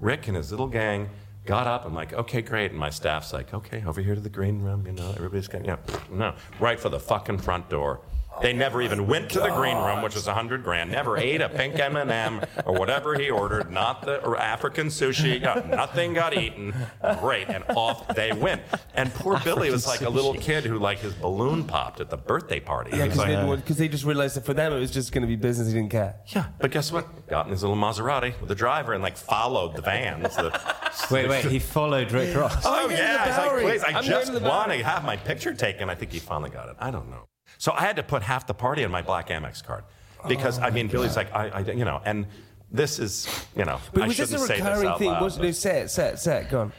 Rick 0.01 0.27
and 0.27 0.35
his 0.35 0.51
little 0.51 0.67
gang 0.67 1.09
got 1.45 1.67
up. 1.67 1.85
I'm 1.85 1.93
like, 1.93 2.13
okay, 2.13 2.41
great. 2.41 2.71
And 2.71 2.79
my 2.79 2.89
staff's 2.89 3.31
like, 3.31 3.53
okay, 3.53 3.83
over 3.85 4.01
here 4.01 4.15
to 4.15 4.21
the 4.21 4.29
green 4.29 4.61
room, 4.61 4.85
you 4.85 4.93
know, 4.93 5.11
everybody's 5.15 5.47
going, 5.47 5.65
yeah, 5.65 5.77
no, 6.11 6.33
right 6.59 6.79
for 6.79 6.89
the 6.89 6.99
fucking 6.99 7.37
front 7.37 7.69
door. 7.69 8.01
They 8.41 8.53
never 8.53 8.81
even 8.81 9.07
went 9.07 9.29
to 9.31 9.39
the 9.39 9.49
green 9.49 9.77
room, 9.77 10.01
which 10.01 10.15
was 10.15 10.27
a 10.27 10.33
hundred 10.33 10.63
grand. 10.63 10.91
Never 10.91 11.17
ate 11.17 11.41
a 11.41 11.49
pink 11.49 11.79
M&M 11.79 12.41
or 12.65 12.73
whatever 12.73 13.15
he 13.15 13.29
ordered. 13.29 13.71
Not 13.71 14.01
the 14.01 14.21
African 14.39 14.87
sushi. 14.87 15.41
Yeah, 15.41 15.63
nothing 15.69 16.13
got 16.13 16.35
eaten. 16.35 16.73
Great, 17.19 17.49
and 17.49 17.63
off 17.69 18.07
they 18.15 18.31
went. 18.33 18.61
And 18.95 19.13
poor 19.13 19.39
Billy 19.39 19.69
was 19.71 19.87
like 19.87 20.01
a 20.01 20.09
little 20.09 20.33
kid 20.33 20.65
who 20.65 20.79
like 20.79 20.99
his 20.99 21.13
balloon 21.13 21.63
popped 21.63 22.01
at 22.01 22.09
the 22.09 22.17
birthday 22.17 22.59
party. 22.59 22.91
Yeah, 22.95 23.05
because 23.05 23.17
like, 23.17 23.65
they, 23.65 23.87
just 23.87 24.05
realized 24.05 24.35
that 24.35 24.45
for 24.45 24.53
them 24.53 24.73
it 24.73 24.79
was 24.79 24.91
just 24.91 25.11
going 25.11 25.21
to 25.21 25.27
be 25.27 25.35
business. 25.35 25.67
He 25.67 25.73
didn't 25.73 25.91
care. 25.91 26.15
yeah, 26.27 26.47
but 26.59 26.71
guess 26.71 26.91
what? 26.91 27.27
Got 27.27 27.45
in 27.45 27.51
his 27.51 27.61
little 27.63 27.77
Maserati 27.77 28.39
with 28.39 28.49
the 28.49 28.55
driver 28.55 28.93
and 28.93 29.03
like 29.03 29.17
followed 29.17 29.75
the 29.75 29.81
van. 29.81 30.21
The, 30.23 30.59
Wait, 31.11 31.27
wait, 31.27 31.45
he 31.45 31.59
followed 31.59 32.11
Rick 32.11 32.35
Ross. 32.35 32.65
oh 32.65 32.85
I'm 32.85 32.91
yeah, 32.91 33.25
the 33.25 33.29
he's 33.29 33.37
like, 33.37 33.49
Bowery. 33.49 33.63
please, 33.63 33.83
I 33.83 33.97
I'm 33.97 34.03
just 34.03 34.41
want 34.41 34.71
to 34.71 34.83
have 34.83 35.03
my 35.03 35.17
picture 35.17 35.53
taken. 35.53 35.89
I 35.89 35.95
think 35.95 36.11
he 36.11 36.19
finally 36.19 36.49
got 36.49 36.69
it. 36.69 36.75
I 36.79 36.91
don't 36.91 37.09
know. 37.09 37.27
So 37.63 37.71
I 37.71 37.79
had 37.79 37.95
to 37.95 38.03
put 38.03 38.23
half 38.23 38.45
the 38.45 38.53
party 38.53 38.83
on 38.83 38.91
my 38.91 39.01
black 39.01 39.29
Amex 39.29 39.63
card 39.63 39.85
because 40.27 40.59
I 40.59 40.67
oh, 40.67 40.71
mean, 40.71 40.89
Billy's 40.89 41.15
like, 41.15 41.33
I, 41.33 41.47
I, 41.47 41.59
you 41.61 41.85
know, 41.85 42.01
and 42.03 42.27
this 42.69 42.99
is, 42.99 43.25
you 43.55 43.63
know, 43.63 43.79
But 43.93 44.03
I 44.03 44.07
was 44.07 44.17
this 44.17 44.31
shouldn't 44.31 44.43
a 44.43 44.47
say 44.53 44.59
this 44.59 44.79
recurring 44.79 44.99
thing? 44.99 45.07
loud, 45.07 45.23
Was 45.23 45.37
but- 45.37 45.45
it 45.45 45.53
set, 45.53 45.89
set, 45.89 46.19
set? 46.19 46.49
Go 46.49 46.59
on. 46.59 46.73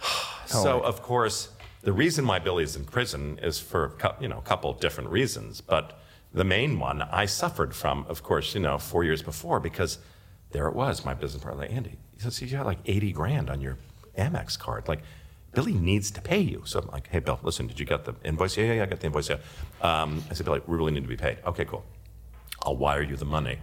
So, 0.46 0.80
of 0.80 1.02
course, 1.02 1.50
the 1.82 1.92
reason 1.92 2.26
why 2.26 2.38
Billy's 2.38 2.74
in 2.74 2.86
prison 2.86 3.38
is 3.42 3.60
for 3.60 3.98
you 4.18 4.28
know 4.28 4.38
a 4.38 4.48
couple 4.50 4.70
of 4.70 4.80
different 4.80 5.10
reasons, 5.10 5.60
but 5.60 6.00
the 6.32 6.44
main 6.44 6.78
one 6.78 7.02
I 7.02 7.26
suffered 7.26 7.74
from, 7.74 8.06
of 8.08 8.22
course, 8.22 8.54
you 8.54 8.60
know, 8.62 8.78
four 8.78 9.04
years 9.04 9.20
before 9.20 9.60
because 9.60 9.98
there 10.52 10.66
it 10.68 10.74
was, 10.74 11.04
my 11.04 11.12
business 11.12 11.42
partner, 11.42 11.64
Andy. 11.64 11.98
He 12.14 12.22
says, 12.22 12.40
you 12.40 12.48
got 12.48 12.64
like 12.64 12.78
80 12.86 13.12
grand 13.12 13.50
on 13.50 13.60
your 13.60 13.76
Amex 14.16 14.58
card. 14.58 14.88
Like, 14.88 15.02
Billy 15.52 15.72
needs 15.72 16.10
to 16.12 16.20
pay 16.20 16.40
you. 16.40 16.62
So 16.64 16.80
I'm 16.80 16.88
like, 16.88 17.08
hey, 17.08 17.20
Bill, 17.20 17.38
listen, 17.42 17.66
did 17.66 17.80
you 17.80 17.86
get 17.86 18.04
the 18.04 18.14
invoice? 18.24 18.56
Yeah, 18.56 18.66
yeah, 18.66 18.72
yeah, 18.74 18.82
I 18.82 18.86
got 18.86 19.00
the 19.00 19.06
invoice. 19.06 19.30
Yeah. 19.30 19.38
Um, 19.80 20.22
I 20.30 20.34
said, 20.34 20.46
Billy, 20.46 20.60
we 20.66 20.76
really 20.76 20.92
need 20.92 21.02
to 21.02 21.08
be 21.08 21.16
paid. 21.16 21.38
Okay, 21.46 21.64
cool. 21.64 21.84
I'll 22.62 22.76
wire 22.76 23.02
you 23.02 23.16
the 23.16 23.24
money. 23.24 23.58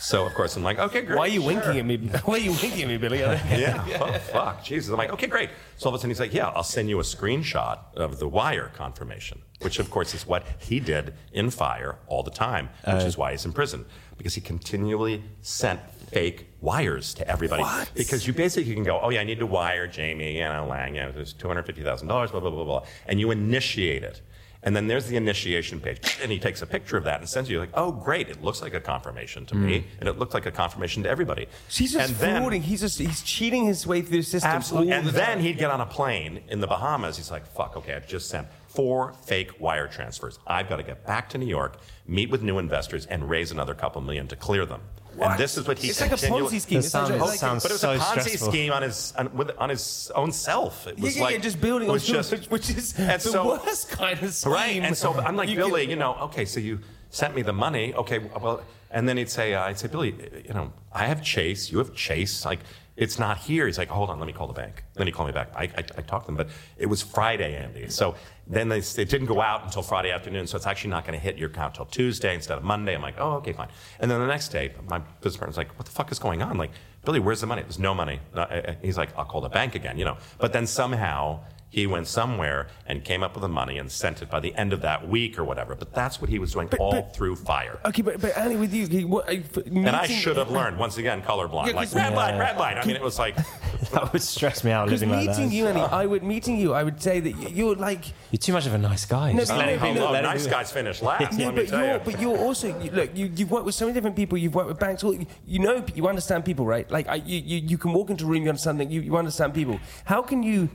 So, 0.00 0.24
of 0.24 0.32
course, 0.34 0.56
I'm 0.56 0.62
like, 0.62 0.78
okay, 0.78 1.02
great. 1.02 1.16
Why 1.16 1.24
are 1.24 1.28
you 1.28 1.40
sure. 1.40 1.54
winking 1.54 1.78
at 1.78 1.84
me? 1.84 1.96
Why 2.24 2.34
are 2.34 2.38
you 2.38 2.52
winking 2.52 2.82
at 2.82 2.88
me, 2.88 2.98
Billy? 2.98 3.18
Yeah. 3.18 3.84
Oh, 4.00 4.12
fuck. 4.12 4.62
Jesus. 4.62 4.90
I'm 4.90 4.98
like, 4.98 5.10
okay, 5.10 5.26
great. 5.26 5.50
So 5.76 5.88
all 5.88 5.94
of 5.94 5.98
a 5.98 6.00
sudden 6.00 6.10
he's 6.10 6.20
like, 6.20 6.32
yeah, 6.32 6.48
I'll 6.48 6.62
send 6.62 6.88
you 6.88 7.00
a 7.00 7.02
screenshot 7.02 7.80
of 7.96 8.20
the 8.20 8.28
wire 8.28 8.70
confirmation, 8.74 9.42
which 9.60 9.80
of 9.80 9.90
course 9.90 10.14
is 10.14 10.24
what 10.26 10.46
he 10.58 10.78
did 10.78 11.14
in 11.32 11.50
Fyre 11.50 11.98
all 12.06 12.22
the 12.22 12.30
time, 12.30 12.68
which 12.86 13.02
is 13.02 13.18
why 13.18 13.32
he's 13.32 13.44
in 13.44 13.52
prison 13.52 13.86
because 14.18 14.34
he 14.34 14.40
continually 14.40 15.22
sent 15.40 15.80
fake 16.10 16.46
wires 16.60 17.14
to 17.14 17.28
everybody. 17.28 17.62
Because 17.94 18.26
you 18.26 18.32
basically 18.32 18.74
can 18.74 18.84
go, 18.84 18.98
oh 19.02 19.10
yeah, 19.10 19.20
I 19.20 19.24
need 19.24 19.38
to 19.38 19.46
wire 19.46 19.86
Jamie, 19.86 20.38
you 20.38 20.44
know, 20.44 20.66
Lang, 20.66 20.94
you 20.94 21.02
know, 21.02 21.12
there's 21.12 21.34
$250,000, 21.34 22.06
blah, 22.06 22.26
blah, 22.26 22.40
blah, 22.40 22.50
blah, 22.50 22.64
blah. 22.64 22.84
And 23.06 23.20
you 23.20 23.30
initiate 23.30 24.02
it. 24.02 24.22
And 24.62 24.74
then 24.74 24.88
there's 24.88 25.06
the 25.06 25.16
initiation 25.16 25.78
page. 25.80 26.18
And 26.20 26.32
he 26.32 26.38
takes 26.40 26.62
a 26.62 26.66
picture 26.66 26.96
of 26.96 27.04
that 27.04 27.20
and 27.20 27.28
sends 27.28 27.48
you 27.48 27.60
like, 27.60 27.70
oh, 27.74 27.92
great. 27.92 28.28
It 28.28 28.42
looks 28.42 28.60
like 28.60 28.74
a 28.74 28.80
confirmation 28.80 29.46
to 29.46 29.54
me. 29.54 29.80
Hmm. 29.80 29.86
And 30.00 30.08
it 30.08 30.18
looked 30.18 30.34
like 30.34 30.46
a 30.46 30.50
confirmation 30.50 31.04
to 31.04 31.08
everybody. 31.08 31.46
He's 31.70 31.92
just 31.92 32.10
and 32.10 32.18
then- 32.18 32.60
He's 32.60 32.80
just 32.80 32.98
he's 32.98 33.22
cheating 33.22 33.66
his 33.66 33.86
way 33.86 34.02
through 34.02 34.18
the 34.18 34.22
system. 34.24 34.50
Absolutely. 34.50 34.92
And 34.92 35.06
the 35.06 35.12
then 35.12 35.40
he'd 35.40 35.58
get 35.58 35.70
on 35.70 35.80
a 35.80 35.86
plane 35.86 36.42
in 36.48 36.60
the 36.60 36.66
Bahamas. 36.66 37.16
He's 37.16 37.30
like, 37.30 37.46
fuck, 37.46 37.76
okay, 37.76 37.94
I've 37.94 38.08
just 38.08 38.28
sent 38.28 38.48
four 38.66 39.12
fake 39.24 39.60
wire 39.60 39.86
transfers. 39.86 40.38
I've 40.46 40.68
got 40.68 40.76
to 40.76 40.82
get 40.82 41.06
back 41.06 41.28
to 41.30 41.38
New 41.38 41.46
York, 41.46 41.78
meet 42.06 42.28
with 42.30 42.42
new 42.42 42.58
investors, 42.58 43.06
and 43.06 43.30
raise 43.30 43.52
another 43.52 43.74
couple 43.74 44.00
million 44.02 44.26
to 44.28 44.36
clear 44.36 44.66
them. 44.66 44.80
And 45.20 45.38
this 45.38 45.56
is 45.56 45.66
what 45.66 45.78
he 45.78 45.88
It's 45.88 46.00
like 46.00 46.12
a 46.12 46.16
continually- 46.16 46.56
Ponzi 46.56 46.60
scheme. 46.60 46.78
This 46.78 46.86
It's 46.86 46.92
sounds- 46.92 47.10
it's 47.10 47.20
like- 47.20 47.38
sounds 47.38 47.62
But 47.64 47.70
it 47.70 47.74
was 47.74 47.80
so 47.80 47.92
a 47.92 47.98
Ponzi 47.98 48.20
stressful. 48.20 48.50
scheme 48.52 48.72
on 48.72 48.82
his 48.82 49.12
on, 49.18 49.36
with, 49.36 49.50
on 49.58 49.68
his 49.70 50.10
own 50.14 50.32
self. 50.32 50.86
It 50.86 50.98
was 50.98 51.16
yeah, 51.16 51.22
like 51.24 51.34
yeah, 51.34 51.40
just 51.40 51.60
building 51.60 51.86
it 51.88 51.90
on 51.90 51.94
was 51.94 52.06
just 52.06 52.30
which, 52.32 52.46
which 52.46 52.70
is 52.70 52.94
and 52.98 53.20
the 53.20 53.28
so- 53.30 53.48
worst 53.64 53.88
kind 53.90 54.22
of 54.22 54.32
scheme. 54.34 54.52
Right. 54.52 54.82
And 54.82 54.96
so 54.96 55.14
I'm 55.14 55.36
like, 55.36 55.48
You 55.48 55.56
Billy, 55.56 55.82
can- 55.82 55.90
you 55.90 55.96
know, 55.96 56.14
okay, 56.22 56.44
so 56.44 56.60
you 56.60 56.80
sent 57.10 57.34
me 57.34 57.42
the 57.42 57.52
money. 57.52 57.94
Okay, 57.94 58.18
well, 58.18 58.62
and 58.90 59.08
then 59.08 59.16
he'd 59.16 59.30
say, 59.30 59.54
uh, 59.54 59.64
I'd 59.64 59.78
say, 59.78 59.88
Billy, 59.88 60.14
you 60.46 60.54
know, 60.54 60.72
I 60.92 61.06
have 61.06 61.22
Chase, 61.22 61.70
you 61.70 61.78
have 61.78 61.94
Chase. 61.94 62.44
Like, 62.44 62.60
it's 62.96 63.18
not 63.18 63.38
here. 63.38 63.66
He's 63.66 63.78
like, 63.78 63.88
hold 63.88 64.10
on, 64.10 64.18
let 64.18 64.26
me 64.26 64.32
call 64.32 64.46
the 64.48 64.52
bank. 64.54 64.82
Then 64.94 65.06
he 65.06 65.12
called 65.12 65.28
me 65.28 65.32
back. 65.32 65.50
I, 65.54 65.64
I, 65.64 65.84
I 65.98 66.02
talked 66.02 66.26
to 66.26 66.32
him, 66.32 66.36
but 66.36 66.48
it 66.78 66.86
was 66.86 67.00
Friday, 67.02 67.54
Andy. 67.56 67.88
So 67.90 68.14
then 68.48 68.68
they, 68.68 68.78
it 68.78 69.08
didn't 69.08 69.26
go 69.26 69.40
out 69.40 69.64
until 69.64 69.82
Friday 69.82 70.10
afternoon. 70.10 70.46
So 70.46 70.56
it's 70.56 70.66
actually 70.66 70.90
not 70.90 71.04
going 71.04 71.18
to 71.18 71.22
hit 71.22 71.36
your 71.36 71.50
account 71.50 71.74
till 71.74 71.84
Tuesday 71.84 72.34
instead 72.34 72.56
of 72.56 72.64
Monday. 72.64 72.94
I'm 72.94 73.02
like, 73.02 73.16
oh, 73.18 73.32
okay, 73.34 73.52
fine. 73.52 73.68
And 74.00 74.10
then 74.10 74.20
the 74.20 74.26
next 74.26 74.48
day, 74.48 74.72
my 74.88 74.98
business 75.20 75.36
partner's 75.36 75.58
like, 75.58 75.76
what 75.78 75.84
the 75.84 75.92
fuck 75.92 76.10
is 76.10 76.18
going 76.18 76.40
on? 76.42 76.56
Like, 76.56 76.70
Billy, 77.04 77.20
where's 77.20 77.40
the 77.40 77.46
money? 77.46 77.62
There's 77.62 77.78
no 77.78 77.94
money. 77.94 78.20
Uh, 78.34 78.40
uh, 78.40 78.74
He's 78.82 78.96
like, 78.96 79.16
I'll 79.16 79.24
call 79.24 79.40
the 79.40 79.48
bank 79.48 79.74
again, 79.74 79.98
you 79.98 80.04
know. 80.04 80.16
But 80.38 80.52
then 80.52 80.66
somehow 80.66 81.40
he 81.70 81.86
went 81.86 82.06
somewhere 82.06 82.68
and 82.86 83.04
came 83.04 83.22
up 83.22 83.34
with 83.34 83.42
the 83.42 83.48
money 83.48 83.76
and 83.78 83.90
sent 83.92 84.22
it 84.22 84.30
by 84.30 84.40
the 84.40 84.54
end 84.54 84.72
of 84.72 84.80
that 84.80 85.06
week 85.08 85.38
or 85.38 85.44
whatever. 85.44 85.74
But 85.74 85.92
that's 85.92 86.20
what 86.20 86.30
he 86.30 86.38
was 86.38 86.52
doing 86.52 86.68
all 86.80 86.92
but- 86.92 87.14
through 87.14 87.36
Fyre. 87.36 87.78
Okay, 87.84 88.02
but, 88.02 88.20
but 88.20 88.36
Annie, 88.36 88.56
with 88.56 88.72
you, 88.72 88.86
he- 88.86 89.04
what, 89.04 89.28
I- 89.28 89.42
f- 89.54 89.66
And 89.66 89.88
I 89.88 90.06
should 90.06 90.36
have 90.38 90.50
learned 90.50 90.78
once 90.78 90.96
again 90.98 91.20
colorblind, 91.22 91.66
Yeah, 91.68 91.72
like 91.76 91.88
'cause- 91.88 91.94
red 91.94 92.14
line, 92.14 92.38
red 92.38 92.56
line. 92.56 92.78
I 92.78 92.84
mean, 92.86 92.96
it 92.96 93.02
was 93.02 93.18
like 93.18 93.36
That 93.92 94.12
would 94.12 94.22
stress 94.22 94.64
me 94.64 94.70
out 94.72 94.86
Because 94.86 95.02
living 95.02 95.14
like 95.26 95.28
meeting 95.28 95.52
you, 95.52 95.66
Annie, 95.68 95.80
I 95.80 96.04
would 96.04 96.22
meeting 96.22 96.58
you. 96.58 96.74
I 96.74 96.82
would 96.82 97.00
say 97.00 97.20
that 97.20 97.52
you're 97.52 97.76
like 97.76 98.04
You're 98.30 98.38
too 98.38 98.52
much 98.52 98.66
of 98.66 98.74
a 98.74 98.78
nice 98.78 99.04
guy. 99.04 99.32
No, 99.32 99.38
Just 99.40 99.52
but 99.52 99.58
let 99.58 99.66
no, 99.66 99.72
it 99.72 99.80
but 99.80 99.86
be. 99.86 99.94
no, 99.94 100.00
hello, 100.00 100.12
Let 100.12 100.22
nice 100.24 100.46
guys 100.46 100.72
finish 100.72 101.00
last. 101.00 101.20
Yeah, 101.38 101.46
let 101.46 101.54
me 101.54 101.60
but 101.62 101.68
tell 101.68 101.84
you're, 101.84 101.94
you. 101.94 102.00
but 102.04 102.20
you're 102.20 102.38
also 102.38 102.80
you, 102.82 102.90
look. 102.90 103.10
You, 103.16 103.30
you've 103.36 103.50
worked 103.50 103.66
with 103.66 103.74
so 103.76 103.84
many 103.86 103.94
different 103.94 104.16
people. 104.16 104.36
You've 104.36 104.54
worked 104.54 104.68
with 104.68 104.78
banks. 104.80 105.04
all- 105.04 105.14
You 105.46 105.58
know, 105.60 105.84
you 105.94 106.08
understand 106.08 106.44
people, 106.44 106.66
right? 106.66 106.90
Like 106.90 107.08
I, 107.08 107.16
you, 107.16 107.38
you, 107.38 107.58
you 107.68 107.78
can 107.78 107.92
walk 107.92 108.10
into 108.10 108.24
a 108.24 108.26
room, 108.28 108.42
you 108.42 108.48
understand 108.48 108.80
that 108.80 108.90
you, 108.90 109.00
you 109.00 109.16
understand 109.16 109.54
people. 109.54 109.78
How 110.04 110.22
can 110.22 110.42
you, 110.42 110.68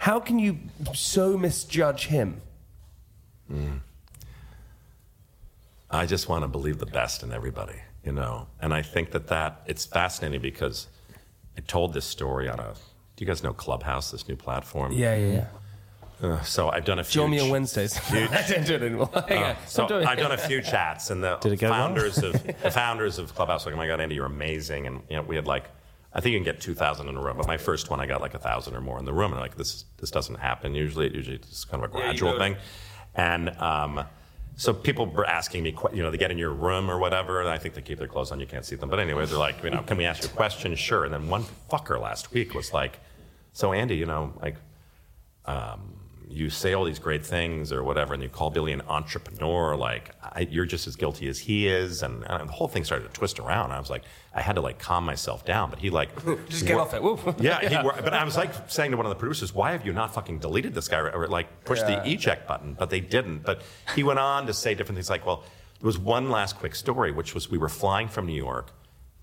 how 0.00 0.18
can 0.18 0.38
you 0.38 0.56
so 0.94 1.36
misjudge 1.36 2.06
him? 2.06 2.40
I 5.90 6.06
just 6.06 6.28
want 6.28 6.42
to 6.44 6.48
believe 6.48 6.78
the 6.78 6.86
best 6.86 7.22
in 7.22 7.32
everybody, 7.32 7.74
you 8.04 8.12
know. 8.12 8.46
And 8.62 8.72
I 8.72 8.80
think 8.82 9.10
that 9.10 9.26
that 9.28 9.60
it's 9.66 9.84
fascinating 9.84 10.40
because 10.40 10.86
I 11.56 11.60
told 11.60 11.92
this 11.92 12.04
story 12.06 12.48
on 12.48 12.60
a. 12.60 12.72
Do 13.16 13.24
you 13.24 13.26
guys 13.26 13.42
know 13.42 13.52
Clubhouse, 13.52 14.10
this 14.10 14.26
new 14.26 14.36
platform? 14.36 14.92
Yeah, 14.92 15.16
yeah, 15.16 15.32
yeah. 15.32 15.46
Uh, 16.28 16.40
so 16.42 16.70
I've 16.70 16.84
done 16.86 16.98
a 17.00 17.04
few. 17.04 17.20
Join 17.22 17.30
me 17.30 17.40
on 17.40 17.48
ch- 17.48 17.50
Wednesdays. 17.50 17.98
I 18.12 18.44
don't 18.48 18.66
do 18.66 18.74
it 18.76 18.82
anymore. 18.82 19.10
yeah, 19.28 19.56
So 19.66 19.82
I'm 19.82 19.88
doing 19.88 20.06
I've 20.06 20.18
done 20.18 20.32
a 20.32 20.38
few 20.38 20.62
chats, 20.62 21.10
and 21.10 21.22
the 21.22 21.36
Did 21.38 21.52
it 21.52 21.56
go 21.60 21.70
well? 21.70 21.86
founders 21.88 22.18
of 22.22 22.32
the 22.62 22.70
founders 22.70 23.18
of 23.18 23.34
Clubhouse 23.34 23.66
were 23.66 23.72
like, 23.72 23.76
"Oh 23.76 23.78
my 23.82 23.86
God, 23.88 24.00
Andy, 24.00 24.14
you're 24.14 24.26
amazing!" 24.26 24.86
And 24.86 25.00
you 25.10 25.16
know, 25.16 25.22
we 25.22 25.34
had 25.36 25.46
like, 25.46 25.64
I 26.12 26.20
think 26.20 26.32
you 26.32 26.38
can 26.38 26.44
get 26.44 26.60
two 26.60 26.74
thousand 26.74 27.08
in 27.08 27.16
a 27.16 27.20
room, 27.22 27.36
but 27.36 27.46
my 27.46 27.56
first 27.56 27.88
one 27.90 28.00
I 28.00 28.06
got 28.06 28.20
like 28.20 28.34
a 28.34 28.38
thousand 28.38 28.74
or 28.74 28.80
more 28.80 28.98
in 28.98 29.04
the 29.04 29.12
room, 29.12 29.32
and 29.32 29.40
like 29.40 29.56
this 29.56 29.84
this 29.98 30.10
doesn't 30.10 30.36
happen 30.36 30.74
usually. 30.74 31.06
It 31.06 31.14
usually 31.14 31.36
it's 31.36 31.64
kind 31.64 31.84
of 31.84 31.94
a 31.94 31.98
Yeah, 31.98 32.04
gradual 32.06 32.32
go- 32.32 32.38
thing, 32.38 32.56
and 33.14 33.50
um, 33.58 34.04
so 34.56 34.74
people 34.74 35.06
were 35.06 35.24
asking 35.26 35.62
me, 35.62 35.74
you 35.94 36.02
know, 36.02 36.10
they 36.10 36.18
get 36.18 36.30
in 36.30 36.36
your 36.36 36.50
room 36.50 36.90
or 36.90 36.98
whatever, 36.98 37.40
and 37.40 37.48
I 37.48 37.56
think 37.58 37.74
they 37.74 37.80
keep 37.80 37.98
their 37.98 38.08
clothes 38.08 38.30
on, 38.32 38.40
you 38.40 38.46
can't 38.46 38.64
see 38.64 38.76
them. 38.76 38.90
But 38.90 38.98
anyway, 39.00 39.24
they're 39.24 39.38
like, 39.38 39.62
you 39.64 39.70
know, 39.70 39.82
can 39.82 39.96
we 39.96 40.04
ask 40.04 40.22
you 40.22 40.28
a 40.28 40.32
question? 40.32 40.74
Sure. 40.74 41.04
And 41.04 41.14
then 41.14 41.28
one 41.30 41.44
fucker 41.70 41.98
last 41.98 42.32
week 42.32 42.52
was 42.54 42.70
like, 42.72 42.98
so 43.54 43.72
Andy, 43.72 43.96
you 43.96 44.04
know, 44.04 44.34
like, 44.42 44.56
um, 45.46 45.94
you 46.30 46.48
say 46.48 46.72
all 46.74 46.84
these 46.84 46.98
great 47.00 47.26
things 47.26 47.72
or 47.72 47.82
whatever, 47.82 48.14
and 48.14 48.22
you 48.22 48.28
call 48.28 48.50
Billy 48.50 48.72
an 48.72 48.82
entrepreneur, 48.88 49.74
like 49.76 50.12
I, 50.22 50.40
you're 50.48 50.64
just 50.64 50.86
as 50.86 50.94
guilty 50.96 51.28
as 51.28 51.38
he 51.40 51.66
is, 51.66 52.02
and, 52.02 52.24
and 52.28 52.48
the 52.48 52.52
whole 52.52 52.68
thing 52.68 52.84
started 52.84 53.06
to 53.08 53.12
twist 53.12 53.38
around. 53.40 53.72
I 53.72 53.78
was 53.80 53.90
like, 53.90 54.04
I 54.32 54.40
had 54.40 54.54
to 54.54 54.60
like 54.60 54.78
calm 54.78 55.04
myself 55.04 55.44
down, 55.44 55.70
but 55.70 55.80
he 55.80 55.90
like 55.90 56.10
Just 56.48 56.66
get 56.66 56.78
off 56.78 56.94
it. 56.94 57.02
Yeah, 57.42 57.68
he 57.68 57.76
wor- 57.82 57.96
but 58.02 58.14
I 58.14 58.24
was 58.24 58.36
like 58.36 58.50
saying 58.70 58.92
to 58.92 58.96
one 58.96 59.06
of 59.06 59.10
the 59.10 59.16
producers, 59.16 59.52
why 59.54 59.72
have 59.72 59.84
you 59.84 59.92
not 59.92 60.14
fucking 60.14 60.38
deleted 60.38 60.72
this 60.74 60.86
guy 60.88 60.98
or, 60.98 61.10
or 61.10 61.26
like 61.26 61.64
pushed 61.64 61.82
Yeah. 61.88 62.02
the 62.04 62.10
eject 62.10 62.46
button? 62.46 62.74
But 62.78 62.90
they 62.90 63.00
didn't. 63.00 63.40
But 63.40 63.62
he 63.94 64.02
went 64.04 64.20
on 64.20 64.46
to 64.46 64.54
say 64.54 64.74
different 64.74 64.96
things 64.98 65.10
like, 65.10 65.26
well, 65.26 65.42
there 65.80 65.86
was 65.86 65.98
one 65.98 66.30
last 66.30 66.56
quick 66.58 66.74
story, 66.76 67.10
which 67.10 67.34
was 67.34 67.50
we 67.50 67.58
were 67.58 67.68
flying 67.68 68.06
from 68.08 68.26
New 68.26 68.34
York 68.34 68.70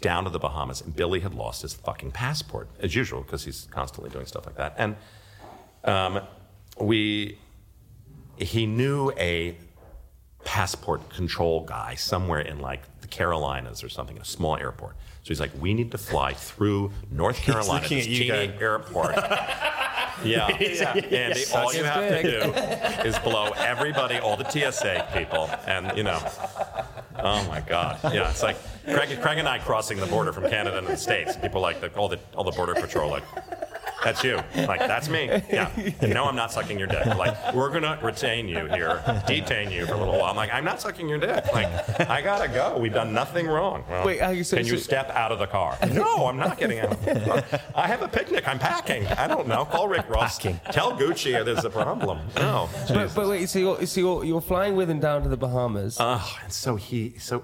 down 0.01 0.25
to 0.25 0.29
the 0.29 0.39
Bahamas, 0.39 0.81
and 0.81 0.95
Billy 0.95 1.21
had 1.21 1.33
lost 1.33 1.61
his 1.63 1.73
fucking 1.73 2.11
passport, 2.11 2.67
as 2.79 2.93
usual, 2.93 3.21
because 3.21 3.45
he's 3.45 3.67
constantly 3.71 4.09
doing 4.11 4.25
stuff 4.25 4.45
like 4.45 4.55
that. 4.57 4.75
And 4.77 4.95
um, 5.83 6.19
we, 6.79 7.37
he 8.37 8.65
knew 8.65 9.11
a 9.17 9.55
passport 10.45 11.09
control 11.09 11.61
guy 11.65 11.95
somewhere 11.95 12.39
in 12.39 12.59
like 12.59 12.81
the 13.01 13.07
Carolinas 13.07 13.83
or 13.83 13.89
something, 13.89 14.15
in 14.15 14.21
a 14.21 14.25
small 14.25 14.57
airport. 14.57 14.95
So 15.23 15.29
he's 15.29 15.39
like, 15.39 15.51
we 15.59 15.73
need 15.73 15.91
to 15.91 15.97
fly 15.97 16.33
through 16.33 16.91
North 17.11 17.37
Carolina, 17.41 17.87
this 17.87 18.05
teeny 18.05 18.31
airport. 18.31 19.15
Yeah, 20.23 20.47
Andy, 20.47 21.43
all 21.53 21.73
you 21.75 21.83
have 21.83 22.09
big. 22.09 22.23
to 22.23 22.31
do 22.41 23.07
is 23.07 23.19
blow 23.19 23.51
everybody, 23.51 24.17
all 24.17 24.35
the 24.35 24.49
TSA 24.49 25.09
people, 25.13 25.47
and 25.67 25.95
you 25.95 26.03
know, 26.03 26.19
oh 27.19 27.47
my 27.47 27.61
God, 27.61 27.99
yeah, 28.03 28.29
it's 28.31 28.41
like 28.41 28.57
Craig, 28.85 29.21
Craig 29.21 29.37
and 29.37 29.47
I 29.47 29.59
crossing 29.59 29.99
the 29.99 30.07
border 30.07 30.33
from 30.33 30.49
Canada 30.49 30.81
to 30.81 30.87
the 30.87 30.97
States. 30.97 31.33
and 31.33 31.43
People 31.43 31.61
like 31.61 31.81
the, 31.81 31.93
all 31.93 32.09
the 32.09 32.19
all 32.35 32.43
the 32.43 32.51
border 32.51 32.73
patrol 32.73 33.11
like. 33.11 33.23
That's 34.07 34.23
you. 34.23 34.39
Like, 34.67 34.79
that's 34.79 35.09
me. 35.09 35.25
Yeah. 35.51 35.69
And 35.99 36.13
no, 36.13 36.23
I'm 36.23 36.35
not 36.35 36.53
sucking 36.53 36.79
your 36.79 36.87
dick. 36.87 37.05
Like, 37.05 37.53
we're 37.53 37.69
going 37.69 37.81
to 37.81 37.99
retain 38.01 38.47
you 38.47 38.65
here, 38.67 39.03
detain 39.27 39.69
you 39.69 39.85
for 39.85 39.95
a 39.95 39.97
little 39.97 40.17
while. 40.17 40.29
I'm 40.29 40.37
like, 40.37 40.53
I'm 40.53 40.63
not 40.63 40.79
sucking 40.79 41.09
your 41.09 41.17
dick. 41.17 41.43
Like, 41.53 42.09
I 42.09 42.21
got 42.21 42.41
to 42.41 42.47
go. 42.47 42.77
We've 42.77 42.93
done 42.93 43.11
nothing 43.13 43.47
wrong. 43.47 43.83
Well, 43.89 44.05
Wait, 44.05 44.21
how 44.21 44.29
you 44.29 44.45
say- 44.45 44.57
can 44.57 44.65
you 44.65 44.77
so- 44.77 44.83
step 44.83 45.09
out 45.09 45.33
of 45.33 45.39
the 45.39 45.47
car? 45.47 45.77
No, 45.91 46.27
I'm 46.27 46.37
not 46.37 46.57
getting 46.57 46.79
out 46.79 46.93
of 46.93 47.03
the 47.03 47.19
car. 47.19 47.59
I 47.75 47.87
have 47.87 48.01
a 48.01 48.07
picnic. 48.07 48.47
I'm 48.47 48.59
packing. 48.59 49.05
I 49.07 49.27
don't 49.27 49.45
know. 49.45 49.65
Call 49.65 49.89
Rick 49.89 50.09
Ross. 50.09 50.37
Packing. 50.37 50.61
Tell 50.71 50.93
Gucci 50.93 51.43
there's 51.43 51.65
a 51.65 51.69
problem. 51.69 52.19
No. 52.37 52.69
But, 52.87 53.13
but 53.13 53.27
wait, 53.27 53.49
so 53.49 53.59
you're, 53.59 53.85
so 53.85 53.99
you're, 53.99 54.23
you're 54.23 54.41
flying 54.41 54.77
with 54.77 54.89
him 54.89 55.01
down 55.01 55.23
to 55.23 55.29
the 55.29 55.37
Bahamas. 55.37 55.97
Oh, 55.99 56.37
and 56.43 56.53
so 56.53 56.77
he, 56.77 57.17
so 57.17 57.43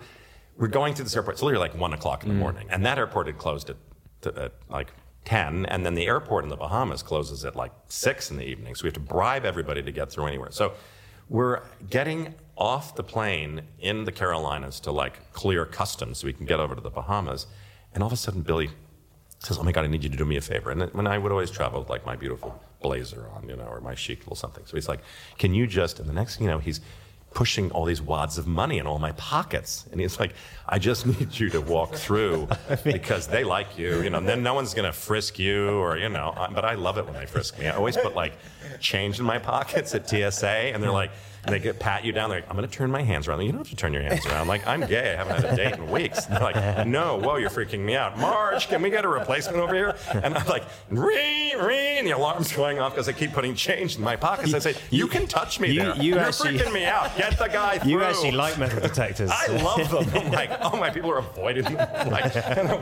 we're 0.58 0.68
going 0.68 0.94
to 0.94 1.04
this 1.04 1.14
airport. 1.14 1.36
It's 1.36 1.44
literally 1.44 1.68
like 1.68 1.78
one 1.78 1.92
o'clock 1.92 2.24
in 2.24 2.30
the 2.30 2.36
mm. 2.36 2.40
morning, 2.40 2.68
and 2.70 2.86
that 2.86 2.98
airport 2.98 3.28
had 3.28 3.38
closed 3.38 3.70
at, 3.70 4.38
at 4.38 4.54
like 4.70 4.94
ten, 5.26 5.66
and 5.68 5.86
then 5.86 5.96
the 5.96 6.06
airport 6.06 6.44
in 6.44 6.50
the 6.50 6.56
Bahamas 6.56 7.04
closes 7.04 7.46
at 7.46 7.56
like 7.56 7.72
six 7.88 8.30
in 8.32 8.38
the 8.38 8.46
evening. 8.46 8.76
So 8.76 8.84
we 8.84 8.88
have 8.88 8.94
to 8.96 9.00
bribe 9.00 9.46
everybody 9.46 9.82
to 9.82 9.92
get 9.92 10.12
through 10.12 10.28
anywhere. 10.28 10.52
So 10.52 10.74
we're 11.30 11.62
getting 11.90 12.36
off 12.58 12.96
the 12.96 13.04
plane 13.04 13.62
in 13.80 14.04
the 14.04 14.12
Carolinas 14.12 14.80
to 14.82 14.92
like 14.92 15.32
clear 15.34 15.66
customs 15.66 16.20
so 16.20 16.28
we 16.28 16.34
can 16.34 16.46
get 16.46 16.60
over 16.60 16.76
to 16.76 16.82
the 16.82 16.90
Bahamas, 16.90 17.48
and 17.94 18.04
all 18.04 18.08
of 18.08 18.14
a 18.14 18.18
sudden 18.18 18.42
Billy 18.42 18.70
says, 19.40 19.58
"Oh 19.58 19.64
my 19.64 19.72
God, 19.72 19.86
I 19.86 19.88
need 19.88 20.04
you 20.04 20.10
to 20.10 20.18
do 20.18 20.26
me 20.26 20.38
a 20.38 20.42
favor." 20.42 20.72
And 20.72 20.94
when 20.94 21.08
I 21.08 21.18
would 21.18 21.32
always 21.32 21.52
travel 21.52 21.80
with 21.80 21.90
like 21.90 22.06
my 22.06 22.16
beautiful 22.16 22.62
blazer 22.82 23.28
on, 23.34 23.48
you 23.48 23.56
know, 23.56 23.66
or 23.66 23.80
my 23.82 23.96
chic 23.96 24.20
little 24.20 24.36
something. 24.36 24.66
So 24.66 24.76
he's 24.76 24.90
like, 24.90 25.00
"Can 25.38 25.54
you 25.54 25.68
just?" 25.68 26.00
And 26.00 26.08
the 26.08 26.14
next, 26.14 26.40
you 26.40 26.48
know, 26.48 26.60
he's 26.60 26.82
pushing 27.34 27.72
all 27.72 27.86
these 27.86 28.02
wads 28.02 28.38
of 28.38 28.48
money 28.48 28.78
in 28.78 28.88
all 28.88 29.00
my 29.00 29.12
pockets, 29.14 29.86
and 29.92 30.00
he's 30.00 30.20
like, 30.20 30.34
"I 30.68 30.80
just 30.80 31.06
need 31.14 31.40
you 31.40 31.50
to 31.50 31.62
walk 31.62 31.96
through 31.96 32.48
because 32.84 33.28
they 33.28 33.44
like 33.44 33.78
you, 33.78 34.02
you 34.02 34.10
know. 34.10 34.18
And 34.20 34.28
then 34.28 34.44
no 34.44 34.54
one's 34.54 34.74
gonna 34.74 34.94
frisk 34.94 35.40
you, 35.40 35.70
or 35.70 35.98
you 35.98 36.10
know. 36.10 36.34
But 36.54 36.66
I 36.66 36.76
love 36.76 36.98
it 36.98 37.06
when 37.06 37.14
they 37.14 37.26
frisk 37.26 37.58
me. 37.60 37.68
I 37.68 37.76
always 37.76 37.98
put 37.98 38.16
like 38.16 38.34
change 38.80 39.20
in 39.20 39.26
my 39.26 39.40
pockets 39.40 39.94
at 39.96 40.08
TSA, 40.10 40.48
and 40.48 40.82
they're 40.82 40.92
like. 40.92 41.12
And 41.46 41.54
they 41.54 41.60
get 41.60 41.78
pat 41.78 42.06
you 42.06 42.14
down. 42.14 42.30
They're 42.30 42.40
like, 42.40 42.50
I'm 42.50 42.56
going 42.56 42.68
to 42.68 42.74
turn 42.74 42.90
my 42.90 43.02
hands 43.02 43.28
around. 43.28 43.42
You 43.42 43.52
don't 43.52 43.60
have 43.60 43.70
to 43.70 43.76
turn 43.76 43.92
your 43.92 44.02
hands 44.04 44.26
around. 44.26 44.48
Like, 44.48 44.66
I'm 44.66 44.80
gay. 44.88 45.14
I 45.14 45.18
haven't 45.18 45.42
had 45.44 45.54
a 45.54 45.56
date 45.58 45.74
in 45.74 45.92
weeks. 45.92 46.26
And 46.26 46.36
they're 46.38 46.42
like, 46.44 46.88
no, 46.88 47.18
whoa, 47.20 47.36
you're 47.36 47.50
freaking 47.50 47.80
me 47.82 47.96
out. 47.98 48.18
Marge, 48.18 48.68
can 48.70 48.82
we 48.82 48.90
get 48.90 49.04
a 49.04 49.10
replacement 49.10 49.58
over 49.60 49.76
here? 49.76 49.96
And 50.14 50.36
I'm 50.38 50.48
like, 50.48 50.64
ring, 50.90 51.58
ring. 51.60 51.98
And 51.98 52.08
the 52.08 52.12
alarm's 52.12 52.52
going 52.54 52.80
off 52.80 52.94
because 52.94 53.10
I 53.10 53.12
keep 53.12 53.34
putting 53.34 53.56
change 53.56 53.98
in 53.98 54.04
my 54.04 54.16
pockets. 54.16 54.54
I 54.54 54.60
say, 54.60 54.76
you 54.90 55.08
can 55.08 55.28
touch 55.28 55.60
me 55.60 55.72
You- 55.72 55.80
there. 55.82 55.96
you 55.98 56.16
are 56.16 56.20
actually- 56.20 56.58
freaking 56.58 56.74
me 56.74 56.86
out. 56.86 57.16
Get 57.18 57.38
the 57.38 57.48
guy 57.48 57.78
through. 57.80 57.92
You 57.92 58.04
actually 58.04 58.32
like 58.32 58.58
metal 58.58 58.80
detectors. 58.80 59.30
I 59.34 59.48
love 59.48 59.90
them. 59.92 60.24
I'm 60.26 60.32
like, 60.32 60.52
oh 60.62 60.78
my, 60.78 60.90
people 60.92 61.12
are 61.12 61.18
avoiding 61.20 61.66
them. 61.66 61.88
I'm 61.94 62.10
like, 62.10 62.34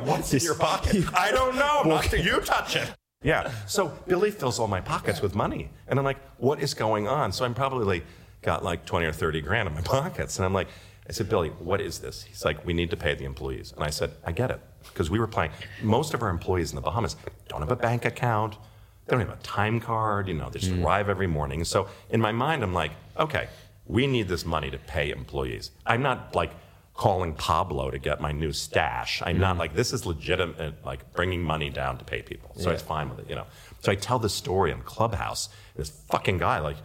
what's 0.06 0.34
in 0.36 0.40
your 0.42 0.56
pocket? 0.56 1.04
I 1.16 1.32
don't 1.32 1.56
know. 1.56 1.82
Not 1.84 2.04
till 2.04 2.24
you 2.24 2.40
touch 2.42 2.76
it. 2.76 2.92
Yeah. 3.24 3.52
So 3.68 3.90
Billy 4.08 4.32
fills 4.32 4.60
all 4.60 4.68
my 4.68 4.82
pockets 4.82 5.22
with 5.22 5.36
money, 5.36 5.70
and 5.88 6.00
I'm 6.00 6.06
like, 6.06 6.18
what 6.40 6.60
is 6.60 6.74
going 6.74 7.08
on? 7.08 7.32
So 7.32 7.46
I'm 7.46 7.54
probably 7.54 8.02
got 8.42 8.64
like 8.64 8.86
20 8.86 9.06
or 9.06 9.14
30 9.14 9.42
grand 9.42 9.68
in 9.68 9.74
my 9.74 9.82
pockets, 9.98 10.38
and 10.38 10.46
I'm 10.46 10.54
like, 10.54 10.68
I 11.08 11.14
said, 11.14 11.30
Billy, 11.30 11.50
what 11.50 11.82
is 11.82 12.00
this? 12.00 12.24
He's 12.24 12.46
like, 12.46 12.66
we 12.66 12.74
need 12.74 12.90
to 12.92 12.98
pay 12.98 13.16
the 13.16 13.26
employees, 13.26 13.74
and 13.74 13.84
I 13.84 13.90
said, 13.90 14.12
I 14.26 14.32
get 14.32 14.52
it, 14.52 14.62
because 14.84 15.10
we 15.10 15.20
were 15.20 15.28
playing. 15.28 15.52
Most 15.82 16.14
of 16.14 16.22
our 16.22 16.30
employees 16.30 16.72
in 16.72 16.76
the 16.76 16.82
Bahamas 16.82 17.16
don't 17.48 17.62
have 17.62 17.72
a 17.72 17.76
bank 17.76 18.06
account. 18.06 18.58
They 19.06 19.12
don't 19.18 19.28
have 19.28 19.38
a 19.38 19.42
time 19.42 19.80
card. 19.80 20.28
You 20.28 20.36
know, 20.36 20.50
they 20.50 20.60
just 20.60 20.72
mm. 20.72 20.84
arrive 20.84 21.10
every 21.10 21.28
morning. 21.28 21.66
So 21.66 21.88
in 22.10 22.22
my 22.22 22.32
mind, 22.32 22.64
I'm 22.64 22.74
like, 22.74 22.92
okay, 23.18 23.48
we 23.86 24.08
need 24.08 24.28
this 24.28 24.46
money 24.46 24.70
to 24.70 24.78
pay 24.78 25.12
employees. 25.12 25.72
I'm 25.86 26.02
not 26.02 26.36
like 26.36 26.52
calling 26.94 27.34
Pablo 27.34 27.90
to 27.90 27.98
get 27.98 28.22
my 28.22 28.32
new 28.32 28.52
stash. 28.52 29.22
I'm 29.26 29.40
not 29.40 29.56
mm. 29.56 29.60
like 29.60 29.74
this 29.74 29.92
is 29.92 30.06
legitimate, 30.06 30.86
like 30.86 31.14
bringing 31.14 31.42
money 31.42 31.70
down 31.70 31.98
to 31.98 32.06
pay 32.06 32.22
people. 32.22 32.52
So 32.58 32.70
it's 32.70 32.84
fine 32.84 33.10
with 33.10 33.20
it, 33.20 33.30
you 33.30 33.36
know. 33.36 33.48
So 33.80 33.92
I 33.92 33.96
tell 33.96 34.20
this 34.20 34.34
story 34.34 34.72
in 34.72 34.82
Clubhouse. 34.82 35.50
This 35.76 35.90
fucking 35.90 36.38
guy, 36.38 36.60
like, 36.60 36.78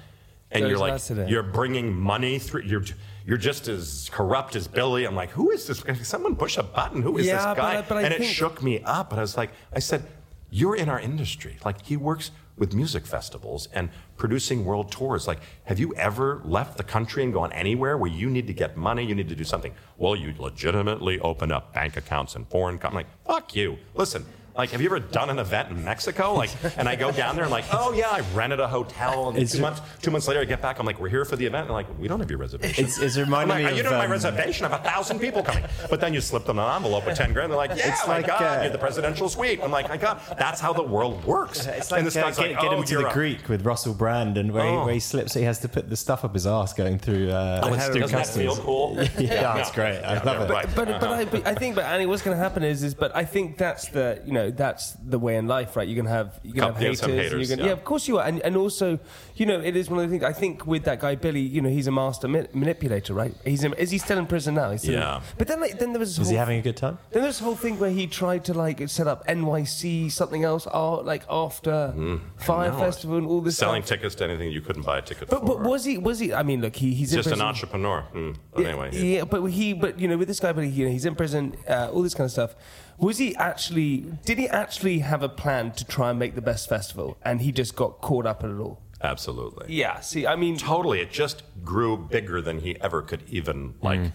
and 0.51 0.69
you're 0.69 0.79
like, 0.79 1.03
today. 1.03 1.27
you're 1.29 1.43
bringing 1.43 1.93
money 1.93 2.39
through. 2.39 2.63
You're 2.63 2.85
you're 3.25 3.37
just 3.37 3.67
as 3.69 4.09
corrupt 4.13 4.55
as 4.55 4.69
Billy. 4.69 5.05
I'm 5.05 5.17
like, 5.17 5.31
who 5.31 5.51
is 5.51 5.67
this? 5.67 5.83
guy? 5.83 5.95
Someone 5.95 6.37
push 6.37 6.57
a 6.59 6.63
button. 6.63 7.03
Who 7.03 7.19
is 7.19 7.27
Yeah, 7.27 7.37
this 7.55 7.59
guy? 7.59 7.83
But 7.83 7.99
I 7.99 8.03
and 8.03 8.15
it 8.15 8.19
think- 8.21 8.31
shook 8.33 8.63
me 8.63 8.81
up. 8.85 9.11
But 9.11 9.19
I 9.19 9.23
was 9.23 9.37
like, 9.37 9.51
I 9.73 9.81
said, 9.81 10.05
you're 10.51 10.77
in 10.77 10.89
our 10.89 11.01
industry. 11.01 11.57
Like 11.65 11.85
he 11.85 11.97
works 11.97 12.31
with 12.57 12.73
music 12.73 13.05
festivals 13.05 13.69
and 13.75 13.91
producing 14.17 14.65
world 14.65 14.91
tours. 14.93 15.27
Like, 15.27 15.41
have 15.65 15.79
you 15.79 15.93
ever 15.97 16.41
left 16.45 16.77
the 16.79 16.85
country 16.85 17.23
and 17.25 17.33
gone 17.33 17.53
anywhere 17.53 17.99
where 17.99 18.11
you 18.11 18.31
need 18.31 18.47
to 18.47 18.55
get 18.55 18.77
money? 18.77 19.05
You 19.05 19.15
need 19.15 19.29
to 19.29 19.35
do 19.35 19.45
something. 19.45 19.75
Well, 19.99 20.15
you 20.17 20.33
legitimately 20.39 21.19
open 21.21 21.51
up 21.53 21.75
bank 21.75 21.97
accounts 21.97 22.35
in 22.37 22.45
foreign. 22.47 22.79
Com- 22.79 22.91
I'm 22.91 22.95
like, 22.95 23.09
fuck 23.27 23.55
you. 23.57 23.77
Listen. 23.95 24.25
Like, 24.57 24.71
have 24.71 24.81
you 24.81 24.87
ever 24.89 25.01
done 25.01 25.31
an 25.31 25.39
event 25.39 25.71
in 25.71 25.85
Mexico? 25.85 26.35
Like, 26.35 26.51
and 26.79 26.89
I 26.89 26.97
go 26.97 27.11
down 27.13 27.35
there 27.37 27.45
and 27.45 27.51
like, 27.53 27.65
oh 27.73 27.93
yeah, 27.93 28.09
I 28.11 28.21
rented 28.35 28.61
a 28.61 28.69
hotel. 28.69 29.29
And 29.29 29.37
It's- 29.39 29.53
two 29.53 29.61
months, 29.61 29.81
two 30.03 30.11
months 30.11 30.27
later, 30.29 30.41
I 30.41 30.45
get 30.45 30.63
back. 30.63 30.79
I'm 30.79 30.87
like, 30.87 30.99
we're 31.01 31.09
here 31.09 31.25
for 31.25 31.37
the 31.37 31.45
event. 31.47 31.67
And 31.67 31.75
like, 31.75 31.87
we 31.99 32.09
don't 32.09 32.21
have 32.21 32.31
your 32.31 32.39
reservation. 32.39 32.85
It's, 32.85 32.99
it's 32.99 33.17
I'm 33.17 33.25
reminding 33.25 33.65
like, 33.65 33.73
me 33.73 33.79
you 33.79 33.81
of. 33.81 33.85
don't 33.85 33.93
have 33.93 34.01
my 34.01 34.05
um, 34.07 34.11
reservation. 34.13 34.67
I 34.67 34.71
have 34.71 34.81
a 34.81 34.85
thousand 34.85 35.19
people 35.21 35.43
coming. 35.43 35.65
But 35.91 36.01
then 36.01 36.15
you 36.15 36.21
slip 36.21 36.45
them 36.47 36.59
an 36.59 36.75
envelope 36.77 37.07
with 37.07 37.17
ten 37.17 37.33
grand. 37.33 37.51
They're 37.53 37.57
like, 37.59 37.71
yeah, 37.77 37.93
It's 37.93 38.07
my 38.07 38.19
like, 38.19 38.27
God, 38.29 38.43
uh, 38.43 38.63
you're 38.63 38.73
the 38.73 38.79
presidential 38.79 39.29
suite. 39.29 39.61
I'm 39.63 39.71
like, 39.71 39.89
my 39.89 39.97
God, 39.97 40.21
that's 40.39 40.61
how 40.61 40.73
the 40.73 40.83
world 40.83 41.25
works. 41.25 41.67
It's 41.67 41.91
like, 41.91 41.99
and 41.99 42.07
this 42.07 42.17
uh, 42.17 42.23
guy's 42.23 42.39
get, 42.39 42.53
like, 42.53 42.61
get 42.61 42.73
oh, 42.73 42.79
him 42.79 42.85
to 42.85 42.99
the 42.99 43.09
a- 43.09 43.13
Greek 43.13 43.49
with 43.49 43.65
Russell 43.67 43.95
Brand, 43.95 44.39
and 44.39 44.53
where, 44.53 44.65
he, 44.65 44.71
Oh. 44.71 44.85
where 44.85 44.95
he 44.95 45.01
slips, 45.01 45.35
he 45.35 45.43
has 45.43 45.59
to 45.61 45.69
put 45.69 45.89
the 45.91 45.97
stuff 45.97 46.25
up 46.25 46.35
his 46.35 46.47
ass 46.47 46.73
going 46.73 46.99
through. 46.99 47.31
Uh, 47.31 47.61
Oh, 47.63 47.69
it's- 47.69 47.87
through 47.89 48.01
doesn't 48.01 48.17
that 48.17 48.27
customs. 48.27 48.45
feel 48.57 48.65
cool? 48.65 48.97
Yeah, 49.19 49.55
that's 49.55 49.71
great. 49.73 50.01
I 50.03 50.23
love 50.23 50.43
it. 50.43 50.49
But, 50.49 50.75
but, 50.75 50.89
I, 51.09 51.25
but 51.25 51.47
I 51.47 51.55
think, 51.55 51.75
but 51.75 51.85
Annie, 51.85 52.07
what's 52.07 52.23
going 52.23 52.37
to 52.37 52.43
happen 52.43 52.63
is, 52.63 52.83
is, 52.83 52.95
but 52.95 53.15
I 53.15 53.25
think 53.25 53.59
that's 53.59 53.89
the, 53.89 54.23
you 54.25 54.33
know, 54.33 54.46
that's 54.51 54.93
the 55.05 55.19
way 55.19 55.37
in 55.37 55.47
life, 55.47 55.77
right? 55.77 55.87
You're 55.89 55.97
going 55.97 56.07
to 56.07 56.11
have, 56.13 56.41
you're 56.43 56.55
going 56.55 56.69
to 56.69 56.73
have 56.75 56.83
Yeah, 56.83 56.89
haters. 56.89 57.03
and 57.03 57.13
haters, 57.15 57.49
you're 57.49 57.57
gonna, 57.57 57.69
yeah. 57.69 57.75
yeah. 57.75 57.81
of 57.81 57.85
course 57.85 58.07
you 58.09 58.19
are. 58.19 58.27
And, 58.27 58.41
and 58.43 58.57
also, 58.57 58.99
you 59.37 59.47
know, 59.47 59.61
it 59.61 59.77
is 59.77 59.89
one 59.91 59.99
of 60.03 60.09
the 60.11 60.13
things. 60.19 60.25
I 60.25 60.33
think 60.33 60.67
with 60.67 60.85
that 60.85 61.01
guy 61.01 61.15
Billy, 61.15 61.41
you 61.41 61.61
know, 61.61 61.69
he's 61.69 61.87
a 61.87 61.93
master 61.93 62.29
ma- 62.29 62.43
manipulator, 62.53 63.15
right? 63.15 63.35
He's 63.45 63.65
in, 63.65 63.73
is 63.75 63.91
he 63.91 63.99
still 63.99 64.19
in 64.19 64.27
prison 64.27 64.55
now? 64.55 64.71
He's 64.71 64.83
still 64.83 64.95
in- 64.95 65.01
Yeah. 65.01 65.21
but 65.39 65.49
then, 65.49 65.61
like, 65.61 65.79
then 65.79 65.93
there 65.93 66.01
was 66.01 66.11
Is 66.11 66.17
whole, 66.19 66.27
he 66.31 66.35
having 66.37 66.59
a 66.59 66.63
good 66.63 66.77
time? 66.77 66.99
then 67.11 67.23
there's 67.23 67.37
this 67.37 67.45
whole 67.45 67.57
thing 67.57 67.79
where 67.79 67.91
he 67.91 68.07
tried 68.07 68.45
to 68.47 68.55
like 68.55 68.87
set 68.89 69.07
up 69.07 69.27
NYC 69.27 70.11
something 70.11 70.45
else, 70.45 70.67
uh, 70.73 71.01
like 71.03 71.25
after 71.31 71.93
Fyre 72.39 72.73
Festival 72.73 73.17
and 73.19 73.27
all 73.27 73.41
this 73.41 73.57
Selling 73.59 73.83
stuff. 73.83 73.99
tickets 73.99 74.15
to 74.17 74.25
anything 74.25 74.51
you 74.51 74.61
couldn't 74.61 74.83
buy 74.85 74.99
a 74.99 75.03
ticket 75.03 75.29
But, 75.29 75.41
for. 75.41 75.47
but 75.47 75.61
was 75.63 75.85
he? 75.85 75.99
Was 75.99 76.19
he? 76.19 76.33
I 76.33 76.43
mean, 76.43 76.61
look, 76.61 76.77
he, 76.77 76.95
he's 76.95 77.13
just 77.13 77.31
an 77.31 77.41
entrepreneur. 77.41 78.03
Hmm. 78.03 78.33
But 78.53 78.63
Yeah, 78.63 78.69
anyway, 78.69 78.91
yeah, 78.93 79.25
but 79.25 79.43
he, 79.47 79.73
but 79.73 79.99
you 80.01 80.09
know, 80.09 80.17
with 80.17 80.29
this 80.29 80.41
guy, 80.41 80.53
but 80.53 80.65
he, 80.65 80.71
you 80.71 80.85
know, 80.87 80.91
he's 80.93 81.05
in 81.05 81.15
prison, 81.15 81.55
uh, 81.69 81.91
all 81.93 82.03
this 82.03 82.15
kind 82.15 82.25
of 82.27 82.31
stuff. 82.33 82.55
Was 82.99 83.19
he 83.19 83.37
actually? 83.37 84.07
Did 84.25 84.39
he 84.39 84.49
actually 84.49 85.01
have 85.01 85.23
a 85.23 85.29
plan 85.29 85.73
to 85.73 85.85
try 85.85 86.11
and 86.11 86.19
make 86.19 86.35
the 86.35 86.43
best 86.43 86.69
festival, 86.69 87.19
and 87.23 87.41
he 87.41 87.53
just 87.53 87.77
got 87.77 88.01
caught 88.01 88.27
up 88.27 88.43
in 88.43 88.59
it 88.59 88.61
all? 88.61 88.81
absolutely. 89.03 89.67
Yeah. 89.69 90.01
See, 90.01 90.27
I 90.27 90.37
mean, 90.37 90.57
Totally. 90.57 91.01
It 91.01 91.11
just 91.11 91.43
grew 91.63 91.97
bigger 91.97 92.41
than 92.41 92.61
he 92.61 92.81
ever 92.81 93.03
could 93.03 93.23
even 93.29 93.75
mm. 93.75 93.83
like 93.83 94.13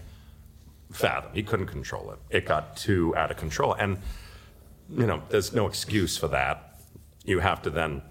fathom. 0.90 1.30
He 1.34 1.42
couldn't 1.42 1.66
control 1.66 2.10
it. 2.10 2.18
It 2.30 2.46
got 2.46 2.76
too 2.76 3.14
out 3.16 3.30
of 3.30 3.36
control. 3.36 3.74
And 3.74 3.98
you 4.90 5.06
know, 5.06 5.22
there's 5.30 5.52
no 5.52 5.66
excuse 5.66 6.16
for 6.16 6.28
that. 6.28 6.80
You 7.24 7.38
have 7.38 7.62
to 7.62 7.70
then 7.70 8.02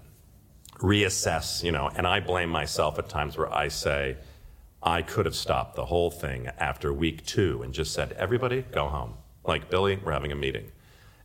reassess, 0.78 1.62
you 1.62 1.70
know, 1.70 1.90
and 1.94 2.06
I 2.06 2.20
blame 2.20 2.50
myself 2.50 2.98
at 2.98 3.08
times 3.08 3.36
where 3.36 3.52
I 3.52 3.68
say, 3.68 4.16
I 4.82 5.02
could 5.02 5.26
have 5.26 5.36
stopped 5.36 5.76
the 5.76 5.84
whole 5.84 6.10
thing 6.10 6.48
after 6.58 6.92
week 6.92 7.24
two 7.24 7.62
and 7.62 7.72
just 7.72 7.92
said, 7.92 8.12
everybody 8.12 8.62
go 8.62 8.88
home. 8.88 9.14
Like, 9.44 9.70
Billy, 9.70 9.96
we're 9.96 10.12
having 10.12 10.32
a 10.32 10.36
meeting. 10.36 10.70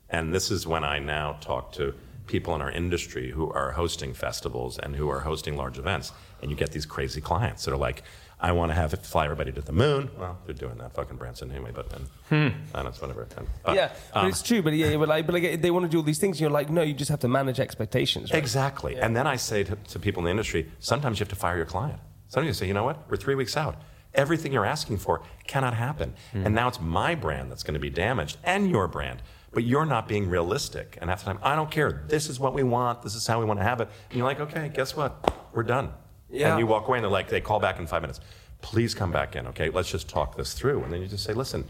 And 0.09 0.33
this 0.33 0.51
is 0.51 0.65
when 0.65 0.83
I 0.83 0.99
now 0.99 1.37
talk 1.41 1.73
to 1.73 1.93
people 2.27 2.55
in 2.55 2.61
our 2.61 2.71
industry 2.71 3.31
who 3.31 3.51
are 3.51 3.71
hosting 3.71 4.13
festivals 4.13 4.77
and 4.77 4.95
who 4.95 5.09
are 5.09 5.21
hosting 5.21 5.55
large 5.55 5.77
events. 5.77 6.11
And 6.41 6.51
you 6.51 6.57
get 6.57 6.71
these 6.71 6.85
crazy 6.85 7.21
clients 7.21 7.65
that 7.65 7.73
are 7.73 7.77
like, 7.77 8.03
I 8.39 8.51
want 8.51 8.69
to 8.69 8.75
have 8.75 8.93
it 8.93 9.03
fly 9.03 9.25
everybody 9.25 9.51
to 9.53 9.61
the 9.61 9.71
moon. 9.71 10.11
Well, 10.17 10.37
they're 10.45 10.53
doing 10.53 10.77
that 10.77 10.93
fucking 10.93 11.17
Branson 11.17 11.51
anyway, 11.51 11.71
but 11.73 11.89
then 11.89 12.07
and 12.29 12.53
that's 12.73 13.01
whatever. 13.01 13.27
And, 13.35 13.47
but, 13.63 13.75
yeah, 13.75 13.91
but 14.13 14.19
um, 14.23 14.27
it's 14.27 14.43
true. 14.43 14.61
But 14.61 14.73
yeah, 14.73 14.95
but 14.97 15.07
like, 15.07 15.25
but 15.25 15.33
like, 15.33 15.61
they 15.61 15.71
want 15.71 15.85
to 15.85 15.89
do 15.89 15.97
all 15.97 16.03
these 16.03 16.19
things. 16.19 16.35
And 16.37 16.41
you're 16.41 16.51
like, 16.51 16.69
no, 16.69 16.83
you 16.83 16.93
just 16.93 17.09
have 17.09 17.21
to 17.21 17.27
manage 17.27 17.59
expectations. 17.59 18.31
Right? 18.31 18.37
Exactly. 18.37 18.95
And 18.95 19.15
then 19.15 19.25
I 19.25 19.37
say 19.37 19.63
to, 19.63 19.75
to 19.75 19.99
people 19.99 20.19
in 20.19 20.25
the 20.25 20.31
industry, 20.31 20.71
sometimes 20.79 21.19
you 21.19 21.23
have 21.23 21.29
to 21.29 21.35
fire 21.35 21.57
your 21.57 21.65
client. 21.65 21.99
Sometimes 22.27 22.47
you 22.47 22.53
say, 22.53 22.67
you 22.67 22.75
know 22.75 22.83
what? 22.83 23.09
We're 23.09 23.17
three 23.17 23.35
weeks 23.35 23.57
out. 23.57 23.81
Everything 24.17 24.51
you're 24.51 24.65
asking 24.65 24.97
for 24.97 25.21
cannot 25.45 25.73
happen. 25.73 26.15
Hmm. 26.33 26.45
And 26.45 26.55
now 26.55 26.67
it's 26.67 26.81
my 26.81 27.15
brand 27.15 27.51
that's 27.51 27.63
going 27.63 27.75
to 27.75 27.79
be 27.79 27.89
damaged 27.89 28.37
and 28.43 28.69
your 28.69 28.87
brand. 28.87 29.21
But 29.53 29.63
you're 29.63 29.85
not 29.85 30.07
being 30.07 30.29
realistic. 30.29 30.97
And 30.99 31.09
half 31.09 31.23
the 31.23 31.25
time, 31.25 31.39
I 31.41 31.55
don't 31.55 31.71
care. 31.71 32.03
This 32.07 32.29
is 32.29 32.39
what 32.39 32.53
we 32.53 32.63
want. 32.63 33.01
This 33.01 33.15
is 33.15 33.25
how 33.25 33.39
we 33.39 33.45
want 33.45 33.59
to 33.59 33.63
have 33.63 33.79
it. 33.79 33.89
And 34.09 34.17
you're 34.17 34.27
like, 34.27 34.39
okay, 34.39 34.69
guess 34.73 34.95
what? 34.95 35.33
We're 35.53 35.63
done. 35.63 35.93
Yeah. 36.29 36.51
And 36.51 36.59
you 36.59 36.67
walk 36.67 36.87
away 36.87 36.97
and 36.97 37.03
they're 37.03 37.11
like, 37.11 37.29
they 37.29 37.41
call 37.41 37.59
back 37.59 37.79
in 37.79 37.87
five 37.87 38.01
minutes. 38.01 38.19
Please 38.61 38.93
come 38.93 39.11
back 39.11 39.35
in, 39.35 39.47
okay? 39.47 39.69
Let's 39.69 39.89
just 39.89 40.09
talk 40.09 40.35
this 40.35 40.53
through. 40.53 40.83
And 40.83 40.91
then 40.91 41.01
you 41.01 41.07
just 41.07 41.23
say, 41.23 41.33
listen, 41.33 41.63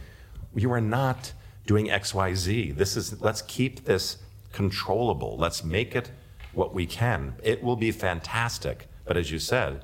you 0.56 0.72
are 0.72 0.82
not 0.82 1.34
doing 1.66 1.88
XYZ. 1.88 2.76
This 2.76 2.98
is, 2.98 3.22
let's 3.22 3.42
keep 3.44 3.86
this 3.86 4.18
controllable. 4.54 5.38
Let's 5.38 5.64
make 5.64 5.96
it 5.96 6.12
what 6.54 6.74
we 6.74 6.86
can. 6.86 7.36
It 7.44 7.62
will 7.62 7.76
be 7.76 7.92
fantastic. 7.92 8.88
But 9.06 9.18
as 9.18 9.32
you 9.32 9.38
said, 9.38 9.84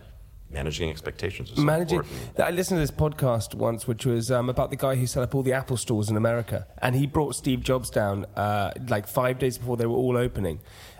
managing 0.53 0.89
expectations 0.89 1.49
is 1.49 1.57
so 1.57 1.61
managing. 1.63 1.99
important. 1.99 2.39
I 2.39 2.51
listened 2.51 2.77
to 2.77 2.81
this 2.81 2.91
podcast 2.91 3.55
once, 3.55 3.87
which 3.87 4.05
was 4.05 4.31
um, 4.31 4.49
about 4.49 4.69
the 4.69 4.75
guy 4.77 4.95
who 4.95 5.07
set 5.07 5.23
up 5.23 5.33
all 5.35 5.43
the 5.43 5.53
Apple 5.53 5.77
stores 5.77 6.09
in 6.09 6.15
America, 6.17 6.67
and 6.81 6.95
he 6.95 7.07
brought 7.07 7.35
Steve 7.35 7.61
Jobs 7.61 7.89
down 7.89 8.25
uh, 8.35 8.71
like 8.87 9.07
five 9.07 9.39
days 9.39 9.57
before 9.57 9.77
they 9.77 9.85
were 9.85 9.97
all 9.97 10.15
opening. 10.17 10.59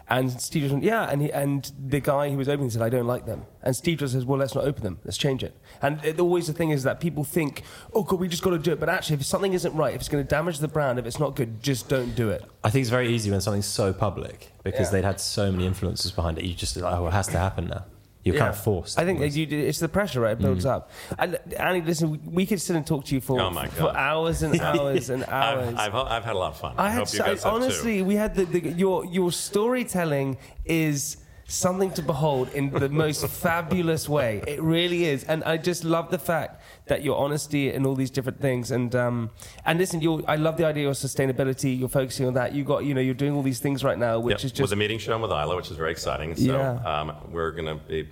And 0.09 0.29
Steve 0.41 0.63
Jobs 0.63 0.73
went, 0.73 0.83
yeah, 0.83 1.09
and 1.09 1.21
he, 1.21 1.31
and 1.31 1.71
the 1.79 2.01
guy 2.01 2.29
who 2.29 2.37
was 2.37 2.49
opening 2.49 2.69
said, 2.69 2.81
I 2.81 2.89
don't 2.89 3.07
like 3.07 3.25
them. 3.25 3.45
And 3.63 3.73
Steve 3.73 3.99
Jobs 3.99 4.11
says, 4.11 4.25
well, 4.25 4.37
let's 4.37 4.53
not 4.53 4.65
open 4.65 4.83
them. 4.83 4.99
Let's 5.05 5.17
change 5.17 5.43
it. 5.43 5.57
And 5.81 6.03
it, 6.03 6.19
always 6.19 6.45
the 6.47 6.53
thing 6.53 6.71
is 6.71 6.83
that 6.83 6.99
people 6.99 7.23
think, 7.23 7.63
oh, 7.93 8.03
God, 8.03 8.19
we 8.19 8.27
just 8.27 8.43
got 8.43 8.49
to 8.51 8.59
do 8.59 8.73
it. 8.73 8.81
But 8.81 8.89
actually, 8.89 9.15
if 9.15 9.25
something 9.25 9.53
isn't 9.53 9.73
right, 9.73 9.95
if 9.95 10.01
it's 10.01 10.09
going 10.09 10.21
to 10.23 10.27
damage 10.29 10.59
the 10.59 10.67
brand, 10.67 10.99
if 10.99 11.05
it's 11.05 11.19
not 11.19 11.37
good, 11.37 11.63
just 11.63 11.87
don't 11.87 12.15
do 12.15 12.29
it. 12.29 12.43
I 12.65 12.69
think 12.69 12.81
it's 12.81 12.89
very 12.89 13.07
easy 13.15 13.31
when 13.31 13.39
something's 13.39 13.65
so 13.65 13.93
public 13.93 14.51
because 14.63 14.87
Yeah. 14.87 14.91
they'd 14.99 15.05
had 15.05 15.21
so 15.21 15.51
many 15.53 15.65
influences 15.65 16.11
behind 16.11 16.37
it. 16.37 16.43
You 16.43 16.53
just 16.53 16.75
like, 16.75 16.93
oh, 16.93 17.07
it 17.07 17.13
has 17.13 17.27
to 17.29 17.37
happen 17.39 17.69
now. 17.69 17.85
You're 18.23 18.37
kind 18.37 18.49
of 18.49 18.57
forced. 18.57 18.97
I 18.97 19.03
think 19.05 19.19
that 19.19 19.29
you, 19.29 19.45
it's 19.49 19.79
the 19.79 19.89
pressure, 19.89 20.21
right? 20.21 20.31
It 20.31 20.39
mm. 20.39 20.43
builds 20.43 20.65
up. 20.65 20.89
And 21.19 21.37
Annie, 21.57 21.81
listen, 21.81 22.11
we- 22.11 22.17
we 22.25 22.45
could 22.45 22.61
sit 22.61 22.75
and 22.75 22.87
talk 22.87 23.03
to 23.05 23.15
you 23.15 23.21
for, 23.21 23.39
Oh, 23.39 23.49
my 23.49 23.67
for 23.67 23.95
hours 23.95 24.43
and 24.43 24.59
hours 24.71 25.09
and 25.09 25.23
hours. 25.25 25.75
I've, 25.75 25.93
I've, 25.93 26.07
I've 26.07 26.23
had 26.23 26.35
a 26.35 26.39
lot 26.39 26.53
of 26.53 26.57
fun. 26.59 26.75
I 26.77 26.85
I, 26.85 26.89
had 26.89 26.99
hope 26.99 27.13
you 27.13 27.17
so, 27.19 27.25
guys 27.25 27.43
have 27.43 27.53
honestly, 27.53 27.97
too. 27.97 28.05
we 28.05 28.15
had 28.15 28.35
the, 28.35 28.45
the 28.45 28.69
your 28.69 29.05
your 29.05 29.31
storytelling 29.31 30.37
is 30.65 31.17
something 31.47 31.91
to 31.91 32.01
behold 32.01 32.49
in 32.53 32.69
the 32.71 32.89
most 32.89 33.27
fabulous 33.27 34.07
way. 34.09 34.41
It 34.47 34.61
really 34.61 35.05
is, 35.05 35.23
and 35.25 35.43
I 35.43 35.57
just 35.57 35.83
love 35.83 36.09
the 36.09 36.17
fact 36.17 36.61
that 36.87 37.03
your 37.03 37.17
honesty 37.17 37.69
and 37.69 37.85
all 37.85 37.95
these 37.95 38.09
different 38.09 38.39
things. 38.41 38.71
And 38.71 38.95
um, 38.95 39.29
and 39.65 39.79
listen, 39.79 40.01
you 40.01 40.23
I 40.27 40.35
love 40.35 40.57
the 40.57 40.65
idea 40.65 40.87
of 40.89 40.95
sustainability. 40.95 41.77
You're 41.77 41.89
focusing 41.89 42.25
on 42.27 42.33
that. 42.33 42.53
You 42.53 42.63
got 42.63 42.85
you 42.85 42.93
know 42.93 43.01
you're 43.01 43.13
doing 43.13 43.33
all 43.33 43.43
these 43.43 43.59
things 43.59 43.83
right 43.83 43.97
now, 43.97 44.19
which 44.19 44.31
Yep, 44.39 44.45
is 44.45 44.51
just 44.51 44.61
was 44.61 44.71
a 44.71 44.75
meeting 44.75 44.99
show 44.99 45.17
with 45.19 45.31
Isla, 45.31 45.55
which 45.55 45.69
is 45.71 45.77
very 45.77 45.91
exciting. 45.91 46.35
So 46.35 46.43
Yeah. 46.43 46.71
um, 47.01 47.15
we're 47.31 47.51
going 47.51 47.67
to 47.67 47.75
be 47.75 48.07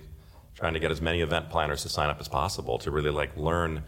trying 0.54 0.74
to 0.74 0.80
get 0.80 0.90
as 0.90 1.00
many 1.00 1.22
event 1.22 1.48
planners 1.50 1.82
to 1.82 1.88
sign 1.88 2.10
up 2.10 2.20
as 2.20 2.28
possible 2.28 2.78
to 2.78 2.90
really 2.90 3.10
like 3.10 3.36
learn 3.36 3.82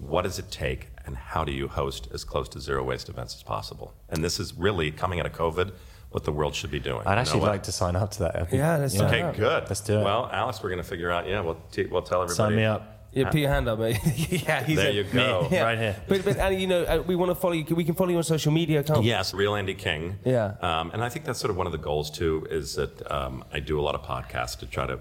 what 0.00 0.22
does 0.22 0.38
it 0.38 0.50
take 0.50 0.88
and 1.04 1.16
how 1.16 1.44
do 1.44 1.52
you 1.52 1.68
host 1.68 2.08
as 2.12 2.24
close 2.24 2.48
to 2.50 2.60
zero 2.60 2.82
waste 2.82 3.08
events 3.08 3.34
as 3.36 3.42
possible. 3.42 3.94
And 4.08 4.22
this 4.24 4.40
is 4.40 4.54
really 4.54 4.90
coming 4.90 5.20
out 5.20 5.26
of 5.26 5.32
COVID, 5.32 5.72
what 6.16 6.24
the 6.24 6.32
world 6.32 6.54
should 6.54 6.70
be 6.70 6.80
doing. 6.80 7.02
I'd 7.06 7.12
You 7.16 7.20
actually 7.20 7.40
know 7.40 7.46
like 7.48 7.64
to 7.64 7.72
sign 7.72 7.94
up 7.94 8.10
to 8.12 8.20
that. 8.20 8.36
I 8.36 8.38
think- 8.44 8.52
Yeah, 8.60 8.78
let's 8.78 8.96
sign 8.96 9.06
Okay, 9.08 9.20
up. 9.20 9.36
good. 9.36 9.64
Let's 9.68 9.82
do 9.82 9.98
it. 10.00 10.02
Well, 10.02 10.30
Alex, 10.32 10.62
we're 10.62 10.70
going 10.70 10.82
to 10.82 10.88
figure 10.88 11.10
out. 11.10 11.28
Yeah, 11.28 11.42
we'll 11.42 11.60
t- 11.70 11.84
we'll 11.84 12.00
tell 12.00 12.22
everybody. 12.22 12.36
Sign 12.36 12.56
me 12.56 12.64
up. 12.64 13.08
yeah, 13.12 13.28
put 13.28 13.38
your 13.38 13.50
hand 13.50 13.68
up, 13.68 13.78
mate. 13.78 13.98
yeah, 14.46 14.62
he's 14.64 14.78
There 14.78 14.88
a- 14.88 14.92
you 14.94 15.04
go. 15.04 15.46
Yeah. 15.50 15.64
Right 15.64 15.76
here. 15.78 15.96
But 16.08 16.24
but 16.24 16.38
Annie, 16.38 16.56
you 16.58 16.68
know, 16.68 16.84
uh, 16.84 17.02
we 17.06 17.16
want 17.16 17.30
to 17.32 17.34
follow 17.34 17.52
you. 17.52 17.66
We 17.76 17.84
can 17.84 17.94
follow 17.94 18.08
you 18.08 18.16
on 18.16 18.22
social 18.22 18.50
media, 18.50 18.82
can't 18.82 19.00
we? 19.00 19.06
Yes, 19.08 19.34
real 19.34 19.54
Andy 19.54 19.74
King. 19.74 20.16
Yeah. 20.24 20.54
Um, 20.62 20.90
and 20.94 21.04
I 21.04 21.10
think 21.10 21.26
that's 21.26 21.38
sort 21.38 21.50
of 21.50 21.58
one 21.58 21.66
of 21.66 21.72
the 21.72 21.78
goals 21.90 22.10
too. 22.10 22.46
Is 22.50 22.76
that 22.76 22.94
um, 23.12 23.44
I 23.52 23.60
do 23.60 23.78
a 23.78 23.82
lot 23.82 23.94
of 23.94 24.00
podcasts 24.02 24.58
to 24.60 24.66
try 24.66 24.86
to 24.86 24.98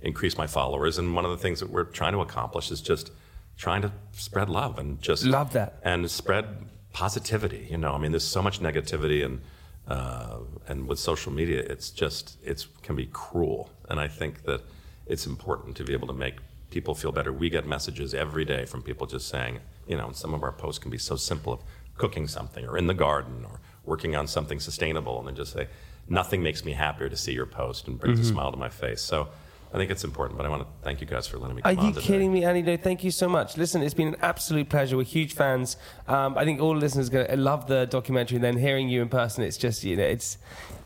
increase 0.00 0.38
my 0.38 0.46
followers, 0.46 0.96
and 0.96 1.16
one 1.16 1.24
of 1.24 1.32
the 1.32 1.38
things 1.38 1.58
that 1.58 1.70
we're 1.70 1.84
trying 1.84 2.12
to 2.12 2.20
accomplish 2.20 2.70
is 2.70 2.80
just 2.80 3.10
trying 3.58 3.82
to 3.82 3.90
spread 4.12 4.48
love 4.48 4.78
and 4.78 5.02
just 5.02 5.24
Love 5.24 5.52
that. 5.54 5.80
and 5.82 6.08
spread 6.08 6.46
positivity. 6.92 7.66
You 7.70 7.78
know, 7.78 7.94
I 7.94 7.98
mean, 7.98 8.12
there's 8.12 8.26
so 8.38 8.42
much 8.42 8.60
negativity 8.60 9.24
and 9.24 9.40
uh, 9.88 10.38
and 10.68 10.86
with 10.86 10.98
social 10.98 11.32
media, 11.32 11.60
it's 11.60 11.90
just 11.90 12.36
it 12.44 12.66
can 12.82 12.96
be 12.96 13.06
cruel, 13.06 13.70
and 13.88 13.98
I 14.00 14.08
think 14.08 14.44
that 14.44 14.62
it's 15.06 15.26
important 15.26 15.76
to 15.76 15.84
be 15.84 15.92
able 15.92 16.06
to 16.08 16.14
make 16.14 16.36
people 16.70 16.94
feel 16.94 17.12
better. 17.12 17.32
We 17.32 17.50
get 17.50 17.66
messages 17.66 18.14
every 18.14 18.44
day 18.44 18.64
from 18.64 18.82
people 18.82 19.06
just 19.06 19.28
saying, 19.28 19.60
you 19.86 19.96
know, 19.96 20.12
some 20.12 20.32
of 20.34 20.42
our 20.42 20.52
posts 20.52 20.78
can 20.78 20.90
be 20.90 20.98
so 20.98 21.16
simple 21.16 21.52
of 21.52 21.60
cooking 21.96 22.26
something 22.28 22.64
or 22.64 22.78
in 22.78 22.86
the 22.86 22.94
garden 22.94 23.44
or 23.44 23.60
working 23.84 24.16
on 24.16 24.26
something 24.26 24.60
sustainable, 24.60 25.18
and 25.18 25.28
then 25.28 25.34
just 25.34 25.52
say, 25.52 25.66
nothing 26.08 26.42
makes 26.42 26.64
me 26.64 26.72
happier 26.72 27.08
to 27.08 27.16
see 27.16 27.32
your 27.32 27.46
post 27.46 27.88
and 27.88 27.98
brings 27.98 28.20
a 28.20 28.24
smile 28.24 28.50
to 28.50 28.58
my 28.58 28.68
face. 28.68 29.00
So. 29.00 29.28
I 29.72 29.78
think 29.78 29.90
it's 29.90 30.04
important, 30.04 30.36
but 30.36 30.44
I 30.44 30.50
want 30.50 30.62
to 30.62 30.68
thank 30.82 31.00
you 31.00 31.06
guys 31.06 31.26
for 31.26 31.38
letting 31.38 31.56
me 31.56 31.62
Are 31.64 31.74
come 31.74 31.86
on 31.86 31.94
you 31.94 32.00
kidding 32.00 32.30
me, 32.30 32.44
Annie? 32.44 32.60
No, 32.60 32.76
thank 32.76 33.02
you 33.02 33.10
so 33.10 33.26
much. 33.26 33.56
Listen, 33.56 33.82
it's 33.82 33.94
been 33.94 34.08
an 34.08 34.16
absolute 34.20 34.68
pleasure. 34.68 34.98
We're 34.98 35.04
huge 35.04 35.34
fans. 35.34 35.78
Um, 36.06 36.36
I 36.36 36.44
think 36.44 36.60
all 36.60 36.76
listeners 36.76 37.08
are 37.08 37.12
going 37.12 37.26
to 37.26 37.36
love 37.36 37.68
the 37.68 37.86
documentary. 37.86 38.36
And 38.36 38.44
then 38.44 38.58
hearing 38.58 38.90
you 38.90 39.00
in 39.00 39.08
person, 39.08 39.42
it's 39.44 39.56
just 39.56 39.82
you 39.82 39.96
know, 39.96 40.02
it's 40.02 40.36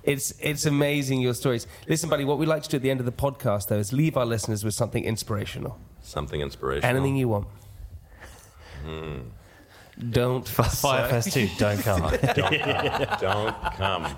it's 0.04 0.34
it's 0.40 0.66
amazing 0.66 1.20
your 1.20 1.34
stories. 1.34 1.66
Listen, 1.88 2.08
buddy, 2.08 2.24
what 2.24 2.38
we 2.38 2.46
like 2.46 2.62
to 2.62 2.68
do 2.68 2.76
at 2.76 2.82
the 2.82 2.90
end 2.90 3.00
of 3.00 3.06
the 3.06 3.12
podcast 3.12 3.66
though 3.66 3.78
is 3.78 3.92
leave 3.92 4.16
our 4.16 4.26
listeners 4.26 4.64
with 4.64 4.74
something 4.74 5.04
inspirational. 5.04 5.78
Something 6.02 6.40
inspirational. 6.40 6.96
Anything 6.96 7.16
you 7.16 7.28
want. 7.28 7.48
Don't 10.10 10.46
Fyre 10.46 11.08
Fest 11.08 11.32
2, 11.32 11.48
don't 11.58 11.80
come. 11.80 12.02
Don't 13.20 13.54
come. 13.76 14.16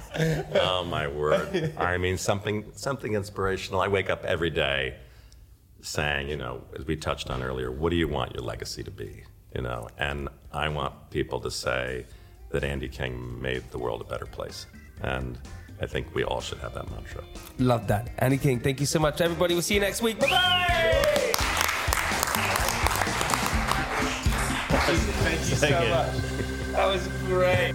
Oh 0.55 0.85
my 0.85 1.07
word. 1.07 1.75
I 1.79 1.99
mean 1.99 2.17
something 2.19 2.65
something 2.75 3.15
inspirational. 3.15 3.81
I 3.81 3.89
wake 3.89 4.11
up 4.11 4.25
every 4.25 4.51
day 4.51 4.97
saying, 5.81 6.29
you 6.29 6.37
know, 6.37 6.63
as 6.77 6.85
we 6.87 6.97
touched 6.97 7.31
on 7.31 7.43
earlier, 7.43 7.71
what 7.71 7.91
do 7.91 7.97
you 7.97 8.09
want 8.09 8.35
your 8.35 8.43
legacy 8.43 8.83
to 8.83 8.91
be? 8.91 9.23
You 9.55 9.63
know, 9.63 9.89
and 9.99 10.29
I 10.53 10.69
want 10.69 11.11
people 11.11 11.41
to 11.41 11.51
say 11.51 12.07
that 12.51 12.65
Andy 12.65 12.89
King 12.89 13.41
made 13.41 13.63
the 13.71 13.79
world 13.79 14.01
a 14.01 14.05
better 14.05 14.27
place. 14.27 14.67
And 15.03 15.39
I 15.81 15.87
think 15.87 16.13
we 16.15 16.25
all 16.25 16.41
should 16.41 16.59
have 16.59 16.75
that 16.75 16.91
mantra. 16.91 17.23
Love 17.59 17.87
that. 17.87 18.11
Andy 18.19 18.39
King, 18.39 18.59
thank 18.59 18.81
you 18.81 18.87
so 18.87 18.99
much. 18.99 19.21
Everybody, 19.21 19.55
we'll 19.55 19.63
see 19.63 19.75
you 19.75 19.81
next 19.81 20.03
week. 20.03 20.19
Bye 20.19 20.29
bye. 20.29 21.05
Thank 24.69 25.51
you 25.51 25.57
so 25.57 25.71
much. 25.89 26.73
That 26.73 26.87
was 26.87 27.07
great. 27.27 27.75